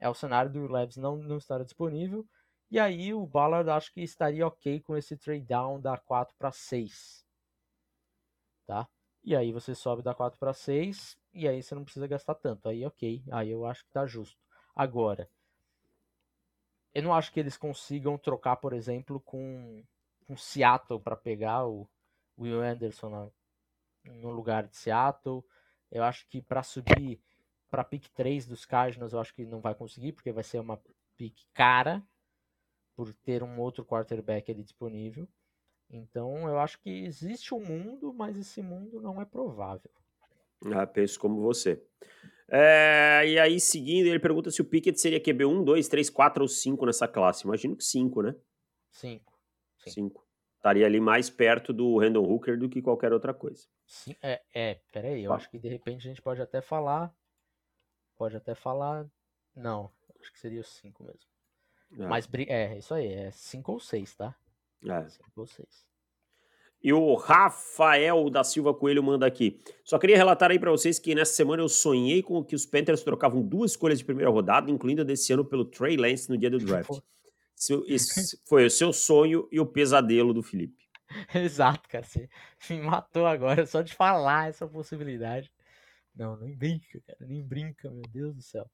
é 0.01 0.09
o 0.09 0.15
cenário 0.15 0.51
do 0.51 0.67
Leves 0.67 0.97
não, 0.97 1.17
não 1.17 1.37
estar 1.37 1.63
disponível. 1.63 2.27
E 2.71 2.79
aí 2.79 3.13
o 3.13 3.27
Ballard 3.27 3.69
acho 3.69 3.93
que 3.93 4.01
estaria 4.01 4.47
ok 4.47 4.81
com 4.81 4.97
esse 4.97 5.17
trade 5.17 5.45
down 5.45 5.81
da 5.81 5.99
4 5.99 6.35
para 6.39 6.51
6. 6.51 7.27
Tá? 8.67 8.89
E 9.23 9.37
aí 9.37 9.53
você 9.53 9.75
sobe 9.75 10.03
da 10.03 10.15
4 10.15 10.39
para 10.39 10.55
6 10.55 11.19
e 11.35 11.47
aí 11.47 11.63
você 11.63 11.75
não 11.75 11.85
precisa 11.85 12.07
gastar 12.07 12.35
tanto. 12.35 12.69
Aí 12.69 12.85
ok, 12.87 13.23
aí 13.31 13.51
eu 13.51 13.67
acho 13.67 13.85
que 13.85 13.91
tá 13.91 14.07
justo. 14.07 14.39
Agora, 14.75 15.29
eu 16.95 17.03
não 17.03 17.13
acho 17.13 17.33
que 17.33 17.39
eles 17.39 17.57
consigam 17.57 18.17
trocar, 18.17 18.57
por 18.57 18.73
exemplo, 18.73 19.21
com, 19.21 19.85
com 20.27 20.37
Seattle 20.37 21.01
para 21.01 21.17
pegar 21.17 21.67
o 21.67 21.89
Will 22.39 22.63
Anderson 22.63 23.31
no 24.05 24.31
lugar 24.31 24.67
de 24.67 24.77
Seattle. 24.77 25.45
Eu 25.91 26.05
acho 26.05 26.27
que 26.29 26.41
para 26.41 26.63
subir 26.63 27.21
para 27.71 27.85
pick 27.85 28.09
3 28.09 28.47
dos 28.47 28.65
Cardinals, 28.67 29.13
eu 29.13 29.21
acho 29.21 29.35
que 29.35 29.45
não 29.47 29.61
vai 29.61 29.75
conseguir, 29.75 30.13
porque 30.13 30.33
vai 30.33 30.43
ser 30.43 30.59
uma 30.59 30.81
pick 31.17 31.37
cara 31.55 32.03
por 32.97 33.13
ter 33.15 33.43
um 33.43 33.59
outro 33.61 33.85
quarterback 33.85 34.51
ali 34.51 34.63
disponível. 34.63 35.29
Então, 35.89 36.49
eu 36.49 36.59
acho 36.59 36.79
que 36.81 36.91
existe 37.05 37.55
um 37.55 37.61
mundo, 37.65 38.13
mas 38.13 38.37
esse 38.37 38.63
mundo 38.63 39.01
não 39.01 39.21
é 39.21 39.25
provável. 39.25 39.91
ah, 40.75 40.87
penso 40.87 41.19
como 41.19 41.41
você. 41.41 41.83
É, 42.49 43.23
e 43.27 43.39
aí, 43.39 43.61
seguindo, 43.61 44.07
ele 44.07 44.19
pergunta 44.19 44.51
se 44.51 44.61
o 44.61 44.65
Pickett 44.65 45.01
seria 45.01 45.21
QB 45.21 45.45
1, 45.45 45.65
2, 45.65 45.89
3, 45.89 46.11
4 46.11 46.43
ou 46.43 46.49
5 46.49 46.85
nessa 46.87 47.07
classe. 47.09 47.45
Imagino 47.45 47.77
que 47.77 47.85
5, 47.85 48.23
né? 48.23 48.35
5. 48.91 49.39
Sim. 49.79 49.91
5. 49.91 50.27
Estaria 50.57 50.85
ali 50.85 51.01
mais 51.01 51.31
perto 51.31 51.73
do 51.73 51.97
Randall 51.99 52.29
Hooker 52.31 52.59
do 52.59 52.69
que 52.69 52.83
qualquer 52.83 53.13
outra 53.13 53.33
coisa. 53.33 53.67
Sim, 53.87 54.15
é, 54.23 54.43
é, 54.55 54.75
peraí, 54.93 55.25
eu 55.25 55.31
Tá. 55.31 55.37
acho 55.37 55.51
que 55.51 55.59
de 55.59 55.69
repente 55.69 56.07
a 56.07 56.11
gente 56.11 56.21
pode 56.21 56.43
até 56.43 56.61
falar. 56.61 57.15
Pode 58.21 58.37
até 58.37 58.55
falar. 58.55 59.07
Não, 59.57 59.91
acho 60.21 60.31
que 60.31 60.39
seria 60.39 60.61
o 60.61 60.65
5 60.65 61.05
mesmo. 61.05 61.21
É, 61.99 62.07
Mas 62.07 62.29
é, 62.49 62.77
isso 62.77 62.93
aí, 62.93 63.11
é 63.11 63.31
5 63.31 63.73
ou 63.73 63.81
6, 63.81 64.15
tá? 64.15 64.37
é. 64.87 65.09
5 65.09 65.31
ou 65.37 65.47
6. 65.47 65.67
E 66.85 66.93
o 66.93 67.15
Rafael 67.15 68.29
da 68.29 68.45
Silva 68.45 68.75
Coelho 68.75 69.03
manda 69.03 69.25
aqui. 69.25 69.59
Só 69.83 69.99
queria 69.99 70.19
relatar 70.19 70.51
aí 70.51 70.59
para 70.59 70.71
vocês 70.71 70.99
que 70.99 71.15
nessa 71.15 71.33
semana 71.33 71.63
eu 71.63 71.69
sonhei 71.71 72.23
com 72.23 72.45
que 72.45 72.55
os 72.55 72.67
Panthers 72.67 73.03
trocavam 73.03 73.41
duas 73.41 73.71
escolhas 73.71 73.99
de 73.99 74.05
primeira 74.05 74.31
rodada, 74.31 74.71
incluindo 74.71 75.01
a 75.01 75.05
desse 75.05 75.33
ano 75.33 75.43
pelo 75.43 75.65
Trey 75.65 75.97
Lance 75.97 76.29
no 76.29 76.37
dia 76.37 76.51
do 76.51 76.59
draft. 76.61 77.01
Esse 77.89 78.39
foi 78.45 78.67
o 78.67 78.71
seu 78.71 78.93
sonho 78.93 79.49
e 79.51 79.59
o 79.59 79.65
pesadelo 79.65 80.35
do 80.35 80.43
Felipe. 80.43 80.91
Exato, 81.35 81.89
cara. 81.89 82.05
Você 82.05 82.29
me 82.69 82.83
matou 82.83 83.25
agora 83.27 83.65
só 83.65 83.81
de 83.81 83.95
falar 83.95 84.51
essa 84.51 84.67
possibilidade. 84.67 85.51
Não, 86.21 86.37
nem 86.37 86.55
brinca, 86.55 87.01
cara. 87.07 87.27
Nem 87.27 87.43
brinca, 87.43 87.91
meu 87.91 88.03
Deus 88.03 88.37
do 88.37 88.43
céu. 88.43 88.71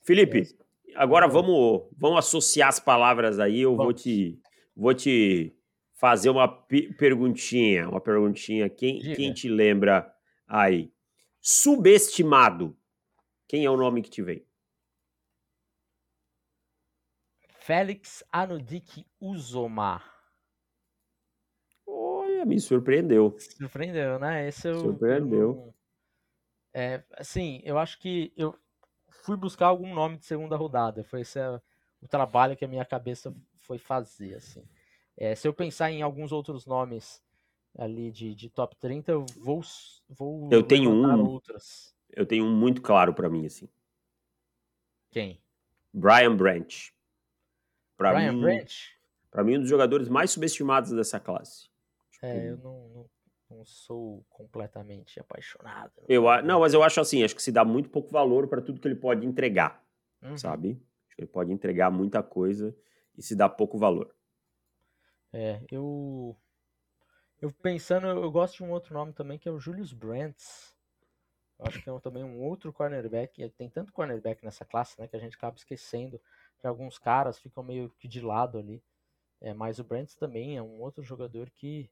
Felipe, 0.00 0.56
é. 0.88 0.96
agora 0.96 1.28
vamos, 1.28 1.90
vamos 1.94 2.20
associar 2.20 2.70
as 2.70 2.80
palavras 2.80 3.38
aí. 3.38 3.60
Eu 3.60 3.76
vou 3.76 3.92
te, 3.92 4.40
vou 4.74 4.94
te 4.94 5.54
fazer 5.92 6.30
uma 6.30 6.48
perguntinha, 6.48 7.86
uma 7.86 8.00
perguntinha. 8.00 8.70
Quem, 8.70 8.98
quem 8.98 9.34
te 9.34 9.46
lembra 9.46 10.10
aí? 10.48 10.90
Subestimado. 11.38 12.74
Quem 13.46 13.66
é 13.66 13.70
o 13.70 13.76
nome 13.76 14.00
que 14.00 14.08
te 14.08 14.22
vem? 14.22 14.42
Félix 17.58 18.24
Anudik 18.32 19.04
Uzomar. 19.20 20.02
Olha, 21.86 22.46
me 22.46 22.58
surpreendeu. 22.58 23.36
Surpreendeu, 23.38 24.18
né? 24.18 24.48
Esse 24.48 24.68
eu, 24.68 24.80
surpreendeu. 24.80 25.73
É, 26.74 27.04
assim, 27.12 27.62
eu 27.64 27.78
acho 27.78 28.00
que 28.00 28.32
eu 28.36 28.58
fui 29.08 29.36
buscar 29.36 29.66
algum 29.66 29.94
nome 29.94 30.18
de 30.18 30.26
segunda 30.26 30.56
rodada. 30.56 31.04
Foi 31.04 31.20
esse 31.20 31.38
é, 31.38 31.60
o 32.02 32.08
trabalho 32.08 32.56
que 32.56 32.64
a 32.64 32.68
minha 32.68 32.84
cabeça 32.84 33.34
foi 33.54 33.78
fazer, 33.78 34.34
assim. 34.34 34.68
É, 35.16 35.36
se 35.36 35.46
eu 35.46 35.54
pensar 35.54 35.92
em 35.92 36.02
alguns 36.02 36.32
outros 36.32 36.66
nomes 36.66 37.22
ali 37.78 38.10
de, 38.10 38.34
de 38.34 38.50
top 38.50 38.76
30, 38.76 39.12
eu 39.12 39.24
vou, 39.38 39.62
vou 40.08 40.48
eu 40.50 40.62
tenho 40.62 40.90
um, 40.90 41.24
outras. 41.24 41.94
Eu 42.10 42.26
tenho 42.26 42.44
um 42.44 42.54
muito 42.54 42.82
claro 42.82 43.14
para 43.14 43.30
mim, 43.30 43.46
assim. 43.46 43.68
Quem? 45.10 45.40
Brian 45.92 46.36
Branch. 46.36 46.92
Pra 47.96 48.12
Brian 48.12 48.32
mim, 48.32 48.40
Branch? 48.40 48.98
Pra 49.30 49.44
mim, 49.44 49.56
um 49.56 49.60
dos 49.60 49.68
jogadores 49.68 50.08
mais 50.08 50.32
subestimados 50.32 50.90
dessa 50.90 51.20
classe. 51.20 51.68
Tipo, 52.10 52.26
é, 52.26 52.50
eu 52.50 52.56
não, 52.58 52.88
não, 52.88 53.10
não, 53.54 53.64
sou 53.64 54.24
completamente 54.28 55.18
apaixonado. 55.20 55.92
Eu, 56.08 56.24
não, 56.42 56.60
mas 56.60 56.74
eu 56.74 56.82
acho 56.82 57.00
assim, 57.00 57.22
acho 57.22 57.34
que 57.34 57.42
se 57.42 57.52
dá 57.52 57.64
muito 57.64 57.88
pouco 57.88 58.10
valor 58.10 58.48
para 58.48 58.60
tudo 58.60 58.80
que 58.80 58.88
ele 58.88 58.94
pode 58.94 59.26
entregar, 59.26 59.84
uhum. 60.22 60.36
sabe? 60.36 60.82
Acho 61.06 61.16
que 61.16 61.22
ele 61.22 61.30
pode 61.30 61.52
entregar 61.52 61.90
muita 61.90 62.22
coisa 62.22 62.76
e 63.16 63.22
se 63.22 63.34
dá 63.36 63.48
pouco 63.48 63.78
valor. 63.78 64.14
É, 65.32 65.60
eu. 65.70 66.36
Eu 67.40 67.52
pensando, 67.52 68.06
eu 68.06 68.30
gosto 68.30 68.56
de 68.56 68.62
um 68.62 68.70
outro 68.70 68.94
nome 68.94 69.12
também 69.12 69.38
que 69.38 69.48
é 69.48 69.52
o 69.52 69.58
Julius 69.58 69.92
Brents. 69.92 70.74
Eu 71.58 71.66
acho 71.66 71.82
que 71.82 71.90
é 71.90 72.00
também 72.00 72.24
um 72.24 72.42
outro 72.42 72.72
cornerback. 72.72 73.48
Tem 73.50 73.68
tanto 73.68 73.92
cornerback 73.92 74.42
nessa 74.44 74.64
classe, 74.64 74.98
né, 74.98 75.06
que 75.06 75.16
a 75.16 75.18
gente 75.18 75.36
acaba 75.36 75.56
esquecendo 75.56 76.20
que 76.58 76.66
alguns 76.66 76.98
caras 76.98 77.38
ficam 77.38 77.62
meio 77.62 77.90
que 77.98 78.08
de 78.08 78.20
lado 78.20 78.56
ali. 78.56 78.82
É, 79.40 79.52
mas 79.52 79.78
o 79.78 79.84
Brents 79.84 80.14
também 80.14 80.56
é 80.56 80.62
um 80.62 80.80
outro 80.80 81.02
jogador 81.02 81.50
que, 81.50 81.90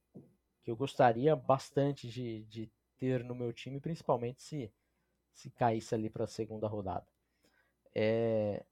que 0.63 0.71
eu 0.71 0.77
gostaria 0.77 1.35
bastante 1.35 2.09
de, 2.09 2.45
de 2.45 2.71
ter 2.97 3.25
no 3.25 3.35
meu 3.35 3.53
time, 3.53 3.81
principalmente 3.81 4.43
se, 4.43 4.73
se 5.33 5.51
caísse 5.51 5.95
ali 5.95 6.09
para 6.09 6.25
a 6.25 6.29
segunda 6.29 6.67
rodada. 6.67 7.07
É, 7.95 8.65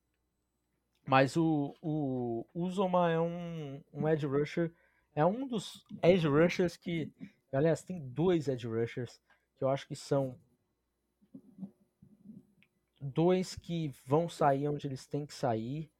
mas 1.06 1.36
o, 1.36 1.74
o 1.82 2.46
Uzoma 2.54 3.10
é 3.10 3.20
um, 3.20 3.82
um 3.92 4.08
edge 4.08 4.26
rusher, 4.26 4.72
é 5.14 5.24
um 5.24 5.46
dos 5.46 5.84
edge 6.02 6.28
rushers 6.28 6.76
que, 6.76 7.12
aliás, 7.52 7.82
tem 7.82 7.98
dois 8.08 8.48
edge 8.48 8.66
rushers 8.66 9.20
que 9.56 9.64
eu 9.64 9.68
acho 9.68 9.86
que 9.86 9.96
são 9.96 10.38
dois 13.00 13.56
que 13.56 13.92
vão 14.06 14.28
sair 14.28 14.68
onde 14.68 14.86
eles 14.86 15.06
têm 15.06 15.26
que 15.26 15.34
sair 15.34 15.90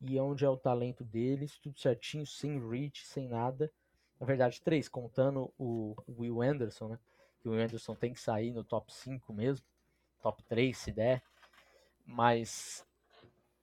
e 0.00 0.18
onde 0.18 0.44
é 0.44 0.48
o 0.48 0.56
talento 0.56 1.04
deles, 1.04 1.58
tudo 1.58 1.78
certinho, 1.78 2.26
sem 2.26 2.58
reach, 2.58 3.04
sem 3.06 3.28
nada. 3.28 3.72
Na 4.20 4.26
verdade, 4.26 4.60
três, 4.60 4.88
contando 4.88 5.50
o 5.58 5.96
Will 6.06 6.42
Anderson, 6.42 6.88
né? 6.88 6.98
Que 7.40 7.48
o 7.48 7.52
Will 7.52 7.62
Anderson 7.62 7.94
tem 7.94 8.12
que 8.12 8.20
sair 8.20 8.52
no 8.52 8.62
top 8.62 8.92
5 8.92 9.32
mesmo, 9.32 9.66
top 10.20 10.42
3 10.44 10.76
se 10.76 10.92
der. 10.92 11.22
Mas 12.04 12.84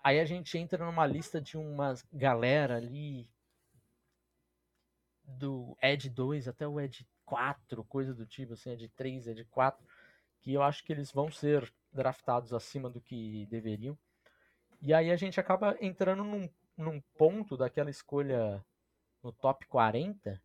Aí 0.08 0.22
a 0.22 0.26
gente 0.26 0.58
entra 0.58 0.86
numa 0.86 1.06
lista 1.06 1.42
de 1.42 1.58
uma 1.58 1.94
galera 2.14 2.78
ali 2.78 3.30
do 5.22 5.78
Ed 5.82 6.10
2 6.10 6.48
até 6.48 6.66
o 6.66 6.80
Ed 6.80 7.06
4, 7.26 7.84
coisa 7.84 8.14
do 8.14 8.26
tipo, 8.26 8.54
assim, 8.54 8.72
Ed 8.72 8.88
3, 8.96 9.28
Ed 9.28 9.44
4, 9.44 9.86
que 10.40 10.54
eu 10.54 10.64
acho 10.64 10.82
que 10.86 10.94
eles 10.94 11.12
vão 11.12 11.30
ser 11.30 11.70
draftados 11.92 12.54
acima 12.54 12.90
do 12.90 13.02
que 13.02 13.46
deveriam. 13.48 13.98
E 14.82 14.94
aí 14.94 15.12
a 15.12 15.18
gente 15.18 15.42
acaba 15.42 15.76
entrando 15.82 16.24
num, 16.24 16.50
num 16.78 17.02
ponto 17.18 17.58
daquela 17.58 17.90
escolha 17.90 18.64
no 19.22 19.34
top 19.34 19.66
40 19.66 20.42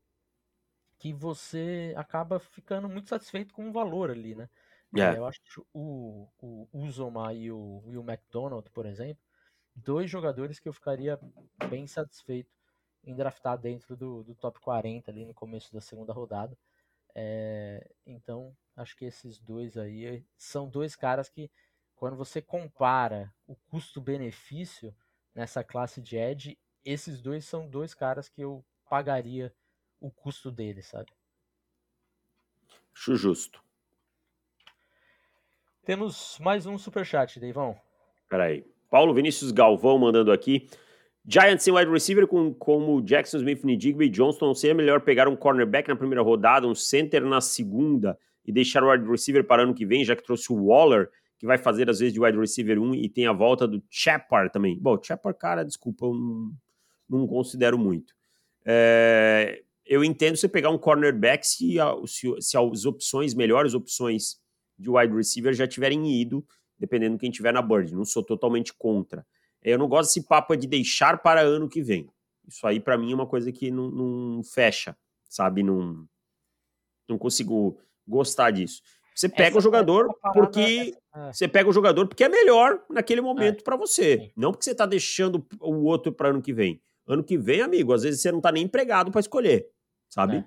que 1.03 1.12
você 1.12 1.93
acaba 1.97 2.38
ficando 2.38 2.88
muito 2.88 3.09
satisfeito 3.09 3.53
com 3.53 3.69
o 3.69 3.73
valor 3.73 4.09
ali, 4.09 4.37
né? 4.37 4.49
Yeah. 4.95 5.17
É. 5.17 5.19
Eu 5.19 5.27
acho 5.27 5.41
que 5.43 5.61
o, 5.75 6.29
o 6.38 6.69
Uzoma 6.73 7.35
e 7.35 7.51
o 7.51 7.83
Will 7.85 8.05
McDonald, 8.05 8.71
por 8.71 8.87
exemplo, 8.87 9.21
dois 9.75 10.09
jogadores 10.09 10.61
que 10.61 10.69
eu 10.69 10.73
ficaria 10.73 11.19
bem 11.69 11.88
satisfeito 11.88 12.55
em 13.03 13.17
draftar 13.17 13.59
dentro 13.59 13.97
do, 13.97 14.23
do 14.23 14.33
top 14.37 14.61
40 14.61 15.11
ali 15.11 15.25
no 15.25 15.35
começo 15.35 15.73
da 15.73 15.81
segunda 15.81 16.12
rodada. 16.12 16.57
É, 17.17 17.91
então, 18.07 18.57
acho 18.77 18.97
que 18.97 19.05
esses 19.05 19.41
dois 19.41 19.77
aí 19.77 20.25
são 20.38 20.69
dois 20.69 20.95
caras 20.95 21.29
que, 21.29 21.51
quando 21.97 22.17
você 22.17 22.41
compara 22.41 23.35
o 23.45 23.57
custo-benefício 23.57 24.95
nessa 25.35 25.65
classe 25.65 26.01
de 26.01 26.17
Edge, 26.17 26.57
esses 26.85 27.21
dois 27.21 27.45
são 27.45 27.69
dois 27.69 27.93
caras 27.93 28.29
que 28.29 28.41
eu 28.41 28.65
pagaria 28.88 29.53
o 30.03 30.11
custo 30.11 30.51
deles, 30.51 30.87
sabe? 30.88 31.11
Acho 32.95 33.15
justo. 33.15 33.62
Temos 35.85 36.38
mais 36.41 36.67
um 36.67 36.77
superchat, 36.77 37.41
Deivão. 37.41 37.77
Peraí. 38.29 38.65
Paulo 38.91 39.15
Vinícius 39.15 39.51
Galvão 39.53 39.99
mandando 39.99 40.33
aqui. 40.33 40.69
Giants 41.25 41.62
sem 41.62 41.73
wide 41.73 41.91
receiver 41.91 42.27
com, 42.27 42.53
como 42.53 43.01
Jackson 43.01 43.38
Smith, 43.38 43.65
Nidigba 43.65 44.05
e 44.05 44.09
Johnston, 44.09 44.55
seria 44.55 44.75
melhor 44.75 45.01
pegar 45.01 45.29
um 45.29 45.37
cornerback 45.37 45.88
na 45.88 45.97
primeira 45.97 46.21
rodada, 46.21 46.67
um 46.67 46.75
center 46.75 47.25
na 47.25 47.41
segunda 47.41 48.19
e 48.45 48.53
deixar 48.53 48.83
o 48.83 48.91
wide 48.91 49.09
receiver 49.09 49.45
para 49.45 49.62
ano 49.62 49.73
que 49.73 49.87
vem, 49.87 50.05
já 50.05 50.17
que 50.17 50.23
trouxe 50.23 50.53
o 50.53 50.67
Waller, 50.67 51.09
que 51.38 51.47
vai 51.47 51.59
fazer 51.59 51.88
às 51.88 52.01
vezes 52.01 52.12
de 52.12 52.21
wide 52.21 52.38
receiver 52.38 52.79
1 52.79 52.97
e 52.97 53.09
tem 53.09 53.27
a 53.27 53.33
volta 53.33 53.69
do 53.69 53.83
Chapar 53.88 54.51
também. 54.51 54.77
Bom, 54.79 55.01
Chapar, 55.01 55.35
cara, 55.35 55.65
desculpa, 55.65 56.07
eu 56.07 56.15
não, 56.15 56.53
não 57.09 57.27
considero 57.27 57.79
muito. 57.79 58.15
É, 58.65 59.62
eu 59.85 60.05
entendo 60.05 60.37
você 60.37 60.49
pegar 60.49 60.71
um 60.71 60.79
cornerback 60.79 61.47
se, 61.47 61.77
se, 62.07 62.40
se 62.40 62.57
as 62.57 62.85
opções, 62.85 63.35
melhores 63.35 63.75
opções 63.75 64.40
de 64.79 64.90
wide 64.90 65.14
receiver 65.14 65.53
já 65.53 65.66
tiverem 65.66 66.21
ido 66.21 66.45
dependendo 66.83 67.14
de 67.14 67.21
quem 67.21 67.31
tiver 67.31 67.53
na 67.53 67.62
Bird. 67.62 67.95
Não 67.95 68.05
sou 68.05 68.25
totalmente 68.25 68.75
contra. 68.75 69.25
Eu 69.62 69.79
não 69.79 69.88
gosto 69.88 70.09
desse 70.09 70.27
papo 70.27 70.57
de 70.57 70.66
deixar 70.66 71.23
para 71.23 71.40
ano 71.40 71.68
que 71.68 71.81
vem. 71.81 72.11
Isso 72.47 72.66
aí, 72.66 72.81
para 72.81 72.99
mim, 72.99 73.12
é 73.12 73.14
uma 73.14 73.27
coisa 73.27 73.53
que 73.53 73.71
não, 73.71 73.88
não, 73.88 74.42
fecha, 74.42 74.97
sabe? 75.29 75.62
Não, 75.62 76.05
não 77.09 77.16
consigo 77.16 77.79
gostar 78.07 78.51
disso. 78.51 78.83
Você 79.14 79.29
pega 79.29 79.51
essa 79.51 79.59
o 79.59 79.61
jogador 79.61 80.11
é 80.11 80.33
porque 80.33 80.97
é. 81.14 81.33
você 81.33 81.47
pega 81.47 81.68
o 81.71 81.73
jogador 81.73 82.09
porque 82.09 82.25
é 82.25 82.29
melhor 82.29 82.83
naquele 82.90 83.21
momento 83.21 83.61
é. 83.61 83.62
para 83.62 83.77
você, 83.77 84.18
Sim. 84.18 84.33
não 84.35 84.51
porque 84.51 84.64
você 84.64 84.75
tá 84.75 84.87
deixando 84.87 85.47
o 85.61 85.85
outro 85.85 86.11
para 86.12 86.31
ano 86.31 86.42
que 86.42 86.53
vem. 86.53 86.83
Ano 87.07 87.25
que 87.25 87.37
vem, 87.37 87.61
amigo, 87.61 87.93
às 87.93 88.03
vezes 88.03 88.21
você 88.21 88.31
não 88.31 88.41
tá 88.41 88.53
nem 88.53 88.65
empregado 88.65 89.11
para 89.11 89.21
escolher, 89.21 89.69
sabe? 90.09 90.37
É. 90.37 90.45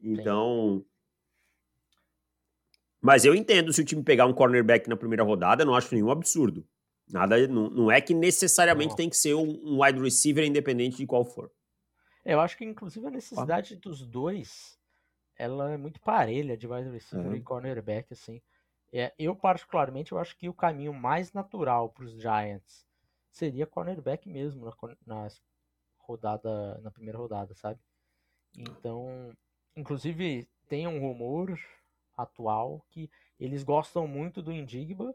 Então, 0.00 0.84
mas 3.00 3.24
eu 3.24 3.34
entendo 3.34 3.72
se 3.72 3.80
o 3.80 3.84
time 3.84 4.02
pegar 4.02 4.26
um 4.26 4.32
cornerback 4.32 4.88
na 4.88 4.96
primeira 4.96 5.22
rodada, 5.22 5.64
não 5.64 5.74
acho 5.74 5.94
nenhum 5.94 6.10
absurdo. 6.10 6.66
Nada, 7.08 7.46
não, 7.46 7.70
não 7.70 7.90
é 7.90 8.00
que 8.00 8.12
necessariamente 8.12 8.90
não. 8.90 8.96
tem 8.96 9.08
que 9.08 9.16
ser 9.16 9.34
um, 9.34 9.48
um, 9.64 9.82
wide 9.82 10.00
receiver 10.00 10.44
independente 10.44 10.98
de 10.98 11.06
qual 11.06 11.24
for. 11.24 11.50
Eu 12.24 12.40
acho 12.40 12.56
que 12.56 12.64
inclusive 12.64 13.06
a 13.06 13.10
necessidade 13.10 13.74
ah. 13.74 13.78
dos 13.80 14.04
dois, 14.04 14.78
ela 15.36 15.72
é 15.72 15.76
muito 15.76 16.00
parelha 16.00 16.56
de 16.56 16.66
wide 16.66 16.90
receiver 16.90 17.32
é. 17.32 17.36
e 17.36 17.40
cornerback 17.40 18.12
assim. 18.12 18.42
É, 18.92 19.12
eu 19.18 19.34
particularmente 19.34 20.12
eu 20.12 20.18
acho 20.18 20.36
que 20.36 20.48
o 20.48 20.54
caminho 20.54 20.92
mais 20.92 21.32
natural 21.32 21.90
para 21.90 22.04
os 22.04 22.12
Giants 22.20 22.86
seria 23.30 23.66
cornerback 23.66 24.28
mesmo 24.28 24.64
na, 24.64 24.72
na 25.06 25.28
rodada, 26.08 26.78
na 26.78 26.90
primeira 26.90 27.18
rodada, 27.18 27.54
sabe? 27.54 27.78
Então, 28.56 29.36
inclusive 29.76 30.48
tem 30.66 30.86
um 30.86 30.98
rumor 30.98 31.58
atual 32.16 32.84
que 32.90 33.10
eles 33.38 33.62
gostam 33.62 34.08
muito 34.08 34.42
do 34.42 34.52
Indigba, 34.52 35.14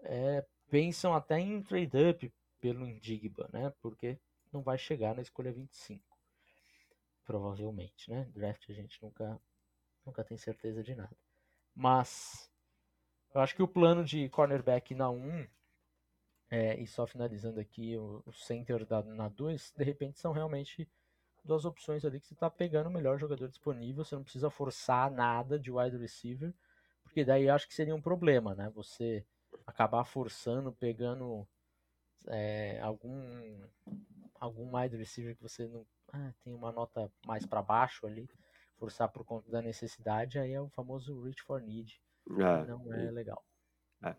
é, 0.00 0.44
pensam 0.68 1.14
até 1.14 1.38
em 1.38 1.62
trade-up 1.62 2.32
pelo 2.60 2.88
Indigba, 2.88 3.48
né? 3.52 3.72
Porque 3.80 4.18
não 4.52 4.62
vai 4.62 4.78
chegar 4.78 5.14
na 5.14 5.22
escolha 5.22 5.52
25. 5.52 6.02
provavelmente, 7.24 8.10
né? 8.10 8.28
Draft 8.34 8.68
a 8.68 8.72
gente 8.72 9.00
nunca, 9.02 9.40
nunca 10.04 10.24
tem 10.24 10.36
certeza 10.36 10.82
de 10.82 10.94
nada. 10.94 11.16
Mas 11.74 12.50
eu 13.34 13.40
acho 13.40 13.54
que 13.54 13.62
o 13.62 13.68
plano 13.68 14.04
de 14.04 14.28
cornerback 14.28 14.94
na 14.94 15.08
1 15.10 15.46
é, 16.52 16.78
e 16.78 16.86
só 16.86 17.06
finalizando 17.06 17.58
aqui 17.58 17.96
o, 17.96 18.22
o 18.26 18.32
center 18.34 18.84
da, 18.84 19.02
na 19.02 19.26
2, 19.26 19.72
de 19.74 19.84
repente 19.84 20.18
são 20.18 20.32
realmente 20.32 20.86
duas 21.42 21.64
opções 21.64 22.04
ali 22.04 22.20
que 22.20 22.26
você 22.26 22.34
está 22.34 22.50
pegando 22.50 22.90
o 22.90 22.92
melhor 22.92 23.18
jogador 23.18 23.48
disponível, 23.48 24.04
você 24.04 24.14
não 24.14 24.22
precisa 24.22 24.50
forçar 24.50 25.10
nada 25.10 25.58
de 25.58 25.72
wide 25.72 25.96
receiver, 25.96 26.52
porque 27.02 27.24
daí 27.24 27.48
acho 27.48 27.66
que 27.66 27.72
seria 27.72 27.94
um 27.94 28.02
problema, 28.02 28.54
né? 28.54 28.70
Você 28.74 29.24
acabar 29.66 30.04
forçando, 30.04 30.70
pegando 30.72 31.48
é, 32.26 32.78
algum 32.82 33.66
algum 34.38 34.76
wide 34.76 34.98
receiver 34.98 35.34
que 35.34 35.42
você 35.42 35.66
não 35.66 35.86
ah, 36.12 36.34
tem 36.44 36.52
uma 36.52 36.70
nota 36.70 37.10
mais 37.26 37.46
para 37.46 37.62
baixo 37.62 38.06
ali, 38.06 38.28
forçar 38.76 39.08
por 39.08 39.24
conta 39.24 39.50
da 39.50 39.62
necessidade, 39.62 40.38
aí 40.38 40.52
é 40.52 40.60
o 40.60 40.68
famoso 40.68 41.18
reach 41.22 41.42
for 41.42 41.62
need. 41.62 41.98
É, 42.28 42.66
não 42.66 42.92
é, 42.92 43.06
é 43.06 43.10
legal. 43.10 43.42
É. 44.02 44.14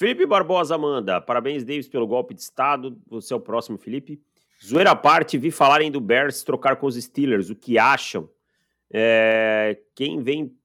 Felipe 0.00 0.24
Barbosa 0.24 0.78
manda, 0.78 1.20
parabéns 1.20 1.62
Davis 1.62 1.86
pelo 1.86 2.06
golpe 2.06 2.32
de 2.32 2.40
estado, 2.40 2.98
você 3.06 3.34
é 3.34 3.36
o 3.36 3.40
próximo 3.40 3.76
Felipe. 3.76 4.18
Zoeira 4.64 4.92
à 4.92 4.96
parte, 4.96 5.36
vi 5.36 5.50
falarem 5.50 5.90
do 5.90 6.00
Bears 6.00 6.42
trocar 6.42 6.76
com 6.76 6.86
os 6.86 6.94
Steelers, 6.96 7.50
o 7.50 7.54
que 7.54 7.78
acham? 7.78 8.26
É, 8.90 9.78
quem 9.94 10.22
vem 10.22 10.56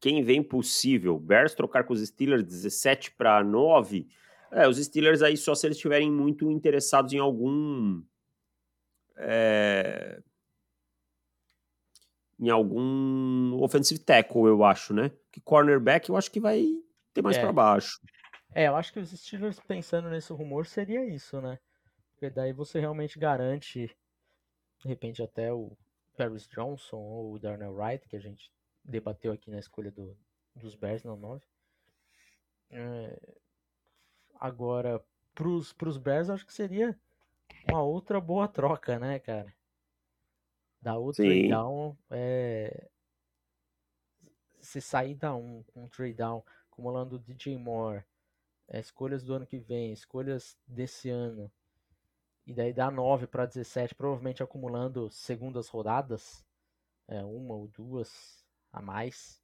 quem 0.00 0.24
vem 0.24 0.42
possível? 0.42 1.16
Bears 1.16 1.54
trocar 1.54 1.84
com 1.84 1.92
os 1.92 2.04
Steelers 2.04 2.42
17 2.42 3.12
para 3.12 3.44
9? 3.44 4.08
É, 4.50 4.66
os 4.66 4.78
Steelers 4.78 5.22
aí 5.22 5.36
só 5.36 5.54
se 5.54 5.64
eles 5.64 5.76
estiverem 5.76 6.10
muito 6.10 6.50
interessados 6.50 7.12
em 7.12 7.18
algum 7.18 8.02
é, 9.16 10.20
em 12.36 12.50
algum 12.50 13.62
offensive 13.62 14.00
tackle, 14.00 14.46
eu 14.46 14.64
acho, 14.64 14.92
né? 14.92 15.12
Que 15.30 15.40
cornerback 15.40 16.08
eu 16.08 16.16
acho 16.16 16.32
que 16.32 16.40
vai 16.40 16.66
ter 17.14 17.22
mais 17.22 17.36
é. 17.36 17.40
para 17.40 17.52
baixo. 17.52 18.00
É, 18.54 18.68
eu 18.68 18.76
acho 18.76 18.92
que 18.92 18.98
os 18.98 19.10
Steelers 19.10 19.58
pensando 19.60 20.10
nesse 20.10 20.32
rumor 20.32 20.66
seria 20.66 21.04
isso, 21.04 21.40
né? 21.40 21.58
Porque 22.10 22.28
daí 22.28 22.52
você 22.52 22.78
realmente 22.78 23.18
garante, 23.18 23.96
de 24.78 24.88
repente, 24.88 25.22
até 25.22 25.52
o 25.52 25.76
Paris 26.16 26.46
Johnson 26.46 26.98
ou 26.98 27.32
o 27.32 27.38
Darnell 27.38 27.74
Wright, 27.74 28.06
que 28.08 28.16
a 28.16 28.20
gente 28.20 28.52
debateu 28.84 29.32
aqui 29.32 29.50
na 29.50 29.58
escolha 29.58 29.90
do, 29.90 30.16
dos 30.54 30.74
Bears, 30.74 31.02
não 31.02 31.16
9. 31.16 31.44
É, 32.70 33.36
agora, 34.38 35.02
pros, 35.34 35.72
pros 35.72 35.96
Bears, 35.96 36.28
acho 36.28 36.46
que 36.46 36.52
seria 36.52 36.98
uma 37.68 37.82
outra 37.82 38.20
boa 38.20 38.46
troca, 38.48 38.98
né, 38.98 39.18
cara? 39.18 39.52
Da 40.80 40.96
outra 40.98 41.24
trade 41.24 41.48
down, 41.48 41.96
é... 42.10 42.90
se 44.60 44.80
sair 44.80 45.14
da 45.14 45.34
um 45.34 45.62
com 45.62 45.84
um 45.84 45.88
trade 45.88 46.14
down, 46.14 46.44
acumulando 46.70 47.18
DJ 47.18 47.56
Moore, 47.56 48.04
é, 48.72 48.80
escolhas 48.80 49.22
do 49.22 49.34
ano 49.34 49.46
que 49.46 49.58
vem, 49.58 49.92
escolhas 49.92 50.56
desse 50.66 51.10
ano, 51.10 51.52
e 52.46 52.54
daí 52.54 52.72
dá 52.72 52.90
9 52.90 53.26
para 53.26 53.44
17, 53.44 53.94
provavelmente 53.94 54.42
acumulando 54.42 55.10
segundas 55.10 55.68
rodadas, 55.68 56.44
é, 57.06 57.22
uma 57.22 57.54
ou 57.54 57.68
duas 57.68 58.42
a 58.72 58.80
mais, 58.80 59.40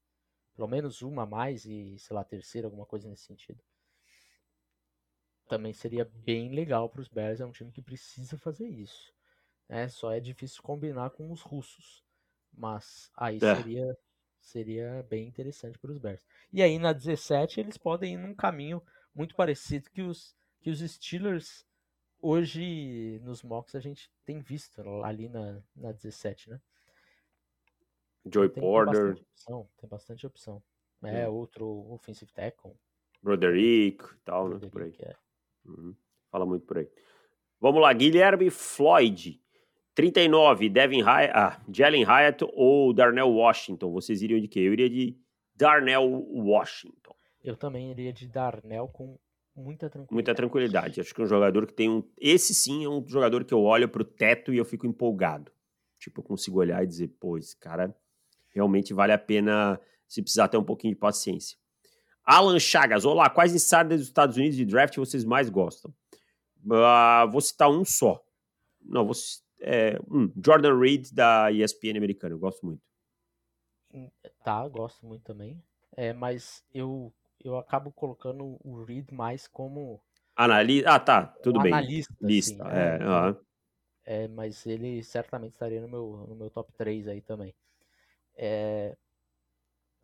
pelo 0.56 0.66
menos 0.66 1.02
uma 1.02 1.24
a 1.24 1.26
mais 1.26 1.66
e, 1.66 1.98
sei 1.98 2.16
lá, 2.16 2.24
terceira, 2.24 2.66
alguma 2.66 2.86
coisa 2.86 3.06
nesse 3.06 3.24
sentido. 3.24 3.62
Também 5.46 5.74
seria 5.74 6.06
bem 6.06 6.50
legal 6.54 6.88
para 6.88 7.02
os 7.02 7.08
Bears, 7.08 7.40
é 7.40 7.44
um 7.44 7.52
time 7.52 7.70
que 7.70 7.82
precisa 7.82 8.38
fazer 8.38 8.66
isso. 8.66 9.12
É, 9.68 9.88
só 9.88 10.10
é 10.10 10.18
difícil 10.18 10.62
combinar 10.62 11.10
com 11.10 11.30
os 11.30 11.42
russos, 11.42 12.02
mas 12.50 13.10
aí 13.14 13.36
é. 13.36 13.56
seria 13.56 13.98
seria 14.40 15.06
bem 15.10 15.26
interessante 15.26 15.78
para 15.78 15.90
os 15.90 15.98
Bears. 15.98 16.24
E 16.50 16.62
aí 16.62 16.78
na 16.78 16.94
17 16.94 17.60
eles 17.60 17.76
podem 17.76 18.14
ir 18.14 18.16
num 18.16 18.34
caminho 18.34 18.82
muito 19.18 19.34
parecido 19.34 19.90
que 19.90 20.00
os 20.00 20.36
que 20.60 20.70
os 20.70 20.78
Steelers 20.80 21.66
hoje 22.20 23.20
nos 23.24 23.42
mocks 23.42 23.74
a 23.74 23.80
gente 23.80 24.10
tem 24.24 24.38
visto 24.38 24.80
ali 25.04 25.28
na, 25.28 25.60
na 25.74 25.92
17, 25.92 26.50
né? 26.50 26.60
Joy 28.32 28.48
tem, 28.48 28.62
Porter. 28.62 28.94
Tem 28.94 29.02
bastante 29.04 29.22
opção. 29.22 29.70
Tem 29.76 29.88
bastante 29.88 30.26
opção. 30.26 30.62
É, 31.04 31.20
é. 31.22 31.28
outro 31.28 31.66
offensive 31.92 32.32
tackle. 32.32 32.72
Broderick 33.22 34.04
e 34.04 34.18
tal, 34.24 34.48
né? 34.48 34.68
Por 34.68 34.82
aí. 34.82 34.94
É. 35.00 35.16
Uhum. 35.64 35.94
Fala 36.30 36.46
muito 36.46 36.66
por 36.66 36.78
aí. 36.78 36.88
Vamos 37.60 37.80
lá, 37.80 37.92
Guilherme 37.92 38.50
Floyd. 38.50 39.40
39, 39.94 40.68
Devin 40.68 41.02
Hyatt, 41.02 41.32
ah, 41.34 41.60
Jalen 41.68 42.04
Hyatt 42.04 42.44
ou 42.52 42.92
Darnell 42.92 43.30
Washington? 43.30 43.90
Vocês 43.90 44.22
iriam 44.22 44.40
de 44.40 44.46
quê? 44.46 44.60
Eu 44.60 44.72
iria 44.72 44.88
de 44.88 45.18
Darnell 45.56 46.04
Washington. 46.04 47.17
Eu 47.42 47.56
também 47.56 47.90
iria 47.90 48.12
de 48.12 48.26
Darnell 48.26 48.88
com 48.88 49.18
muita 49.54 49.88
tranquilidade. 49.88 50.14
Muita 50.14 50.34
tranquilidade. 50.34 51.00
Acho 51.00 51.14
que 51.14 51.20
é 51.20 51.24
um 51.24 51.28
jogador 51.28 51.66
que 51.66 51.72
tem 51.72 51.88
um. 51.88 52.02
Esse 52.16 52.54
sim 52.54 52.84
é 52.84 52.88
um 52.88 53.04
jogador 53.06 53.44
que 53.44 53.54
eu 53.54 53.62
olho 53.62 53.88
para 53.88 54.02
o 54.02 54.04
teto 54.04 54.52
e 54.52 54.58
eu 54.58 54.64
fico 54.64 54.86
empolgado. 54.86 55.52
Tipo, 55.98 56.20
eu 56.20 56.24
consigo 56.24 56.58
olhar 56.58 56.82
e 56.82 56.86
dizer, 56.86 57.08
pô, 57.20 57.36
esse 57.38 57.56
cara 57.56 57.94
realmente 58.54 58.94
vale 58.94 59.12
a 59.12 59.18
pena 59.18 59.80
se 60.06 60.22
precisar 60.22 60.48
ter 60.48 60.56
um 60.56 60.64
pouquinho 60.64 60.94
de 60.94 61.00
paciência. 61.00 61.56
Alan 62.24 62.58
Chagas, 62.58 63.04
olá, 63.04 63.30
quais 63.30 63.54
insiders 63.54 64.00
dos 64.00 64.08
Estados 64.08 64.36
Unidos 64.36 64.56
de 64.56 64.64
draft 64.64 64.96
vocês 64.96 65.24
mais 65.24 65.48
gostam? 65.48 65.92
Uh, 66.64 67.30
vou 67.30 67.40
citar 67.40 67.70
um 67.70 67.84
só. 67.84 68.22
Não, 68.80 69.04
vou 69.04 69.14
é, 69.60 69.98
um, 70.10 70.30
Jordan 70.44 70.78
Reed 70.78 71.10
da 71.12 71.50
ESPN 71.50 71.96
americana, 71.96 72.34
eu 72.34 72.38
gosto 72.38 72.64
muito. 72.64 72.82
Tá, 74.44 74.66
gosto 74.68 75.06
muito 75.06 75.24
também. 75.24 75.62
É, 75.96 76.12
mas 76.12 76.64
eu 76.72 77.12
eu 77.44 77.56
acabo 77.56 77.90
colocando 77.92 78.58
o 78.64 78.82
Reed 78.82 79.10
mais 79.10 79.46
como. 79.46 80.00
Analista. 80.36 80.90
Ah, 80.90 81.00
tá, 81.00 81.26
tudo 81.26 81.58
um 81.58 81.62
bem. 81.62 81.72
Analista. 81.72 82.14
Lista, 82.20 82.66
assim, 82.66 82.76
é, 82.76 84.14
é, 84.14 84.24
é, 84.24 84.28
mas 84.28 84.64
ele 84.66 85.02
certamente 85.02 85.52
estaria 85.52 85.80
no 85.80 85.88
meu, 85.88 86.26
no 86.28 86.34
meu 86.34 86.50
top 86.50 86.72
3 86.72 87.08
aí 87.08 87.20
também. 87.20 87.54
É, 88.36 88.96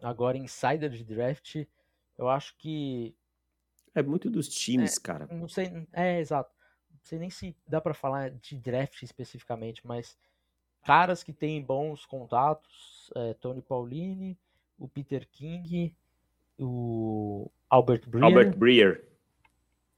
agora, 0.02 0.36
insider 0.36 0.90
de 0.90 1.04
draft, 1.04 1.64
eu 2.18 2.28
acho 2.28 2.56
que. 2.56 3.14
É 3.94 4.02
muito 4.02 4.28
dos 4.28 4.48
times, 4.48 4.96
é, 4.96 5.00
cara. 5.00 5.26
Não 5.30 5.48
sei. 5.48 5.86
É, 5.92 6.18
exato. 6.18 6.52
Não 6.90 7.00
sei 7.02 7.18
nem 7.18 7.30
se 7.30 7.56
dá 7.66 7.80
para 7.80 7.94
falar 7.94 8.30
de 8.30 8.56
draft 8.58 9.02
especificamente, 9.02 9.86
mas 9.86 10.16
caras 10.82 11.22
que 11.22 11.32
têm 11.32 11.62
bons 11.62 12.04
contatos, 12.04 13.10
é, 13.14 13.34
Tony 13.34 13.62
Paulini, 13.62 14.38
o 14.78 14.88
Peter 14.88 15.26
King, 15.30 15.94
o 16.58 17.50
Albert 17.68 18.02
Breer. 18.06 18.24
Albert 18.24 18.56
Breer. 18.56 19.04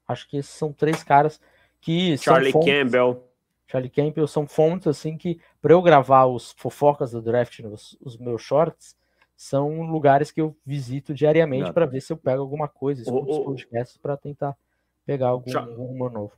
Acho 0.06 0.28
que 0.28 0.36
esses 0.36 0.52
são 0.52 0.72
três 0.72 1.02
caras 1.02 1.40
que 1.80 2.16
Charlie 2.18 2.52
fontes, 2.52 2.72
Campbell. 2.72 3.24
Charlie 3.66 3.90
Campbell 3.90 4.26
são 4.26 4.46
fontes 4.46 4.86
assim 4.86 5.16
que 5.16 5.40
para 5.60 5.72
eu 5.72 5.82
gravar 5.82 6.26
os 6.26 6.52
fofocas 6.52 7.10
do 7.10 7.20
draft 7.20 7.58
nos 7.60 7.96
os 8.00 8.16
meus 8.16 8.42
shorts 8.42 8.96
são 9.36 9.82
lugares 9.82 10.30
que 10.30 10.40
eu 10.40 10.56
visito 10.64 11.12
diariamente 11.12 11.72
para 11.72 11.84
ver 11.84 12.00
se 12.00 12.12
eu 12.12 12.16
pego 12.16 12.40
alguma 12.40 12.68
coisa, 12.68 13.02
escuto 13.02 13.30
os 13.30 13.38
podcasts 13.38 13.98
para 13.98 14.16
tentar 14.16 14.56
pegar 15.04 15.28
algum, 15.28 15.50
Char 15.50 15.64
algum 15.64 16.10
novo. 16.10 16.32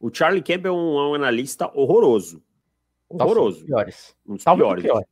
O 0.00 0.12
Charlie 0.12 0.42
Campbell 0.42 0.74
é 0.74 0.76
um, 0.76 1.14
é 1.14 1.16
analista 1.16 1.70
horroroso. 1.78 2.42
Horroroso. 3.08 3.64
Piores. 3.66 4.16
Um 4.26 4.34
dos 4.34 4.44
Talvez 4.44 4.82
piores. 4.82 5.06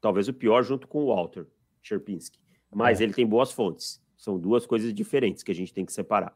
Talvez 0.00 0.28
o 0.28 0.34
pior 0.34 0.62
junto 0.64 0.88
com 0.88 1.04
o 1.04 1.14
Walter 1.14 1.46
Sherpinski. 1.80 2.38
Mas 2.70 3.00
é. 3.00 3.04
ele 3.04 3.14
tem 3.14 3.26
boas 3.26 3.52
fontes. 3.52 4.01
São 4.22 4.38
duas 4.38 4.64
coisas 4.64 4.94
diferentes 4.94 5.42
que 5.42 5.50
a 5.50 5.54
gente 5.54 5.74
tem 5.74 5.84
que 5.84 5.92
separar. 5.92 6.32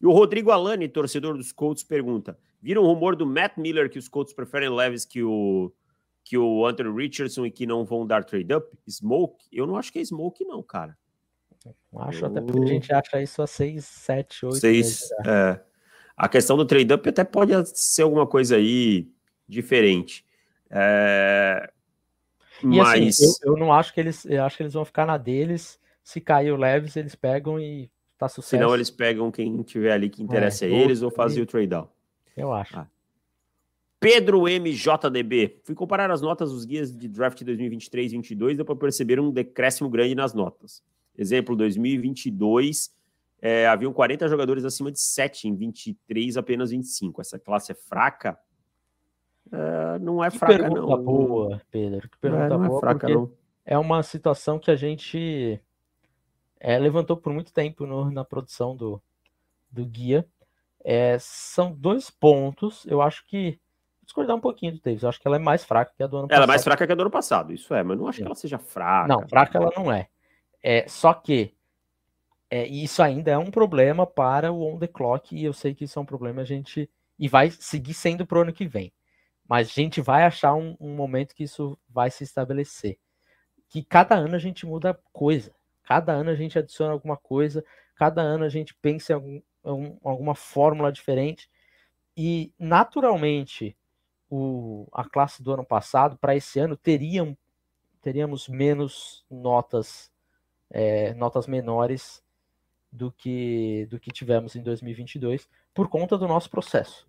E 0.00 0.06
o 0.06 0.10
Rodrigo 0.10 0.50
Alani, 0.50 0.88
torcedor 0.88 1.36
dos 1.36 1.52
Colts, 1.52 1.84
pergunta: 1.84 2.38
viram 2.62 2.82
um 2.82 2.86
rumor 2.86 3.14
do 3.14 3.26
Matt 3.26 3.58
Miller 3.58 3.90
que 3.90 3.98
os 3.98 4.08
Colts 4.08 4.32
preferem 4.32 4.70
leves 4.70 5.04
que 5.04 5.22
o 5.22 5.70
que 6.24 6.38
o 6.38 6.64
Anthony 6.64 6.96
Richardson 6.96 7.44
e 7.44 7.50
que 7.50 7.66
não 7.66 7.84
vão 7.84 8.06
dar 8.06 8.24
trade 8.24 8.54
up? 8.54 8.66
Smoke? 8.88 9.44
Eu 9.52 9.66
não 9.66 9.76
acho 9.76 9.92
que 9.92 9.98
é 9.98 10.02
smoke, 10.02 10.46
não, 10.46 10.62
cara. 10.62 10.96
Não 11.92 12.00
acho, 12.00 12.24
eu... 12.24 12.28
até 12.28 12.40
porque 12.40 12.62
a 12.62 12.66
gente 12.66 12.90
acha 12.90 13.20
isso 13.20 13.42
a 13.42 13.46
6, 13.46 13.84
7, 13.84 14.46
8 14.46 14.56
6, 14.56 15.08
é. 15.26 15.60
A 16.16 16.26
questão 16.26 16.56
do 16.56 16.64
trade 16.64 16.94
up 16.94 17.06
até 17.06 17.22
pode 17.22 17.52
ser 17.78 18.00
alguma 18.02 18.26
coisa 18.26 18.56
aí 18.56 19.10
diferente. 19.46 20.24
É... 20.70 21.70
E 22.62 22.78
Mas... 22.78 23.20
assim, 23.20 23.34
eu, 23.42 23.52
eu, 23.52 23.58
não 23.58 23.74
acho 23.74 23.92
que 23.92 24.00
eles. 24.00 24.24
Eu 24.24 24.42
acho 24.42 24.56
que 24.56 24.62
eles 24.62 24.72
vão 24.72 24.86
ficar 24.86 25.04
na 25.04 25.18
deles 25.18 25.79
se 26.02 26.20
cair 26.20 26.52
o 26.52 26.56
Leves, 26.56 26.96
eles 26.96 27.14
pegam 27.14 27.58
e 27.58 27.90
tá 28.18 28.28
sucesso. 28.28 28.50
Senão 28.50 28.74
eles 28.74 28.90
pegam 28.90 29.30
quem 29.30 29.62
tiver 29.62 29.92
ali 29.92 30.08
que 30.08 30.22
interessa 30.22 30.66
é, 30.66 30.68
a 30.68 30.70
eles 30.72 31.02
ou 31.02 31.10
fazer 31.10 31.42
o 31.42 31.46
trade 31.46 31.68
down. 31.68 31.88
Eu 32.36 32.52
acho. 32.52 32.78
Ah. 32.78 32.86
Pedro 33.98 34.42
MJDB. 34.42 35.60
Fui 35.62 35.74
comparar 35.74 36.10
as 36.10 36.22
notas 36.22 36.50
dos 36.50 36.64
guias 36.64 36.96
de 36.96 37.06
draft 37.06 37.42
2023 37.42 38.12
e 38.12 38.16
2022 38.16 38.56
deu 38.56 38.64
para 38.64 38.76
perceber 38.76 39.20
um 39.20 39.30
decréscimo 39.30 39.90
grande 39.90 40.14
nas 40.14 40.32
notas. 40.32 40.82
Exemplo, 41.16 41.54
2022 41.54 42.94
é, 43.42 43.66
haviam 43.66 43.92
40 43.92 44.28
jogadores 44.28 44.64
acima 44.64 44.90
de 44.90 45.00
7, 45.00 45.48
em 45.48 45.54
23 45.54 46.36
apenas 46.36 46.70
25. 46.70 47.20
Essa 47.20 47.38
classe 47.38 47.72
é 47.72 47.74
fraca? 47.74 48.38
é, 49.52 49.98
não 49.98 50.22
é 50.22 50.30
fraca, 50.30 50.58
pergunta 50.58 50.80
não. 50.80 51.02
boa, 51.02 51.60
Pedro. 51.70 52.08
Que 52.08 52.18
pergunta 52.18 52.44
é, 52.44 52.48
não 52.48 52.68
boa, 52.68 52.78
é 52.78 52.80
fraca, 52.80 53.08
não. 53.08 53.32
é 53.64 53.78
uma 53.78 54.02
situação 54.02 54.58
que 54.58 54.70
a 54.70 54.76
gente 54.76 55.60
é, 56.60 56.78
levantou 56.78 57.16
por 57.16 57.32
muito 57.32 57.52
tempo 57.52 57.86
no, 57.86 58.10
na 58.10 58.22
produção 58.22 58.76
do, 58.76 59.02
do 59.70 59.84
guia. 59.86 60.28
É, 60.84 61.16
são 61.18 61.72
dois 61.72 62.10
pontos. 62.10 62.86
Eu 62.86 63.00
acho 63.00 63.26
que. 63.26 63.58
Vou 64.00 64.04
discordar 64.04 64.36
um 64.36 64.40
pouquinho 64.40 64.72
do 64.72 64.80
Davis. 64.80 65.02
Eu 65.02 65.08
acho 65.08 65.20
que 65.20 65.26
ela 65.26 65.36
é 65.36 65.40
mais 65.40 65.64
fraca 65.64 65.92
que 65.96 66.02
a 66.02 66.06
do 66.06 66.18
ano 66.18 66.26
Ela 66.26 66.28
passado. 66.28 66.44
é 66.44 66.46
mais 66.46 66.64
fraca 66.64 66.86
que 66.86 66.92
a 66.92 66.94
do 66.94 67.00
ano 67.02 67.10
passado, 67.10 67.52
isso 67.52 67.74
é, 67.74 67.82
mas 67.82 67.98
não 67.98 68.06
acho 68.06 68.18
Sim. 68.18 68.24
que 68.24 68.28
ela 68.28 68.34
seja 68.34 68.58
fraca. 68.58 69.08
Não, 69.08 69.26
fraca 69.28 69.56
ela 69.56 69.72
não 69.74 69.90
é. 69.90 70.08
é 70.62 70.86
só 70.88 71.14
que 71.14 71.54
é, 72.50 72.66
isso 72.66 73.02
ainda 73.02 73.30
é 73.30 73.38
um 73.38 73.50
problema 73.50 74.06
para 74.06 74.52
o 74.52 74.62
on 74.66 74.78
the 74.78 74.88
clock, 74.88 75.34
e 75.34 75.44
eu 75.44 75.52
sei 75.52 75.74
que 75.74 75.84
isso 75.84 75.98
é 75.98 76.02
um 76.02 76.06
problema 76.06 76.42
a 76.42 76.44
gente. 76.44 76.90
E 77.18 77.28
vai 77.28 77.50
seguir 77.50 77.94
sendo 77.94 78.26
pro 78.26 78.40
ano 78.40 78.52
que 78.52 78.66
vem. 78.66 78.92
Mas 79.48 79.68
a 79.68 79.72
gente 79.72 80.00
vai 80.00 80.24
achar 80.24 80.54
um, 80.54 80.76
um 80.80 80.94
momento 80.94 81.34
que 81.34 81.44
isso 81.44 81.78
vai 81.88 82.10
se 82.10 82.24
estabelecer. 82.24 82.98
Que 83.68 83.84
cada 83.84 84.16
ano 84.16 84.34
a 84.34 84.38
gente 84.38 84.66
muda 84.66 84.98
coisa. 85.12 85.54
Cada 85.90 86.12
ano 86.14 86.30
a 86.30 86.36
gente 86.36 86.58
adiciona 86.58 86.92
alguma 86.92 87.18
coisa. 87.18 87.64
Cada 87.96 88.22
ano 88.22 88.44
a 88.44 88.50
gente 88.50 88.74
pensa 88.76 89.12
em 89.12 89.16
algum, 89.16 89.42
um- 89.64 89.98
alguma 90.04 90.36
fórmula 90.36 90.92
diferente. 90.92 91.50
E 92.16 92.52
naturalmente 92.58 93.76
o, 94.30 94.88
a 94.92 95.04
classe 95.08 95.42
do 95.42 95.52
ano 95.52 95.64
passado, 95.66 96.18
para 96.18 96.36
esse 96.36 96.60
ano, 96.60 96.76
teriam, 96.76 97.36
teríamos 98.02 98.48
menos 98.48 99.24
notas, 99.30 100.10
é, 100.70 101.14
notas 101.14 101.46
menores 101.46 102.22
do 102.92 103.12
que, 103.12 103.86
do 103.90 104.00
que 104.00 104.10
tivemos 104.12 104.56
em 104.56 104.62
2022, 104.62 105.48
por 105.74 105.88
conta 105.88 106.18
do 106.18 106.28
nosso 106.28 106.50
processo. 106.50 107.08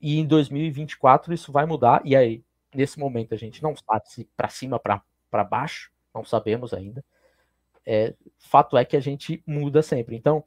E 0.00 0.18
em 0.18 0.26
2024 0.26 1.32
isso 1.32 1.52
vai 1.52 1.66
mudar, 1.66 2.02
e 2.04 2.14
aí, 2.16 2.44
nesse 2.74 2.98
momento, 2.98 3.34
a 3.34 3.38
gente 3.38 3.62
não 3.62 3.74
sabe 3.76 4.08
se 4.10 4.24
para 4.36 4.48
cima, 4.48 4.78
para 4.78 5.44
baixo, 5.44 5.90
não 6.14 6.24
sabemos 6.24 6.74
ainda. 6.74 7.04
É, 7.86 8.14
fato 8.38 8.76
é 8.76 8.84
que 8.84 8.96
a 8.96 9.00
gente 9.00 9.42
muda 9.46 9.82
sempre. 9.82 10.16
Então, 10.16 10.44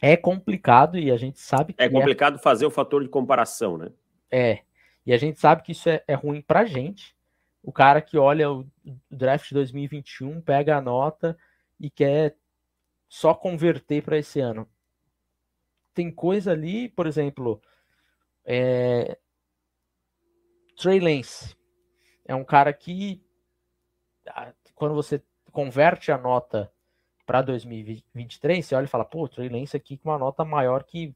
é 0.00 0.16
complicado 0.16 0.98
e 0.98 1.10
a 1.10 1.16
gente 1.16 1.40
sabe 1.40 1.72
que 1.72 1.82
É 1.82 1.88
complicado 1.88 2.38
fazer 2.38 2.66
o 2.66 2.70
fator 2.70 3.02
de 3.02 3.08
comparação, 3.08 3.76
né? 3.76 3.90
é. 4.30 4.60
E 5.04 5.12
a 5.12 5.16
gente 5.16 5.40
sabe 5.40 5.62
que 5.62 5.72
isso 5.72 5.88
é, 5.88 6.04
é 6.06 6.12
ruim 6.12 6.42
pra 6.42 6.66
gente. 6.66 7.16
O 7.62 7.72
cara 7.72 8.02
que 8.02 8.18
olha 8.18 8.52
o 8.52 8.66
draft 9.10 9.50
2021, 9.52 10.38
pega 10.42 10.76
a 10.76 10.82
nota 10.82 11.34
e 11.80 11.88
quer 11.88 12.36
só 13.08 13.32
converter 13.32 14.02
para 14.02 14.18
esse 14.18 14.38
ano. 14.38 14.68
Tem 15.94 16.10
coisa 16.10 16.52
ali, 16.52 16.90
por 16.90 17.06
exemplo, 17.06 17.60
é... 18.44 19.18
Trey 20.76 21.00
Lance 21.00 21.56
é 22.26 22.34
um 22.34 22.44
cara 22.44 22.72
que 22.72 23.24
quando 24.74 24.94
você 24.94 25.22
converte 25.58 26.12
a 26.12 26.16
nota 26.16 26.70
para 27.26 27.42
2023, 27.42 28.64
você 28.64 28.76
olha 28.76 28.84
e 28.84 28.88
fala, 28.88 29.04
pô, 29.04 29.26
Trey 29.28 29.48
Lance 29.48 29.76
aqui 29.76 29.98
com 29.98 30.08
uma 30.08 30.16
nota 30.16 30.44
maior 30.44 30.84
que 30.84 31.12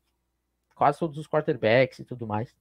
quase 0.75 0.99
todos 0.99 1.17
os 1.17 1.29
quarterbacks 1.29 2.01
e 2.01 2.05
tudo 2.05 2.27
mais. 2.27 2.53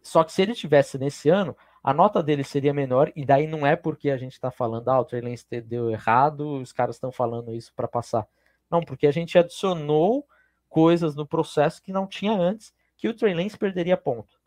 Só 0.00 0.22
que 0.22 0.32
se 0.32 0.40
ele 0.40 0.54
tivesse 0.54 0.96
nesse 0.96 1.28
ano, 1.28 1.56
a 1.82 1.92
nota 1.92 2.22
dele 2.22 2.44
seria 2.44 2.72
menor, 2.72 3.10
e 3.16 3.24
daí 3.24 3.48
não 3.48 3.66
é 3.66 3.74
porque 3.74 4.08
a 4.08 4.16
gente 4.16 4.34
está 4.34 4.52
falando, 4.52 4.88
ah, 4.88 5.00
o 5.00 5.04
Trey 5.04 5.20
Lance 5.20 5.44
deu 5.62 5.90
errado, 5.90 6.60
os 6.60 6.70
caras 6.70 6.94
estão 6.94 7.10
falando 7.10 7.52
isso 7.52 7.74
para 7.74 7.88
passar. 7.88 8.24
Não, 8.70 8.80
porque 8.80 9.08
a 9.08 9.12
gente 9.12 9.36
adicionou 9.36 10.24
coisas 10.68 11.16
no 11.16 11.26
processo 11.26 11.82
que 11.82 11.92
não 11.92 12.06
tinha 12.06 12.34
antes, 12.34 12.72
que 12.96 13.08
o 13.08 13.14
Trey 13.14 13.34
Lance 13.34 13.58
perderia 13.58 13.96
ponto. 13.96 14.38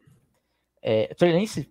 É, 0.82 1.10
o 1.12 1.16
Trey 1.16 1.34
Lance 1.34 1.70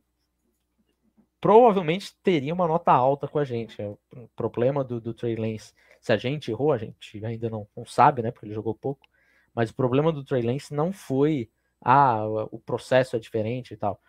provavelmente 1.46 2.12
teria 2.24 2.52
uma 2.52 2.66
nota 2.66 2.90
alta 2.90 3.28
com 3.28 3.38
a 3.38 3.44
gente. 3.44 3.80
O 3.80 4.28
problema 4.34 4.82
do, 4.82 5.00
do 5.00 5.14
Trey 5.14 5.36
Lance, 5.36 5.72
se 6.00 6.12
a 6.12 6.16
gente 6.16 6.50
errou, 6.50 6.72
a 6.72 6.76
gente 6.76 7.24
ainda 7.24 7.48
não, 7.48 7.68
não 7.76 7.86
sabe, 7.86 8.20
né, 8.20 8.32
porque 8.32 8.46
ele 8.46 8.54
jogou 8.54 8.74
pouco, 8.74 9.06
mas 9.54 9.70
o 9.70 9.74
problema 9.74 10.10
do 10.10 10.24
Trey 10.24 10.42
Lance 10.42 10.74
não 10.74 10.92
foi 10.92 11.48
ah, 11.80 12.26
o 12.50 12.58
processo 12.58 13.14
é 13.14 13.20
diferente 13.20 13.74
e 13.74 13.76
tal. 13.76 14.00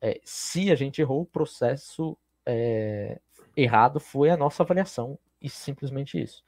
É, 0.00 0.20
se 0.22 0.70
a 0.70 0.76
gente 0.76 1.00
errou, 1.00 1.22
o 1.22 1.26
processo 1.26 2.16
é, 2.46 3.18
errado 3.56 3.98
foi 3.98 4.30
a 4.30 4.36
nossa 4.36 4.62
avaliação, 4.62 5.18
e 5.42 5.50
simplesmente 5.50 6.22
isso. 6.22 6.44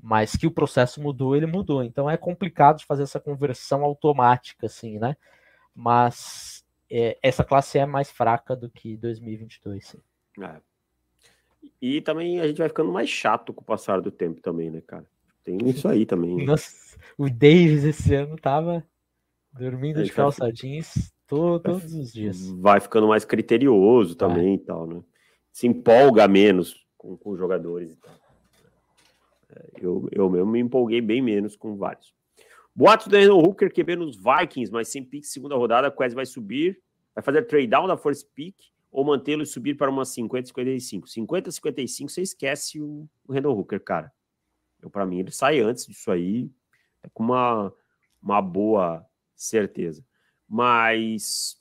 Mas 0.00 0.36
que 0.36 0.46
o 0.46 0.52
processo 0.52 1.02
mudou, 1.02 1.34
ele 1.34 1.46
mudou. 1.46 1.82
Então 1.82 2.08
é 2.08 2.16
complicado 2.16 2.78
de 2.78 2.86
fazer 2.86 3.02
essa 3.02 3.18
conversão 3.18 3.82
automática, 3.82 4.66
assim, 4.66 5.00
né? 5.00 5.16
Mas 5.74 6.61
é, 6.92 7.18
essa 7.22 7.42
classe 7.42 7.78
é 7.78 7.86
mais 7.86 8.10
fraca 8.10 8.54
do 8.54 8.68
que 8.68 8.98
2022. 8.98 9.86
Sim. 9.86 9.98
É. 10.42 10.60
E 11.80 12.02
também 12.02 12.38
a 12.38 12.46
gente 12.46 12.58
vai 12.58 12.68
ficando 12.68 12.92
mais 12.92 13.08
chato 13.08 13.52
com 13.54 13.62
o 13.62 13.64
passar 13.64 14.02
do 14.02 14.10
tempo 14.10 14.42
também, 14.42 14.70
né, 14.70 14.82
cara? 14.82 15.06
Tem 15.42 15.56
isso 15.64 15.88
aí 15.88 16.04
também. 16.04 16.36
Né? 16.36 16.44
Nossa, 16.44 16.98
o 17.16 17.30
Davis 17.30 17.84
esse 17.84 18.14
ano 18.14 18.36
tava 18.36 18.86
dormindo 19.52 20.04
de 20.04 20.12
calça 20.12 20.52
jeans 20.52 21.12
todo, 21.26 21.62
todos 21.62 21.94
os 21.94 22.12
dias. 22.12 22.46
Vai 22.50 22.78
ficando 22.78 23.08
mais 23.08 23.24
criterioso 23.24 24.14
também 24.14 24.50
é. 24.50 24.54
e 24.54 24.58
tal, 24.58 24.86
né? 24.86 25.02
Se 25.50 25.66
empolga 25.66 26.28
menos 26.28 26.86
com, 26.96 27.16
com 27.16 27.30
os 27.30 27.38
jogadores 27.38 27.92
e 27.92 27.96
tal. 27.96 28.12
Eu, 29.80 30.08
eu 30.12 30.30
mesmo 30.30 30.50
me 30.50 30.60
empolguei 30.60 31.00
bem 31.00 31.22
menos 31.22 31.56
com 31.56 31.76
vários. 31.76 32.14
Boatos 32.74 33.06
do 33.06 33.16
Randall 33.16 33.40
Hooker 33.40 33.72
QB 33.72 33.96
nos 33.96 34.16
Vikings, 34.16 34.72
mas 34.72 34.88
sem 34.88 35.04
pick 35.04 35.24
segunda 35.24 35.56
rodada, 35.56 35.90
Quest 35.90 36.14
vai 36.14 36.24
subir, 36.24 36.80
vai 37.14 37.22
fazer 37.22 37.42
trade 37.42 37.66
down 37.66 37.86
da 37.86 37.96
first 37.96 38.26
pick 38.34 38.56
ou 38.90 39.04
mantê-lo 39.04 39.42
e 39.42 39.46
subir 39.46 39.76
para 39.76 39.90
uma 39.90 40.04
50 40.04 40.48
55. 40.48 41.08
50 41.08 41.50
55, 41.50 42.10
você 42.10 42.22
esquece 42.22 42.80
o, 42.80 43.08
o 43.26 43.32
Randall 43.32 43.58
Hooker, 43.58 43.80
cara. 43.80 44.12
Eu 44.80 44.90
para 44.90 45.06
mim 45.06 45.18
ele 45.18 45.30
sai 45.30 45.60
antes 45.60 45.86
disso 45.86 46.10
aí, 46.10 46.50
é 47.02 47.08
com 47.12 47.22
uma 47.22 47.72
uma 48.22 48.40
boa 48.40 49.04
certeza. 49.34 50.04
Mas 50.48 51.60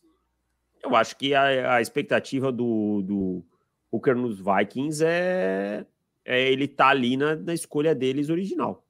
eu 0.83 0.95
acho 0.95 1.17
que 1.17 1.33
a, 1.33 1.75
a 1.75 1.81
expectativa 1.81 2.51
do, 2.51 3.01
do 3.01 3.45
Hooker 3.91 4.15
nos 4.15 4.39
Vikings 4.39 5.03
é, 5.03 5.85
é 6.23 6.51
ele 6.51 6.67
tá 6.67 6.89
ali 6.89 7.17
na, 7.17 7.35
na 7.35 7.53
escolha 7.53 7.95
deles 7.95 8.29
original. 8.29 8.85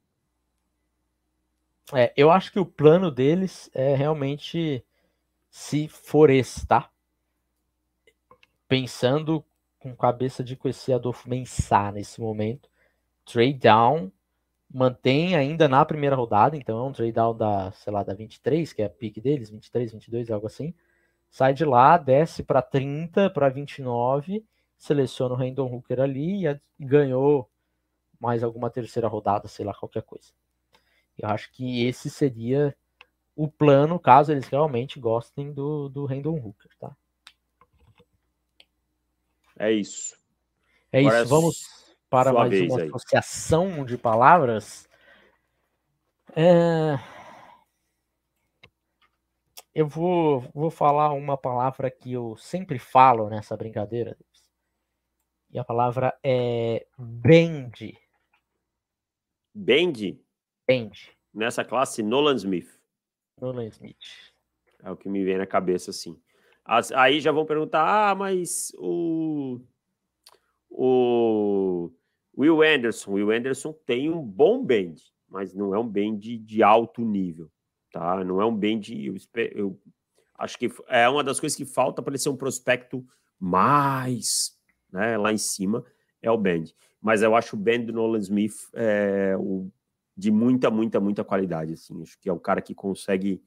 É, 1.94 2.14
eu 2.16 2.32
acho 2.32 2.52
que 2.52 2.60
o 2.60 2.66
plano 2.66 3.12
deles 3.12 3.70
é 3.74 3.96
realmente 3.96 4.84
se 5.50 5.88
for 5.90 6.30
tá? 6.68 6.90
Pensando 8.68 9.44
com 9.78 9.96
cabeça 9.96 10.44
de 10.44 10.56
conhecer 10.56 10.94
Adolfo 10.94 11.30
Mensah 11.30 11.92
nesse 11.92 12.22
momento, 12.22 12.70
trade 13.26 13.56
down, 13.56 14.12
mantém 14.74 15.36
ainda 15.36 15.68
na 15.68 15.84
primeira 15.84 16.16
rodada, 16.16 16.56
então 16.56 16.80
é 16.80 16.84
um 16.84 16.94
trade 16.94 17.12
down 17.12 17.36
da, 17.36 17.72
sei 17.72 17.92
lá, 17.92 18.04
da 18.04 18.14
23, 18.14 18.72
que 18.72 18.82
é 18.82 18.86
a 18.86 18.90
pick 18.90 19.20
deles, 19.20 19.50
23, 19.50 19.92
22, 19.92 20.32
algo 20.32 20.48
assim. 20.48 20.74
Sai 21.30 21.54
de 21.54 21.66
lá, 21.66 21.98
desce 21.98 22.44
para 22.44 22.62
30, 22.62 23.30
para 23.30 23.50
29, 23.50 24.46
seleciona 24.78 25.34
o 25.34 25.38
Randall 25.38 25.74
Hooker 25.74 26.00
ali 26.00 26.48
e 26.48 26.60
ganhou 26.80 27.50
mais 28.20 28.44
alguma 28.44 28.70
terceira 28.70 29.08
rodada, 29.08 29.48
sei 29.48 29.66
lá, 29.66 29.74
qualquer 29.74 30.04
coisa. 30.04 30.32
Eu 31.22 31.30
acho 31.30 31.52
que 31.52 31.86
esse 31.86 32.10
seria 32.10 32.76
o 33.36 33.48
plano, 33.48 34.00
caso 34.00 34.32
eles 34.32 34.48
realmente 34.48 35.00
gostem 35.00 35.54
do, 35.54 35.88
do 35.88 36.06
Randall 36.06 36.36
Hooker, 36.36 36.72
tá? 36.80 36.98
É 39.60 39.72
isso. 39.72 40.18
É 40.92 41.00
Agora 41.02 41.22
isso. 41.22 41.30
Vamos 41.30 41.96
para 42.10 42.34
mais 42.34 42.60
uma 42.62 42.82
aí. 42.82 42.88
associação 42.88 43.86
de 43.86 44.00
palavras. 44.00 44.90
É... 46.36 46.98
Eu 49.76 49.88
vou, 49.88 50.42
vou 50.54 50.72
falar 50.72 51.14
uma 51.14 51.38
palavra 51.38 51.92
que 51.92 52.12
eu 52.12 52.36
sempre 52.38 52.80
falo 52.80 53.30
nessa 53.30 53.56
brincadeira. 53.56 54.18
E 55.52 55.60
a 55.60 55.64
palavra 55.64 56.18
é 56.24 56.88
bend. 56.98 57.96
Bend? 59.54 60.20
Nessa 61.34 61.64
classe, 61.64 62.04
Nolan 62.04 62.36
Smith. 62.36 62.70
Nolan 63.40 63.66
Smith. 63.68 63.98
É 64.84 64.92
o 64.92 64.98
que 64.98 65.10
me 65.10 65.24
vem 65.24 65.38
na 65.38 65.46
cabeça, 65.46 65.92
assim. 65.92 66.20
As, 66.64 66.92
aí 66.92 67.20
já 67.20 67.32
vão 67.32 67.46
perguntar, 67.46 68.12
ah, 68.12 68.16
mas 68.16 68.72
o, 68.78 69.60
o 70.70 71.92
Will 72.38 72.62
Anderson, 72.62 73.14
Will 73.14 73.32
Anderson 73.32 73.74
tem 73.86 74.10
um 74.10 74.22
bom 74.22 74.64
bend, 74.64 75.02
mas 75.28 75.54
não 75.54 75.74
é 75.74 75.80
um 75.80 75.88
bend 75.88 76.38
de 76.38 76.64
alto 76.64 77.02
nível, 77.02 77.52
tá? 77.92 78.24
Não 78.24 78.42
é 78.42 78.46
um 78.46 78.56
bend, 78.56 78.94
eu, 79.06 79.16
eu 79.54 79.82
acho 80.38 80.58
que 80.58 80.70
é 80.88 81.10
uma 81.10 81.24
das 81.24 81.40
coisas 81.40 81.58
que 81.58 81.66
falta 81.66 82.02
para 82.02 82.12
ele 82.12 82.20
ser 82.20 82.30
um 82.30 82.38
prospecto 82.38 83.06
mais, 83.40 84.58
né, 84.92 85.18
lá 85.18 85.34
em 85.34 85.38
cima, 85.38 85.84
é 86.22 86.30
o 86.30 86.38
bend. 86.38 86.76
Mas 87.02 87.24
eu 87.24 87.36
acho 87.36 87.56
o 87.56 87.60
bend 87.60 87.86
do 87.88 87.94
Nolan 87.94 88.20
Smith 88.20 88.70
é, 88.74 89.36
o, 89.38 89.72
de 90.16 90.32
muita, 90.32 90.70
muita, 90.70 91.00
muita 91.00 91.24
qualidade, 91.24 91.74
assim. 91.74 92.02
Acho 92.02 92.20
que 92.20 92.30
é 92.30 92.34
o 92.34 92.40
cara 92.40 92.62
que 92.62 92.76
consegue 92.76 93.42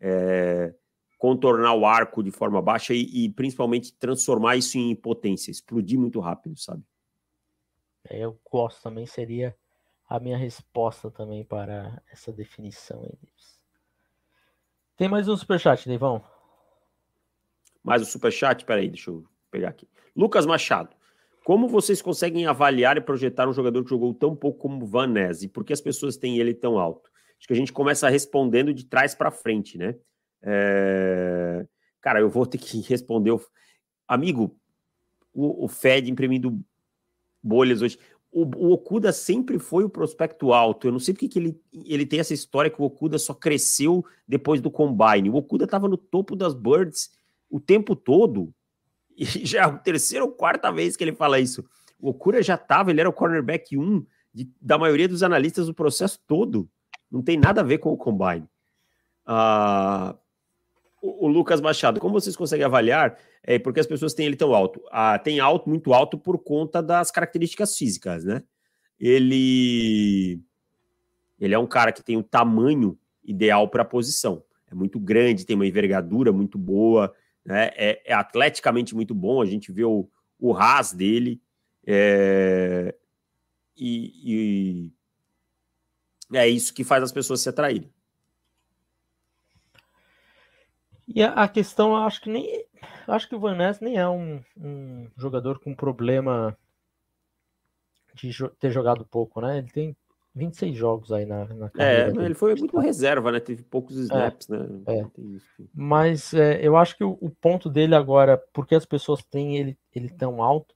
é, 0.00 0.74
contornar 1.18 1.74
o 1.74 1.84
arco 1.84 2.22
de 2.22 2.30
forma 2.30 2.62
baixa 2.62 2.94
e, 2.94 3.24
e 3.24 3.28
principalmente 3.28 3.92
transformar 3.92 4.56
isso 4.56 4.78
em 4.78 4.94
potência, 4.94 5.50
explodir 5.50 5.98
muito 5.98 6.20
rápido, 6.20 6.58
sabe? 6.58 6.82
É, 8.08 8.18
eu 8.20 8.38
gosto 8.50 8.82
também, 8.82 9.06
seria 9.06 9.56
a 10.08 10.18
minha 10.18 10.36
resposta 10.36 11.10
também 11.10 11.44
para 11.44 12.02
essa 12.10 12.32
definição 12.32 13.02
aí. 13.02 13.18
Tem 14.96 15.08
mais 15.08 15.28
um 15.28 15.36
superchat, 15.36 15.88
Neivão? 15.88 16.22
Mais 17.82 18.02
um 18.02 18.04
superchat? 18.04 18.64
Peraí, 18.64 18.88
deixa 18.88 19.10
eu 19.10 19.24
pegar 19.50 19.70
aqui. 19.70 19.88
Lucas 20.14 20.44
Machado. 20.44 20.94
Como 21.50 21.66
vocês 21.66 22.00
conseguem 22.00 22.46
avaliar 22.46 22.96
e 22.96 23.00
projetar 23.00 23.48
um 23.48 23.52
jogador 23.52 23.82
que 23.82 23.90
jogou 23.90 24.14
tão 24.14 24.36
pouco 24.36 24.60
como 24.60 24.86
Van 24.86 25.08
Ness? 25.08 25.42
E 25.42 25.48
por 25.48 25.64
que 25.64 25.72
as 25.72 25.80
pessoas 25.80 26.16
têm 26.16 26.38
ele 26.38 26.54
tão 26.54 26.78
alto? 26.78 27.10
Acho 27.36 27.48
que 27.48 27.52
a 27.52 27.56
gente 27.56 27.72
começa 27.72 28.08
respondendo 28.08 28.72
de 28.72 28.84
trás 28.84 29.16
para 29.16 29.32
frente, 29.32 29.76
né? 29.76 29.96
É... 30.44 31.66
Cara, 32.00 32.20
eu 32.20 32.30
vou 32.30 32.46
ter 32.46 32.56
que 32.56 32.78
responder. 32.88 33.36
Amigo, 34.06 34.56
o, 35.34 35.64
o 35.64 35.66
Fed 35.66 36.08
imprimindo 36.08 36.56
bolhas 37.42 37.82
hoje. 37.82 37.98
O, 38.30 38.42
o, 38.42 38.70
Okuda 38.70 39.12
sempre 39.12 39.58
foi 39.58 39.82
o 39.82 39.90
prospecto 39.90 40.52
alto. 40.52 40.86
Eu 40.86 40.92
não 40.92 41.00
sei 41.00 41.14
porque 41.14 41.26
que 41.26 41.38
ele, 41.40 41.60
ele 41.84 42.06
tem 42.06 42.20
essa 42.20 42.32
história 42.32 42.70
que 42.70 42.80
o 42.80 42.84
Okuda 42.84 43.18
só 43.18 43.34
cresceu 43.34 44.04
depois 44.24 44.60
do 44.60 44.70
Combine. 44.70 45.28
O 45.28 45.34
Okuda 45.34 45.64
estava 45.64 45.88
no 45.88 45.96
topo 45.96 46.36
das 46.36 46.54
Birds 46.54 47.10
o 47.50 47.58
tempo 47.58 47.96
todo. 47.96 48.54
E 49.20 49.24
já 49.46 49.60
é 49.60 49.64
a 49.64 49.70
terceira 49.70 50.24
ou 50.24 50.32
quarta 50.32 50.72
vez 50.72 50.96
que 50.96 51.04
ele 51.04 51.14
fala 51.14 51.38
isso. 51.38 51.62
O 52.00 52.08
Okura 52.08 52.42
já 52.42 52.54
estava, 52.54 52.90
ele 52.90 53.00
era 53.00 53.08
o 53.08 53.12
cornerback 53.12 53.76
1 53.76 54.06
de, 54.32 54.50
da 54.58 54.78
maioria 54.78 55.06
dos 55.06 55.22
analistas 55.22 55.66
do 55.66 55.74
processo 55.74 56.18
todo. 56.26 56.66
Não 57.10 57.20
tem 57.20 57.36
nada 57.36 57.60
a 57.60 57.64
ver 57.64 57.78
com 57.78 57.92
o 57.92 57.96
Combine. 57.96 58.48
Ah, 59.26 60.16
o, 61.02 61.26
o, 61.26 61.28
Lucas 61.28 61.60
Machado, 61.60 62.00
como 62.00 62.18
vocês 62.18 62.34
conseguem 62.34 62.64
avaliar? 62.64 63.18
É 63.42 63.58
porque 63.58 63.80
as 63.80 63.86
pessoas 63.86 64.14
têm 64.14 64.24
ele 64.24 64.36
tão 64.36 64.54
alto. 64.54 64.80
Ah, 64.90 65.18
tem 65.18 65.38
alto, 65.38 65.68
muito 65.68 65.92
alto, 65.92 66.16
por 66.16 66.38
conta 66.38 66.82
das 66.82 67.10
características 67.10 67.76
físicas, 67.76 68.24
né? 68.24 68.42
Ele, 68.98 70.40
ele 71.38 71.54
é 71.54 71.58
um 71.58 71.66
cara 71.66 71.92
que 71.92 72.02
tem 72.02 72.16
o 72.16 72.22
tamanho 72.22 72.98
ideal 73.22 73.68
para 73.68 73.82
a 73.82 73.84
posição. 73.84 74.42
É 74.70 74.74
muito 74.74 74.98
grande, 74.98 75.44
tem 75.44 75.56
uma 75.56 75.66
envergadura 75.66 76.32
muito 76.32 76.56
boa, 76.56 77.12
né? 77.50 77.70
é, 77.74 78.02
é 78.04 78.14
atleticamente 78.14 78.94
muito 78.94 79.14
bom. 79.14 79.42
A 79.42 79.46
gente 79.46 79.72
vê 79.72 79.84
o, 79.84 80.08
o 80.38 80.52
ras 80.52 80.92
dele. 80.92 81.42
É, 81.86 82.94
e, 83.76 84.92
e 86.30 86.36
é 86.36 86.48
isso 86.48 86.72
que 86.72 86.84
faz 86.84 87.02
as 87.02 87.12
pessoas 87.12 87.40
se 87.40 87.48
atraírem. 87.48 87.92
E 91.08 91.22
a, 91.22 91.48
questão, 91.48 91.90
eu 91.90 91.96
acho 91.96 92.20
que 92.20 92.30
nem. 92.30 92.64
Acho 93.08 93.28
que 93.28 93.34
o 93.34 93.40
Van 93.40 93.56
Ness 93.56 93.80
nem 93.80 93.96
é 93.96 94.08
um, 94.08 94.40
um 94.56 95.10
jogador 95.16 95.58
com 95.58 95.74
problema 95.74 96.56
de 98.14 98.30
jo 98.30 98.48
ter 98.50 98.70
jogado 98.70 99.04
pouco, 99.04 99.40
né? 99.40 99.58
Ele 99.58 99.70
tem 99.70 99.96
26 100.34 100.76
jogos 100.76 101.12
aí 101.12 101.26
na, 101.26 101.44
na 101.46 101.70
carreira. 101.70 102.22
É, 102.22 102.24
ele 102.24 102.34
foi 102.34 102.54
muito 102.54 102.78
reserva, 102.78 103.32
né? 103.32 103.40
Teve 103.40 103.62
poucos 103.62 103.96
é, 103.98 104.02
snaps, 104.02 104.48
é, 104.50 104.58
né? 104.58 104.82
É. 104.86 105.06
Mas 105.74 106.32
é, 106.34 106.60
eu 106.62 106.76
acho 106.76 106.96
que 106.96 107.04
o, 107.04 107.18
o, 107.20 107.30
ponto 107.30 107.68
dele 107.68 107.94
agora, 107.94 108.38
porque 108.52 108.74
as 108.74 108.84
pessoas 108.84 109.22
têm 109.24 109.56
ele, 109.56 109.78
ele 109.94 110.08
tão 110.08 110.42
alto, 110.42 110.74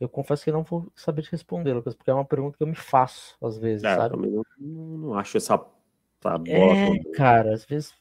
eu 0.00 0.08
confesso 0.08 0.44
que 0.44 0.52
não 0.52 0.62
vou 0.62 0.90
saber 0.94 1.22
te 1.22 1.30
responder, 1.32 1.72
Lucas, 1.72 1.94
porque 1.94 2.10
é 2.10 2.14
uma 2.14 2.24
pergunta 2.24 2.56
que 2.56 2.62
eu 2.62 2.66
me 2.66 2.74
faço 2.74 3.36
às 3.42 3.56
vezes, 3.56 3.84
é, 3.84 3.94
sabe? 3.94 4.16
Eu 4.16 4.44
não, 4.58 4.98
não 4.98 5.14
acho 5.14 5.36
essa, 5.36 5.54
essa 5.54 6.38
bola. 6.38 6.46
É, 6.48 6.98
cara, 7.14 7.54
às 7.54 7.64
vezes 7.64 7.94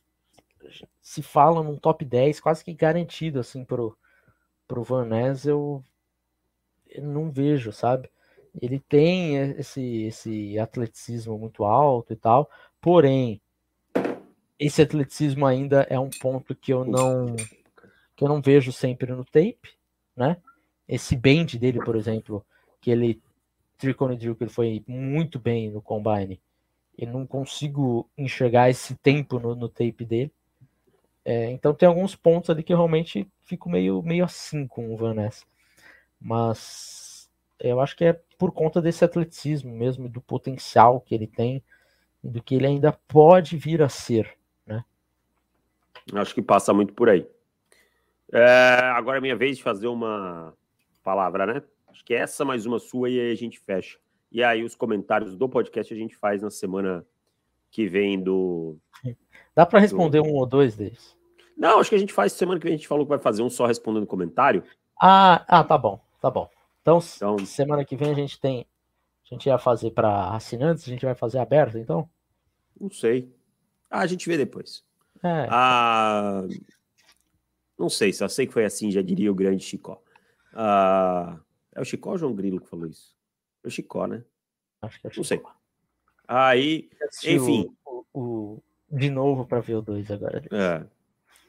se 1.02 1.22
fala 1.22 1.64
num 1.64 1.78
top 1.78 2.04
10 2.04 2.40
quase 2.40 2.64
que 2.64 2.74
garantido 2.74 3.40
assim 3.40 3.64
pro, 3.64 3.98
pro 4.68 4.84
Van 4.84 5.06
Ness, 5.06 5.46
eu, 5.46 5.84
eu 6.90 7.04
não 7.04 7.30
vejo, 7.30 7.72
sabe? 7.72 8.10
Ele 8.62 8.80
tem 8.80 9.36
esse, 9.52 10.04
esse 10.04 10.60
atleticismo 10.60 11.38
muito 11.38 11.64
alto 11.64 12.14
e 12.14 12.16
tal, 12.16 12.50
porém, 12.82 13.42
esse 14.58 14.82
atleticismo 14.82 15.46
ainda 15.46 15.86
é 15.90 16.00
um 16.00 16.10
ponto 16.10 16.56
que 16.56 16.72
eu 16.72 16.86
não 16.86 17.36
que 18.16 18.24
eu 18.24 18.30
não 18.30 18.42
vejo 18.42 18.72
sempre 18.72 19.12
no 19.12 19.26
tape, 19.26 19.78
né? 20.16 20.38
Esse 20.88 21.18
bend 21.18 21.60
dele, 21.60 21.80
por 21.84 21.98
exemplo, 21.98 22.46
que 22.80 22.90
ele 22.90 23.22
Tricone 23.78 24.18
que 24.18 24.44
ele 24.44 24.50
foi 24.50 24.84
muito 24.88 25.38
bem 25.38 25.70
no 25.70 25.82
combine, 25.82 26.40
eu 26.98 27.08
não 27.08 27.28
consigo 27.28 28.10
enxergar 28.18 28.70
esse 28.70 28.96
tempo 28.96 29.38
no, 29.40 29.54
no 29.54 29.68
tape 29.68 30.06
dele. 30.06 30.32
É, 31.24 31.50
então 31.52 31.74
tem 31.74 31.88
alguns 31.88 32.16
pontos 32.16 32.50
ali 32.50 32.64
que 32.64 32.72
eu 32.72 32.78
realmente 32.78 33.28
fico 33.42 33.70
meio, 33.70 34.02
meio 34.02 34.24
assim 34.24 34.68
com 34.68 34.94
o 34.94 34.98
Van 34.98 35.14
Ness. 35.14 35.46
Mas 36.20 37.30
eu 37.60 37.82
acho 37.82 37.96
que 37.96 38.06
é 38.06 38.22
por 38.38 38.52
conta 38.52 38.82
desse 38.82 39.04
atleticismo 39.04 39.74
mesmo, 39.74 40.10
do 40.10 40.22
potencial 40.22 41.02
que 41.02 41.14
ele 41.14 41.28
tem, 41.28 41.64
do 42.24 42.42
que 42.42 42.56
ele 42.56 42.68
ainda 42.68 42.92
pode 43.08 43.58
vir 43.58 43.82
a 43.82 43.90
ser, 43.90 44.36
né? 44.66 44.84
Acho 46.14 46.34
que 46.34 46.42
passa 46.42 46.74
muito 46.74 46.94
por 46.94 47.10
aí. 47.10 47.28
É, 48.32 48.80
agora 48.96 49.18
é 49.18 49.22
minha 49.22 49.36
vez 49.36 49.58
de 49.58 49.64
fazer 49.64 49.88
uma 49.88 50.54
palavra, 51.04 51.46
né? 51.46 51.64
Acho 51.88 52.04
que 52.04 52.14
é 52.14 52.20
essa 52.20 52.44
mais 52.44 52.66
uma 52.66 52.80
sua 52.80 53.10
e 53.10 53.20
aí 53.20 53.32
a 53.32 53.36
gente 53.36 53.60
fecha. 53.60 53.98
E 54.32 54.44
aí 54.44 54.64
os 54.64 54.76
comentários 54.76 55.38
do 55.38 55.48
podcast 55.48 55.94
a 55.94 55.98
gente 55.98 56.16
faz 56.16 56.42
na 56.42 56.50
semana 56.50 57.06
que 57.72 57.88
vem 57.88 58.22
do. 58.22 58.78
Dá 59.56 59.66
para 59.66 59.80
responder 59.80 60.22
do... 60.22 60.28
um 60.28 60.34
ou 60.34 60.46
dois 60.46 60.76
deles? 60.76 61.16
Não, 61.56 61.80
acho 61.80 61.90
que 61.90 61.96
a 61.96 62.00
gente 62.00 62.12
faz 62.12 62.34
semana 62.34 62.60
que 62.60 62.66
vem. 62.66 62.74
A 62.74 62.78
gente 62.78 62.88
falou 62.88 63.06
que 63.06 63.10
vai 63.10 63.20
fazer 63.20 63.44
um 63.44 63.50
só 63.50 63.66
respondendo 63.66 64.06
comentário. 64.06 64.64
Ah, 65.02 65.46
ah, 65.48 65.64
tá 65.64 65.78
bom, 65.78 66.02
tá 66.20 66.30
bom. 66.30 66.50
Então, 66.86 67.00
então, 67.16 67.46
semana 67.48 67.84
que 67.84 67.96
vem 67.96 68.12
a 68.12 68.14
gente 68.14 68.40
tem. 68.40 68.64
A 69.24 69.34
gente 69.34 69.48
ia 69.48 69.58
fazer 69.58 69.90
para 69.90 70.36
assinantes, 70.36 70.84
a 70.84 70.92
gente 70.92 71.04
vai 71.04 71.16
fazer 71.16 71.40
aberto, 71.40 71.80
então? 71.80 72.08
Não 72.80 72.92
sei. 72.92 73.36
Ah, 73.90 74.02
a 74.02 74.06
gente 74.06 74.30
vê 74.30 74.38
depois. 74.38 74.84
É. 75.24 75.48
Ah, 75.50 76.44
não 77.76 77.90
sei, 77.90 78.14
só 78.14 78.28
sei 78.28 78.46
que 78.46 78.54
foi 78.54 78.66
assim, 78.66 78.92
já 78.92 79.02
diria 79.02 79.32
o 79.32 79.36
grande 79.36 79.64
Chicó. 79.64 80.00
Ah, 80.54 81.40
é 81.74 81.82
o 81.82 81.84
Chicó 81.84 82.10
ou 82.10 82.16
o 82.16 82.18
João 82.20 82.36
Grilo 82.36 82.62
que 82.62 82.70
falou 82.70 82.86
isso? 82.86 83.18
É 83.64 83.68
o 83.68 83.72
Chicó, 83.72 84.06
né? 84.06 84.24
Acho 84.84 85.02
que 85.02 85.08
é 85.08 85.10
o 85.10 85.14
Chicó. 85.14 85.22
Não 85.22 85.24
sei. 85.24 85.42
Aí, 86.28 86.90
enfim. 87.24 87.76
O, 87.84 88.06
o, 88.14 88.64
de 88.92 89.10
novo 89.10 89.44
para 89.48 89.60
ver 89.60 89.74
o 89.74 89.82
2 89.82 90.12
agora. 90.12 90.44
É. 90.52 90.86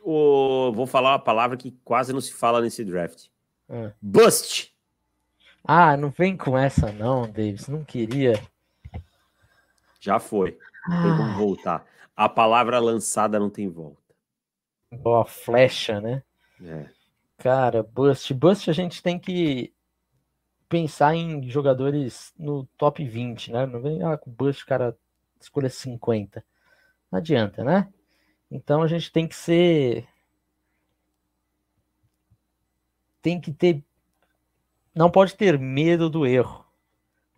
O, 0.02 0.72
vou 0.72 0.86
falar 0.86 1.10
uma 1.10 1.18
palavra 1.18 1.58
que 1.58 1.72
quase 1.84 2.10
não 2.10 2.22
se 2.22 2.32
fala 2.32 2.62
nesse 2.62 2.82
draft. 2.82 3.26
É. 3.68 3.92
Bust! 4.00 4.74
Ah, 5.66 5.96
não 5.96 6.10
vem 6.10 6.36
com 6.36 6.56
essa 6.56 6.92
não, 6.92 7.28
Davis. 7.28 7.66
Não 7.66 7.84
queria. 7.84 8.40
Já 9.98 10.20
foi. 10.20 10.56
Não 10.88 11.02
tem 11.02 11.16
como 11.16 11.34
voltar. 11.34 11.84
A 12.14 12.28
palavra 12.28 12.78
lançada 12.78 13.38
não 13.38 13.50
tem 13.50 13.68
volta. 13.68 14.14
Boa 14.92 15.24
flecha, 15.24 16.00
né? 16.00 16.22
É. 16.62 16.88
Cara, 17.38 17.82
bust. 17.82 18.32
Bust 18.32 18.70
a 18.70 18.72
gente 18.72 19.02
tem 19.02 19.18
que 19.18 19.72
pensar 20.68 21.16
em 21.16 21.48
jogadores 21.50 22.32
no 22.38 22.64
top 22.78 23.04
20, 23.04 23.52
né? 23.52 23.66
Não 23.66 23.80
vem 23.80 24.02
ah, 24.04 24.16
com 24.16 24.30
bust, 24.30 24.64
cara, 24.64 24.96
escolha 25.40 25.68
50. 25.68 26.44
Não 27.10 27.18
adianta, 27.18 27.64
né? 27.64 27.92
Então 28.48 28.82
a 28.82 28.86
gente 28.86 29.10
tem 29.10 29.26
que 29.26 29.34
ser. 29.34 30.06
Tem 33.20 33.40
que 33.40 33.52
ter 33.52 33.84
não 34.96 35.10
pode 35.10 35.36
ter 35.36 35.58
medo 35.58 36.08
do 36.08 36.26
erro, 36.26 36.64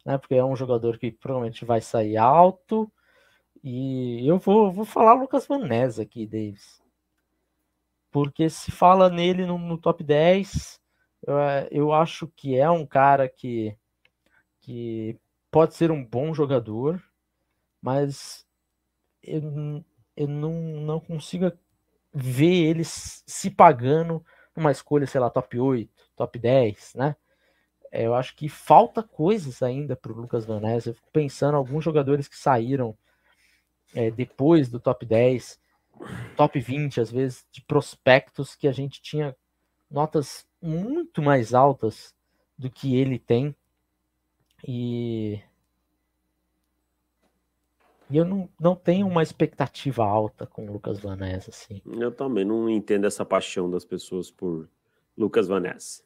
né? 0.07 0.17
Porque 0.17 0.37
é 0.37 0.45
um 0.45 0.55
jogador 0.55 0.97
que 0.97 1.11
provavelmente 1.11 1.65
vai 1.65 1.81
sair 1.81 2.17
alto. 2.17 2.91
E 3.65 4.25
eu 4.27 4.39
vou, 4.39 4.71
vou 4.71 4.85
falar 4.85 5.15
Lucas 5.15 5.45
Van 5.49 5.59
Ness 5.59 5.99
aqui, 5.99 6.25
Davis. 6.25 6.81
Porque 8.13 8.49
se 8.49 8.71
fala 8.71 9.11
nele 9.11 9.45
no, 9.45 9.59
no 9.59 9.77
top 9.77 10.05
10, 10.05 10.81
eu, 11.27 11.35
eu 11.73 11.93
acho 11.93 12.29
que 12.29 12.57
é 12.57 12.71
um 12.71 12.87
cara 12.87 13.29
que, 13.29 13.77
que 14.61 15.19
pode 15.51 15.75
ser 15.75 15.91
um 15.91 16.05
bom 16.05 16.33
jogador, 16.33 17.03
mas 17.83 18.47
eu, 19.21 19.43
eu 20.17 20.29
não, 20.29 20.53
não 20.53 21.01
consigo 21.01 21.51
ver 22.15 22.69
ele 22.69 22.85
se 22.85 23.51
pagando 23.51 24.25
numa 24.57 24.71
escolha, 24.71 25.09
sei 25.09 25.21
lá, 25.21 25.29
top 25.29 25.59
8, 25.59 26.11
top 26.17 26.39
10, 26.39 26.95
né? 26.95 27.17
É, 27.91 28.07
eu 28.07 28.15
acho 28.15 28.37
que 28.37 28.49
falta 28.49 29.03
coisas 29.03 29.63
ainda 29.63 29.97
para 29.97 30.13
o 30.13 30.17
Lucas 30.17 30.45
Van 30.45 30.61
Ness. 30.61 30.87
Eu 30.87 30.95
fico 30.95 31.11
pensando 31.13 31.57
alguns 31.57 31.83
jogadores 31.85 32.29
que 32.29 32.37
saíram 32.37 32.97
é, 33.95 34.11
depois 34.11 34.69
do 34.69 34.79
top 34.79 35.07
10, 35.07 35.59
top 36.37 36.61
20, 36.61 37.01
às 37.01 37.11
vezes, 37.11 37.47
de 37.51 37.63
prospectos 37.63 38.55
que 38.55 38.69
a 38.69 38.73
gente 38.73 39.01
tinha 39.01 39.35
notas 39.91 40.47
muito 40.61 41.23
mais 41.23 41.55
altas 41.55 42.15
do 42.57 42.71
que 42.71 42.97
ele 42.97 43.19
tem. 43.19 43.55
E. 44.67 45.41
E 48.11 48.17
eu 48.17 48.25
não, 48.25 48.49
não 48.59 48.75
tenho 48.75 49.07
uma 49.07 49.23
expectativa 49.23 50.03
alta 50.03 50.47
com 50.47 50.67
o 50.67 50.73
Lucas 50.73 50.99
Van 50.99 51.17
Ness, 51.17 51.47
assim. 51.47 51.83
Eu 51.85 52.11
também 52.11 52.43
não 52.43 52.69
entendo 52.69 53.07
essa 53.07 53.23
paixão 53.23 53.71
das 53.71 53.85
pessoas 53.85 54.31
por 54.31 54.67
Lucas 55.15 55.47
Van 55.47 55.61
Ness. 55.61 56.03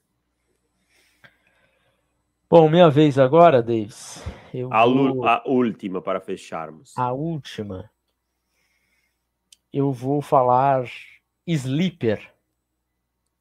Bom, 2.53 2.69
minha 2.69 2.91
vez 2.91 3.19
agora, 3.19 3.63
Davis. 3.63 4.23
A, 4.71 4.85
vou... 4.85 5.27
a, 5.27 5.43
última 5.47 6.03
para 6.03 6.21
fecharmos. 6.21 6.93
A 6.99 7.11
última. 7.11 7.91
Eu 9.73 9.91
vou 9.91 10.21
falar 10.21 10.85
Sleeper. 11.47 12.31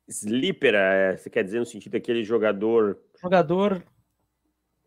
Sleeper, 0.07 0.75
é, 0.75 1.17
você 1.17 1.29
quer 1.29 1.43
dizer 1.43 1.59
no 1.59 1.65
sentido 1.65 1.91
daquele 1.91 2.23
jogador. 2.23 2.99
Jogador 3.21 3.83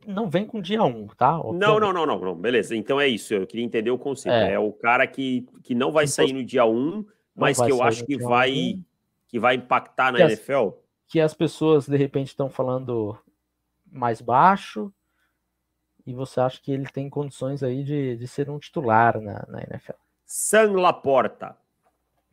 não 0.07 0.31
vem 0.31 0.47
com 0.47 0.59
dia 0.59 0.83
1, 0.83 0.87
um, 0.87 1.07
tá? 1.09 1.33
Não, 1.33 1.79
não, 1.79 1.93
não, 1.93 2.07
não, 2.07 2.19
não, 2.19 2.35
Beleza. 2.35 2.75
Então 2.75 2.99
é 2.99 3.07
isso. 3.07 3.35
Eu 3.35 3.47
queria 3.47 3.67
entender 3.67 3.91
o 3.91 3.99
conceito. 3.99 4.35
É, 4.35 4.55
é 4.55 4.59
o 4.59 4.73
cara 4.73 5.07
que, 5.07 5.47
que 5.63 5.75
não 5.75 5.93
vai 5.93 6.07
sair 6.07 6.33
no 6.33 6.43
dia 6.43 6.65
1, 6.65 6.71
um, 6.71 7.05
mas 7.37 7.61
que 7.61 7.71
eu 7.71 7.83
acho 7.83 8.07
que 8.07 8.17
vai, 8.17 8.81
que 9.29 9.39
vai 9.39 9.57
impactar 9.57 10.13
na 10.13 10.17
que 10.17 10.25
NFL. 10.25 10.69
As, 10.69 10.75
que 11.09 11.21
as 11.21 11.35
pessoas, 11.35 11.87
de 11.87 11.99
repente, 11.99 12.29
estão 12.29 12.49
falando 12.49 13.19
mais 13.95 14.21
baixo 14.21 14.93
e 16.07 16.13
você 16.13 16.41
acha 16.41 16.61
que 16.61 16.71
ele 16.71 16.87
tem 16.87 17.09
condições 17.09 17.63
aí 17.63 17.83
de, 17.83 18.17
de 18.17 18.29
ser 18.29 18.51
um 18.51 18.59
titular 18.59 19.21
na, 19.21 19.45
na 19.49 19.63
NFL. 19.63 19.95
San 20.27 20.73
Laporta. 20.73 21.57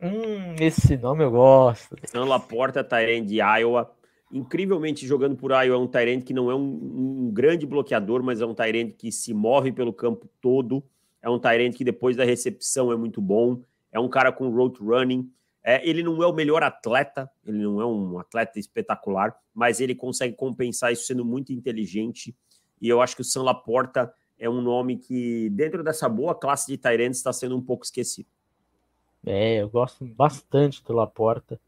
Hum, 0.00 0.56
esse 0.60 0.96
nome 0.96 1.24
eu 1.24 1.30
gosto. 1.30 1.96
San 2.04 2.24
Laporta, 2.24 2.84
Tyrande 2.84 3.28
de 3.28 3.36
Iowa. 3.36 3.90
Incrivelmente 4.30 5.06
jogando 5.06 5.36
por 5.36 5.50
Iowa, 5.50 5.76
é 5.76 5.78
um 5.78 5.86
Tyrande 5.86 6.24
que 6.24 6.34
não 6.34 6.50
é 6.50 6.54
um, 6.54 7.26
um, 7.26 7.30
grande 7.32 7.66
bloqueador, 7.66 8.22
mas 8.22 8.40
é 8.40 8.46
um 8.46 8.54
Tyrande 8.54 8.92
que 8.94 9.12
se 9.12 9.32
move 9.32 9.72
pelo 9.72 9.92
campo 9.92 10.28
todo. 10.40 10.82
É 11.22 11.30
um 11.30 11.38
Tyrande 11.38 11.76
que 11.76 11.84
depois 11.84 12.16
da 12.16 12.24
recepção 12.24 12.92
é 12.92 12.96
muito 12.96 13.20
bom. 13.20 13.62
É 13.90 14.00
um 14.00 14.08
cara 14.08 14.32
com 14.32 14.50
road 14.50 14.78
running. 14.80 15.30
É, 15.64 15.88
ele 15.88 16.02
não 16.02 16.22
é 16.22 16.26
o 16.26 16.32
melhor 16.32 16.62
atleta, 16.62 17.30
ele 17.44 17.58
não 17.58 17.80
é 17.80 17.86
um 17.86 18.18
atleta 18.18 18.58
espetacular, 18.58 19.36
mas 19.54 19.80
ele 19.80 19.94
consegue 19.94 20.34
compensar 20.34 20.92
isso 20.92 21.04
sendo 21.04 21.24
muito 21.24 21.52
inteligente. 21.52 22.36
E 22.80 22.88
eu 22.88 23.00
acho 23.00 23.14
que 23.14 23.22
o 23.22 23.24
Sam 23.24 23.44
Laporta 23.44 24.12
é 24.38 24.50
um 24.50 24.60
nome 24.60 24.96
que, 24.96 25.48
dentro 25.50 25.84
dessa 25.84 26.08
boa 26.08 26.34
classe 26.34 26.66
de 26.66 26.76
Tyrants, 26.76 27.18
está 27.18 27.32
sendo 27.32 27.56
um 27.56 27.62
pouco 27.62 27.84
esquecido. 27.84 28.28
É, 29.24 29.62
eu 29.62 29.68
gosto 29.68 30.04
bastante 30.04 30.82
do 30.82 30.92
Laporta. 30.92 31.60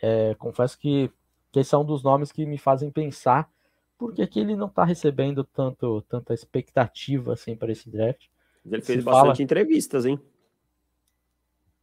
É, 0.00 0.34
confesso 0.36 0.78
que, 0.78 1.10
que 1.50 1.58
esse 1.58 1.74
é 1.74 1.78
um 1.78 1.84
dos 1.84 2.04
nomes 2.04 2.30
que 2.30 2.46
me 2.46 2.56
fazem 2.56 2.88
pensar 2.88 3.50
porque 3.98 4.24
que 4.28 4.38
ele 4.38 4.54
não 4.54 4.68
está 4.68 4.84
recebendo 4.84 5.42
tanto, 5.42 6.00
tanta 6.02 6.32
expectativa 6.32 7.32
assim 7.32 7.56
para 7.56 7.72
esse 7.72 7.90
draft. 7.90 8.28
Ele 8.64 8.80
fez 8.80 9.00
Se 9.00 9.04
bastante 9.04 9.26
fala... 9.26 9.42
entrevistas, 9.42 10.06
hein? 10.06 10.20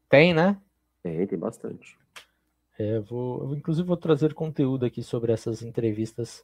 Tem, 0.07 0.33
né? 0.33 0.57
Tem, 1.05 1.27
tem 1.27 1.37
bastante. 1.37 1.95
É, 2.79 2.99
vou, 2.99 3.55
inclusive, 3.55 3.87
vou 3.87 3.95
trazer 3.95 4.33
conteúdo 4.33 4.87
aqui 4.87 5.03
sobre 5.03 5.31
essas 5.31 5.61
entrevistas 5.61 6.43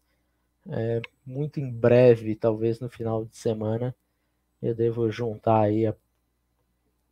é, 0.70 1.02
muito 1.26 1.60
em 1.60 1.68
breve, 1.68 2.36
talvez 2.36 2.80
no 2.80 2.88
final 2.88 3.26
de 3.26 3.36
semana. 3.36 3.96
Eu 4.62 4.76
devo 4.76 5.10
juntar 5.10 5.62
aí 5.62 5.88
a 5.88 5.96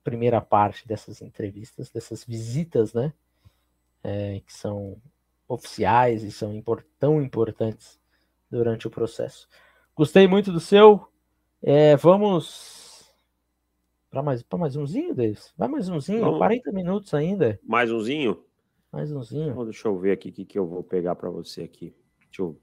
primeira 0.03 0.39
parte 0.39 0.87
dessas 0.87 1.23
entrevistas, 1.23 1.89
dessas 1.89 2.23
visitas, 2.23 2.93
né? 2.93 3.11
É, 4.03 4.41
que 4.45 4.53
são 4.53 4.95
oficiais 5.47 6.21
e 6.21 6.31
são 6.31 6.53
import, 6.53 6.85
tão 6.99 7.19
importantes 7.19 7.99
durante 8.47 8.85
o 8.85 8.91
processo. 8.91 9.49
Gostei 9.95 10.27
muito 10.27 10.51
do 10.51 10.59
seu. 10.59 11.11
É, 11.63 11.97
vamos 11.97 12.78
para 14.09 14.23
mais, 14.23 14.41
pra 14.41 14.57
mais 14.57 14.75
umzinho, 14.75 15.13
Davis? 15.13 15.53
Vai 15.57 15.67
mais 15.67 15.87
umzinho, 15.87 16.21
Vamos. 16.21 16.39
40 16.39 16.71
minutos 16.71 17.13
ainda. 17.13 17.59
Mais 17.63 17.91
umzinho? 17.91 18.43
Mais 18.91 19.11
umzinho. 19.11 19.51
Então, 19.51 19.63
deixa 19.63 19.87
eu 19.87 19.97
ver 19.97 20.11
aqui 20.11 20.29
o 20.29 20.33
que, 20.33 20.45
que 20.45 20.57
eu 20.57 20.65
vou 20.65 20.83
pegar 20.83 21.15
para 21.15 21.29
você 21.29 21.63
aqui. 21.63 21.93
Deixa 22.19 22.41
eu... 22.41 22.59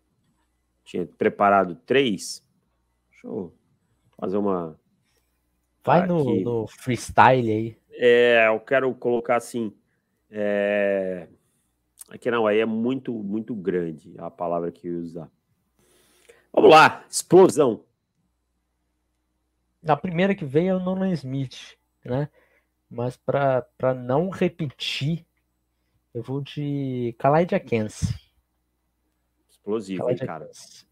Tinha 0.84 1.06
preparado 1.06 1.76
três. 1.86 2.44
Deixa 3.10 3.26
eu 3.26 3.52
fazer 4.18 4.36
uma... 4.36 4.78
Vai 5.84 6.04
no, 6.06 6.40
no, 6.40 6.66
freestyle 6.66 7.50
aí. 7.50 7.76
É, 7.92 8.48
eu 8.48 8.58
quero 8.60 8.92
colocar 8.94 9.36
assim... 9.36 9.72
É... 10.30 11.28
Aqui 12.10 12.30
não, 12.30 12.46
aí 12.46 12.58
é 12.58 12.66
muito, 12.66 13.12
muito 13.12 13.54
grande 13.54 14.14
a 14.18 14.30
palavra 14.30 14.70
que 14.70 14.86
eu 14.86 14.94
ia 14.94 15.00
usar. 15.00 15.30
Vamos 16.52 16.70
lá, 16.70 17.04
explosão. 17.10 17.85
A 19.86 19.96
primeira 19.96 20.34
que 20.34 20.44
veio 20.44 20.70
é 20.70 20.74
o 20.74 20.80
Nolan 20.80 21.12
Smith, 21.12 21.76
né? 22.04 22.28
Mas 22.90 23.16
para 23.16 23.94
não 23.94 24.28
repetir, 24.30 25.26
eu 26.14 26.22
vou 26.22 26.40
de 26.40 27.14
Kalaidja 27.18 27.58
Kense. 27.58 28.14
Explosivo, 29.48 30.08
hein, 30.10 30.16
cara? 30.16 30.50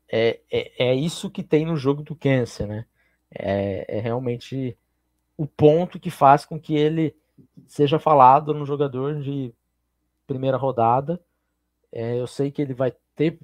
É, 0.08 0.40
é, 0.50 0.88
é 0.90 0.94
isso 0.94 1.30
que 1.30 1.42
tem 1.42 1.64
no 1.64 1.76
jogo 1.76 2.02
do 2.02 2.14
Kense, 2.14 2.66
né? 2.66 2.84
É, 3.30 3.98
é 3.98 4.00
realmente 4.00 4.76
o 5.36 5.46
ponto 5.46 5.98
que 5.98 6.10
faz 6.10 6.44
com 6.44 6.60
que 6.60 6.74
ele 6.74 7.16
seja 7.66 7.98
falado 7.98 8.54
no 8.54 8.64
jogador 8.64 9.20
de 9.20 9.52
primeira 10.26 10.56
rodada. 10.56 11.20
É, 11.90 12.20
eu 12.20 12.26
sei 12.26 12.50
que 12.50 12.62
ele 12.62 12.74
vai 12.74 12.94
ter 13.14 13.38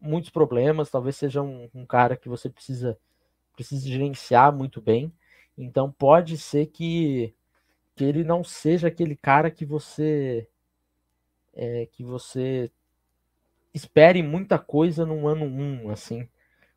muitos 0.00 0.30
problemas, 0.30 0.90
talvez 0.90 1.16
seja 1.16 1.42
um, 1.42 1.68
um 1.74 1.84
cara 1.84 2.16
que 2.16 2.28
você 2.28 2.48
precisa 2.48 2.98
precisa 3.60 3.86
gerenciar 3.86 4.56
muito 4.56 4.80
bem. 4.80 5.12
Então 5.56 5.92
pode 5.92 6.38
ser 6.38 6.66
que, 6.66 7.34
que 7.94 8.04
ele 8.04 8.24
não 8.24 8.42
seja 8.42 8.88
aquele 8.88 9.14
cara 9.14 9.50
que 9.50 9.66
você 9.66 10.48
é, 11.52 11.86
que 11.92 12.02
você 12.02 12.70
espere 13.74 14.22
muita 14.22 14.58
coisa 14.58 15.04
no 15.04 15.28
ano 15.28 15.44
1, 15.44 15.84
um, 15.84 15.90
assim, 15.90 16.26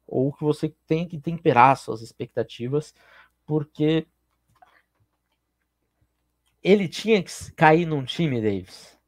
ou 0.06 0.34
que 0.34 0.44
você 0.44 0.76
tem 0.86 1.08
que 1.08 1.18
temperar 1.18 1.78
suas 1.78 2.02
expectativas, 2.02 2.94
porque 3.46 4.06
ele 6.62 6.90
tinha 6.90 7.24
que 7.24 7.32
cair 7.54 7.86
num 7.86 8.04
time, 8.04 8.42
Davis. 8.42 9.00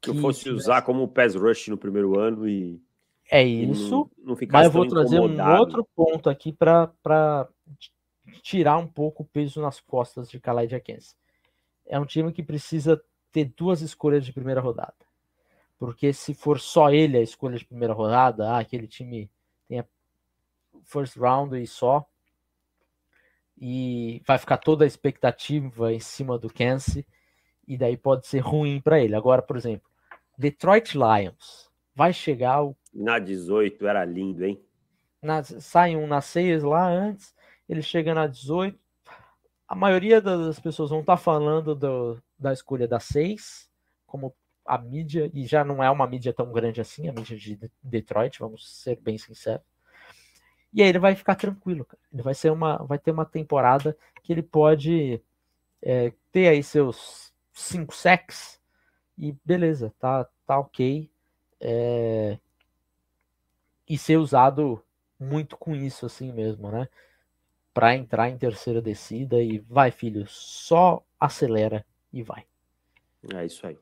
Que, 0.00 0.10
que 0.10 0.16
eu 0.16 0.22
fosse 0.22 0.48
usar 0.48 0.82
como 0.82 1.06
pass 1.06 1.34
rush 1.34 1.68
no 1.68 1.76
primeiro 1.76 2.18
ano 2.18 2.48
e 2.48 2.82
é 3.30 3.44
isso. 3.44 4.10
Não, 4.18 4.34
não 4.34 4.36
mas 4.50 4.66
eu 4.66 4.72
vou 4.72 4.88
trazer 4.88 5.20
um 5.20 5.58
outro 5.58 5.86
ponto 5.94 6.28
aqui 6.28 6.52
para 6.52 7.48
tirar 8.42 8.76
um 8.76 8.88
pouco 8.88 9.22
o 9.22 9.26
peso 9.26 9.62
nas 9.62 9.80
costas 9.80 10.28
de 10.28 10.38
Khalid 10.38 10.74
Akense. 10.74 11.14
É 11.86 11.98
um 11.98 12.04
time 12.04 12.32
que 12.32 12.42
precisa 12.42 13.00
ter 13.30 13.52
duas 13.56 13.82
escolhas 13.82 14.26
de 14.26 14.32
primeira 14.32 14.60
rodada. 14.60 14.94
Porque 15.78 16.12
se 16.12 16.34
for 16.34 16.58
só 16.58 16.90
ele 16.90 17.16
a 17.16 17.22
escolha 17.22 17.56
de 17.56 17.64
primeira 17.64 17.94
rodada, 17.94 18.50
ah, 18.50 18.58
aquele 18.58 18.88
time 18.88 19.30
tem 19.68 19.78
a 19.78 19.86
first 20.82 21.16
round 21.16 21.56
e 21.56 21.66
só, 21.66 22.04
e 23.56 24.20
vai 24.26 24.38
ficar 24.38 24.56
toda 24.56 24.84
a 24.84 24.86
expectativa 24.86 25.92
em 25.92 26.00
cima 26.00 26.36
do 26.36 26.52
Kansas, 26.52 27.04
e 27.66 27.78
daí 27.78 27.96
pode 27.96 28.26
ser 28.26 28.40
ruim 28.40 28.80
para 28.80 29.00
ele. 29.00 29.14
Agora, 29.14 29.40
por 29.40 29.56
exemplo, 29.56 29.88
Detroit 30.36 30.94
Lions 30.94 31.69
vai 32.00 32.14
chegar 32.14 32.62
o 32.64 32.74
na 32.94 33.18
18 33.18 33.86
era 33.86 34.02
lindo, 34.06 34.42
hein? 34.42 34.58
Na, 35.22 35.42
sai 35.44 35.94
um 35.96 36.06
na 36.06 36.22
6 36.22 36.62
lá 36.62 36.88
antes, 36.88 37.34
ele 37.68 37.82
chega 37.82 38.14
na 38.14 38.26
18. 38.26 38.78
A 39.68 39.74
maioria 39.74 40.18
das 40.18 40.58
pessoas 40.58 40.88
vão 40.88 41.00
estar 41.00 41.18
tá 41.18 41.22
falando 41.22 41.74
do, 41.74 42.18
da 42.38 42.54
escolha 42.54 42.88
da 42.88 42.98
6, 42.98 43.70
como 44.06 44.34
a 44.64 44.78
mídia, 44.78 45.30
e 45.34 45.44
já 45.44 45.62
não 45.62 45.84
é 45.84 45.90
uma 45.90 46.06
mídia 46.06 46.32
tão 46.32 46.50
grande 46.50 46.80
assim, 46.80 47.06
a 47.06 47.12
mídia 47.12 47.36
de 47.36 47.60
Detroit, 47.82 48.38
vamos 48.38 48.82
ser 48.82 48.96
bem 48.96 49.18
sinceros. 49.18 49.66
E 50.72 50.82
aí 50.82 50.88
ele 50.88 50.98
vai 50.98 51.14
ficar 51.14 51.34
tranquilo, 51.34 51.84
cara. 51.84 52.02
Ele 52.10 52.22
vai 52.22 52.34
ser 52.34 52.50
uma, 52.50 52.78
vai 52.78 52.98
ter 52.98 53.10
uma 53.10 53.26
temporada 53.26 53.94
que 54.22 54.32
ele 54.32 54.42
pode 54.42 55.22
é, 55.82 56.14
ter 56.32 56.48
aí 56.48 56.62
seus 56.62 57.30
5 57.52 57.94
sacks 57.94 58.58
e 59.18 59.36
beleza, 59.44 59.92
tá, 59.98 60.26
tá 60.46 60.58
ok. 60.58 61.10
É, 61.60 62.38
e 63.88 63.98
ser 63.98 64.16
usado 64.16 64.82
muito 65.18 65.56
com 65.56 65.74
isso 65.74 66.06
assim 66.06 66.32
mesmo, 66.32 66.70
né? 66.70 66.88
Para 67.74 67.94
entrar 67.94 68.30
em 68.30 68.38
terceira 68.38 68.80
descida 68.80 69.42
e 69.42 69.58
vai, 69.58 69.90
filho, 69.90 70.26
só 70.28 71.04
acelera 71.18 71.84
e 72.12 72.22
vai. 72.22 72.46
É 73.34 73.44
isso 73.44 73.66
aí. 73.66 73.78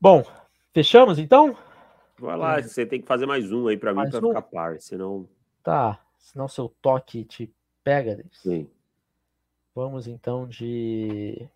Bom, 0.00 0.24
fechamos 0.72 1.18
então? 1.18 1.56
Vai 2.18 2.36
lá, 2.36 2.62
você 2.62 2.86
tem 2.86 3.00
que 3.00 3.06
fazer 3.06 3.26
mais 3.26 3.50
um 3.52 3.66
aí 3.66 3.76
para 3.76 3.92
mim 3.92 4.08
para 4.08 4.24
um? 4.24 4.28
ficar 4.28 4.42
par, 4.42 4.80
senão. 4.80 5.28
Tá, 5.62 6.00
senão 6.18 6.46
seu 6.46 6.68
toque 6.80 7.24
te 7.24 7.52
pega. 7.82 8.24
Sim. 8.32 8.68
Vamos 9.74 10.06
então 10.06 10.46
de 10.46 11.48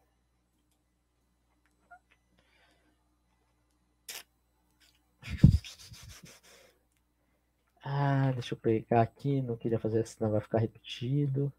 Ah, 7.91 8.33
deixa 8.33 8.53
eu 8.53 8.59
pegar 8.59 9.01
aqui, 9.01 9.41
não 9.41 9.57
queria 9.57 9.79
fazer, 9.79 10.07
senão 10.07 10.31
vai 10.31 10.43
ficar 10.43 10.59
repetido. 10.59 11.51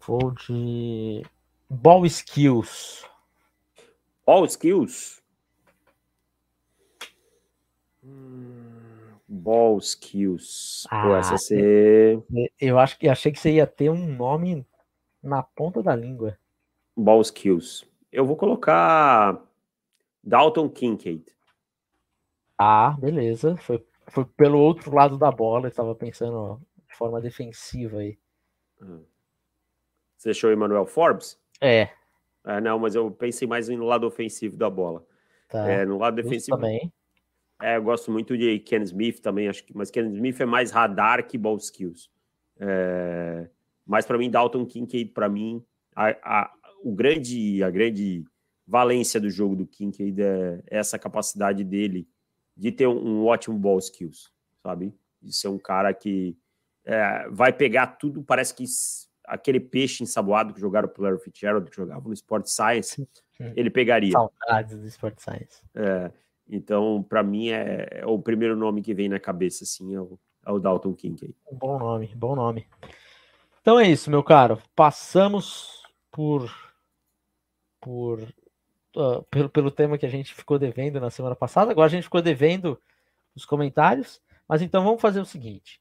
Vou 0.00 0.30
de 0.30 1.22
Ball 1.68 2.06
Skills. 2.06 3.04
Ball 4.24 4.46
Skills? 4.46 5.22
Hum, 8.02 9.18
ball 9.28 9.78
Skills. 9.78 10.86
Ah, 10.90 11.02
Pô, 11.02 11.16
essa 11.16 11.36
você... 11.36 12.18
Eu 12.58 12.78
acho 12.78 12.98
que 12.98 13.08
achei 13.08 13.30
que 13.30 13.38
você 13.38 13.52
ia 13.52 13.66
ter 13.66 13.90
um 13.90 14.16
nome 14.16 14.66
na 15.22 15.42
ponta 15.42 15.82
da 15.82 15.94
língua. 15.94 16.38
Ball 16.96 17.20
Skills. 17.20 17.84
Eu 18.10 18.24
vou 18.24 18.36
colocar 18.36 19.38
Dalton 20.24 20.68
Kincaid. 20.70 21.24
Ah, 22.62 22.94
beleza. 23.00 23.56
Foi, 23.56 23.82
foi 24.08 24.26
pelo 24.36 24.58
outro 24.58 24.94
lado 24.94 25.16
da 25.16 25.32
bola. 25.32 25.68
Estava 25.68 25.94
pensando 25.94 26.36
ó, 26.36 26.58
de 26.86 26.94
forma 26.94 27.18
defensiva 27.18 28.00
aí. 28.00 28.18
Hum. 28.82 29.02
Você 30.14 30.28
achou 30.28 30.52
Emmanuel 30.52 30.84
Forbes? 30.84 31.40
É. 31.58 31.88
é. 32.44 32.60
Não, 32.60 32.78
mas 32.78 32.94
eu 32.94 33.10
pensei 33.10 33.48
mais 33.48 33.70
no 33.70 33.86
lado 33.86 34.06
ofensivo 34.06 34.58
da 34.58 34.68
bola. 34.68 35.06
Tá. 35.48 35.66
É, 35.70 35.86
no 35.86 35.96
lado 35.96 36.16
defensivo. 36.16 36.58
também. 36.58 36.92
É, 37.62 37.78
eu 37.78 37.82
gosto 37.82 38.10
muito 38.10 38.36
de 38.36 38.58
Ken 38.58 38.82
Smith 38.82 39.20
também, 39.20 39.48
acho 39.48 39.64
que, 39.64 39.74
mas 39.74 39.90
Ken 39.90 40.06
Smith 40.12 40.40
é 40.40 40.46
mais 40.46 40.70
radar 40.70 41.26
que 41.26 41.38
ball 41.38 41.56
skills. 41.56 42.10
É, 42.58 43.48
mas 43.86 44.04
para 44.04 44.18
mim, 44.18 44.30
Dalton 44.30 44.66
Kincaid, 44.66 45.12
para 45.12 45.30
mim, 45.30 45.64
a, 45.96 46.08
a, 46.22 46.52
o 46.82 46.92
grande, 46.94 47.62
a 47.62 47.70
grande 47.70 48.24
valência 48.66 49.18
do 49.18 49.30
jogo 49.30 49.56
do 49.56 49.66
Kincaid 49.66 50.20
é 50.20 50.62
essa 50.66 50.98
capacidade 50.98 51.64
dele 51.64 52.06
de 52.56 52.72
ter 52.72 52.86
um, 52.86 53.22
um 53.22 53.26
ótimo 53.26 53.58
ball 53.58 53.78
skills, 53.78 54.30
sabe? 54.62 54.94
De 55.20 55.32
ser 55.34 55.48
um 55.48 55.58
cara 55.58 55.92
que 55.94 56.36
é, 56.84 57.28
vai 57.30 57.52
pegar 57.52 57.86
tudo, 57.86 58.22
parece 58.22 58.54
que 58.54 58.64
aquele 59.24 59.60
peixe 59.60 60.02
ensaboado 60.02 60.52
que 60.52 60.60
jogaram 60.60 60.88
pelo 60.88 61.06
Larry 61.06 61.22
Fitzgerald, 61.22 61.70
que 61.70 61.76
jogava 61.76 62.06
no 62.06 62.14
Sport 62.14 62.46
Science, 62.46 63.08
ele 63.56 63.70
pegaria. 63.70 64.12
Saudades 64.12 64.78
do 64.78 64.86
Sport 64.86 65.18
Science. 65.18 65.62
É, 65.74 66.10
então, 66.48 67.02
para 67.02 67.22
mim, 67.22 67.50
é, 67.50 67.88
é, 67.90 68.06
o 68.06 68.18
primeiro 68.18 68.56
nome 68.56 68.82
que 68.82 68.92
vem 68.92 69.08
na 69.08 69.20
cabeça, 69.20 69.64
assim, 69.64 69.94
é 69.94 70.00
o, 70.00 70.18
é 70.46 70.52
o 70.52 70.58
Dalton 70.58 70.94
Kincaid. 70.94 71.34
Bom 71.52 71.78
nome, 71.78 72.12
bom 72.14 72.34
nome. 72.34 72.66
Então 73.60 73.78
é 73.78 73.88
isso, 73.88 74.10
meu 74.10 74.22
caro. 74.22 74.60
Passamos 74.74 75.82
por, 76.10 76.50
por 77.80 78.20
uh, 78.96 79.22
pelo, 79.30 79.48
pelo 79.48 79.70
tema 79.70 79.98
que 79.98 80.06
a 80.06 80.10
gente 80.10 80.34
ficou 80.34 80.58
devendo 80.58 81.00
na 81.00 81.10
semana 81.10 81.36
passada. 81.36 81.70
Agora 81.70 81.86
a 81.86 81.90
gente 81.90 82.04
ficou 82.04 82.22
devendo 82.22 82.80
os 83.34 83.44
comentários. 83.44 84.20
Mas 84.48 84.62
então 84.62 84.82
vamos 84.82 85.00
fazer 85.00 85.20
o 85.20 85.24
seguinte: 85.24 85.80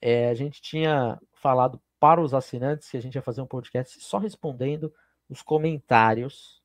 é, 0.00 0.28
a 0.28 0.34
gente 0.34 0.60
tinha 0.60 1.20
falado 1.34 1.80
para 2.00 2.20
os 2.20 2.34
assinantes 2.34 2.90
que 2.90 2.96
a 2.96 3.02
gente 3.02 3.14
ia 3.14 3.22
fazer 3.22 3.40
um 3.40 3.46
podcast 3.46 4.00
só 4.00 4.18
respondendo 4.18 4.92
os 5.28 5.42
comentários 5.42 6.62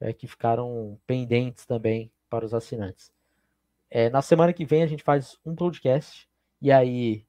é, 0.00 0.12
que 0.12 0.26
ficaram 0.26 0.98
pendentes 1.06 1.66
também 1.66 2.10
para 2.28 2.44
os 2.44 2.54
assinantes. 2.54 3.12
É, 3.90 4.10
na 4.10 4.22
semana 4.22 4.52
que 4.52 4.64
vem 4.64 4.82
a 4.82 4.86
gente 4.86 5.02
faz 5.02 5.38
um 5.44 5.54
podcast 5.54 6.28
e 6.60 6.72
aí 6.72 7.24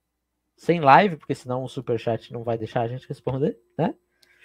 sem 0.56 0.80
live, 0.80 1.18
porque 1.18 1.36
senão 1.36 1.64
o 1.64 1.70
superchat 1.70 2.34
não 2.34 2.44
vai 2.44 2.58
deixar 2.58 2.82
a 2.82 2.88
gente 2.88 3.08
responder, 3.08 3.60
né? 3.78 3.94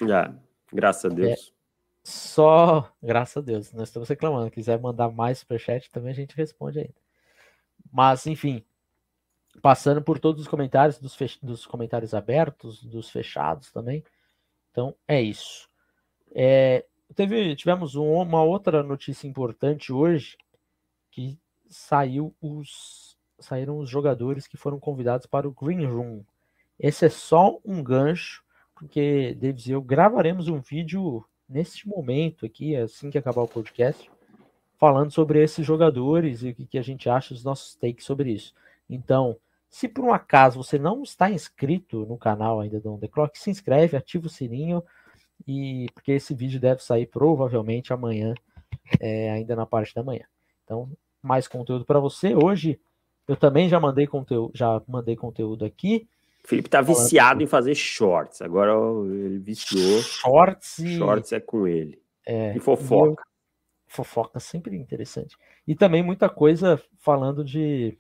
Já, 0.07 0.35
graças 0.71 1.11
a 1.11 1.15
é, 1.15 1.17
Deus. 1.17 1.55
Só, 2.05 2.93
graças 3.01 3.37
a 3.37 3.41
Deus, 3.41 3.73
nós 3.73 3.89
estamos 3.89 4.09
reclamando. 4.09 4.51
Quiser 4.51 4.81
mandar 4.81 5.11
mais 5.11 5.39
superchat 5.39 5.91
também 5.91 6.11
a 6.11 6.15
gente 6.15 6.37
responde 6.37 6.81
ainda. 6.81 6.95
Mas, 7.93 8.27
enfim, 8.27 8.65
passando 9.61 10.03
por 10.03 10.19
todos 10.19 10.43
os 10.43 10.49
comentários, 10.49 10.99
dos, 10.99 11.15
fech... 11.15 11.39
dos 11.45 11.67
comentários 11.67 12.15
abertos, 12.15 12.83
dos 12.83 13.11
fechados 13.11 13.71
também. 13.71 14.05
Então, 14.71 14.95
é 15.07 15.21
isso. 15.21 15.69
É, 16.35 16.85
teve, 17.15 17.55
tivemos 17.55 17.95
um, 17.95 18.15
uma 18.15 18.43
outra 18.43 18.83
notícia 18.83 19.29
importante 19.29 19.93
hoje, 19.93 20.37
que 21.11 21.39
saiu 21.69 22.35
os, 22.41 23.17
saíram 23.39 23.79
os 23.79 23.89
jogadores 23.89 24.47
que 24.47 24.57
foram 24.57 24.81
convidados 24.81 25.27
para 25.27 25.47
o 25.47 25.53
Green 25.53 25.87
Room. 25.87 26.25
Esse 26.79 27.07
é 27.07 27.09
só 27.09 27.59
um 27.65 27.83
gancho, 27.83 28.43
porque 28.75 29.37
Davis 29.41 29.67
e 29.67 29.73
eu 29.73 29.83
gravaremos 29.83 30.49
um 30.49 30.59
vídeo 30.61 31.25
neste 31.53 31.87
momento 31.87 32.47
aqui, 32.47 32.75
assim 32.75 33.11
que 33.11 33.19
acabar 33.19 33.43
o 33.43 33.49
podcast, 33.49 34.11
falando 34.79 35.11
sobre 35.11 35.43
esses 35.43 35.65
jogadores 35.65 36.43
e 36.43 36.51
o 36.51 36.55
que 36.55 36.79
a 36.79 36.83
gente 36.83 37.09
acha, 37.09 37.35
os 37.35 37.45
nossos 37.45 37.75
takes 37.77 38.05
sobre 38.05 38.33
isso. 38.33 38.55
Então, 38.89 39.37
se 39.69 39.87
por 39.87 40.05
um 40.05 40.13
acaso 40.13 40.63
você 40.63 40.79
não 40.79 41.03
está 41.03 41.31
inscrito 41.31 42.05
no 42.07 42.19
canal 42.19 42.61
ainda 42.61 42.81
do 42.81 42.93
On 42.93 42.99
The 42.99 43.09
Clock, 43.09 43.39
se 43.39 43.51
inscreve, 43.51 43.97
ativa 43.97 44.27
o 44.27 44.31
sininho, 44.31 44.83
e 45.47 45.87
porque 45.95 46.13
esse 46.13 46.35
vídeo 46.35 46.61
deve 46.61 46.83
sair 46.83 47.07
provavelmente 47.07 47.93
amanhã, 47.93 48.35
é, 49.01 49.31
ainda 49.31 49.55
na 49.55 49.67
parte 49.67 49.95
da 49.95 50.03
manhã. 50.03 50.25
Então, 50.65 50.91
mais 51.23 51.47
conteúdo 51.47 51.85
para 51.85 52.01
você. 52.01 52.35
Hoje 52.35 52.81
eu 53.29 53.37
também 53.37 53.69
já 53.69 53.79
mandei 53.79 54.07
conteúdo, 54.07 54.53
já 54.55 54.83
mandei 54.87 55.17
conteúdo 55.17 55.65
aqui. 55.65 56.09
O 56.45 56.49
Felipe 56.49 56.69
tá 56.69 56.81
viciado 56.81 57.43
em 57.43 57.47
fazer 57.47 57.75
shorts. 57.75 58.43
Agora 58.43 58.73
ele 59.07 59.39
viciou. 59.39 60.01
Shorts 60.03 60.79
e... 60.79 60.97
Shorts 60.97 61.33
é 61.33 61.41
com 61.41 61.67
ele. 61.67 62.03
É, 62.27 62.57
e 62.57 62.61
fofoca. 62.61 63.23
Eu... 63.23 63.33
Fofoca 63.87 64.41
sempre 64.41 64.77
interessante. 64.77 65.37
E 65.67 65.75
também 65.75 66.03
muita 66.03 66.29
coisa 66.29 66.83
falando 66.99 67.45
de 67.45 67.99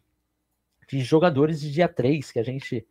de 0.96 1.00
jogadores 1.00 1.60
de 1.60 1.72
dia 1.72 1.88
3, 1.88 2.30
que 2.30 2.38
a 2.38 2.42
gente. 2.42 2.86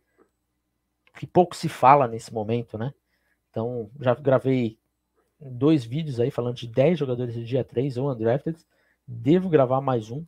que 1.16 1.26
pouco 1.26 1.54
se 1.54 1.68
fala 1.68 2.08
nesse 2.08 2.32
momento, 2.32 2.76
né? 2.76 2.92
Então, 3.50 3.90
já 4.00 4.14
gravei 4.14 4.78
dois 5.38 5.84
vídeos 5.84 6.18
aí 6.18 6.30
falando 6.30 6.56
de 6.56 6.66
10 6.66 6.98
jogadores 6.98 7.34
de 7.34 7.44
dia 7.44 7.62
3 7.62 7.96
ou 7.98 8.10
undrafted. 8.10 8.58
Devo 9.06 9.48
gravar 9.48 9.80
mais 9.80 10.10
um. 10.10 10.24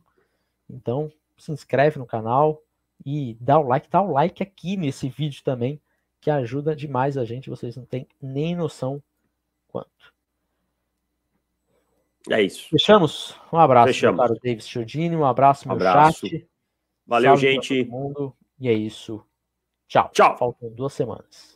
Então, 0.69 1.11
se 1.37 1.51
inscreve 1.51 1.97
no 1.97 2.05
canal 2.05 2.61
e 3.03 3.35
dá 3.39 3.59
o 3.59 3.67
like. 3.67 3.89
Dá 3.89 4.01
o 4.01 4.11
like 4.11 4.43
aqui 4.43 4.77
nesse 4.77 5.09
vídeo 5.09 5.43
também, 5.43 5.81
que 6.21 6.29
ajuda 6.29 6.75
demais 6.75 7.17
a 7.17 7.25
gente. 7.25 7.49
Vocês 7.49 7.75
não 7.75 7.85
têm 7.85 8.07
nem 8.21 8.55
noção 8.55 9.01
quanto. 9.67 10.13
É 12.29 12.41
isso. 12.41 12.67
Fechamos? 12.69 13.35
Um 13.51 13.57
abraço, 13.57 13.87
Fechamos. 13.87 14.17
meu 14.17 14.27
caro 14.27 14.39
Davis 14.43 14.67
Chiodini. 14.67 15.15
Um 15.15 15.25
abraço, 15.25 15.67
meu 15.67 15.75
abraço. 15.75 16.27
chat. 16.27 16.47
Valeu, 17.05 17.31
Salve 17.31 17.41
gente. 17.41 17.83
Mundo. 17.85 18.35
E 18.59 18.67
é 18.67 18.73
isso. 18.73 19.23
Tchau. 19.87 20.09
Tchau. 20.13 20.37
Faltam 20.37 20.69
duas 20.71 20.93
semanas. 20.93 21.54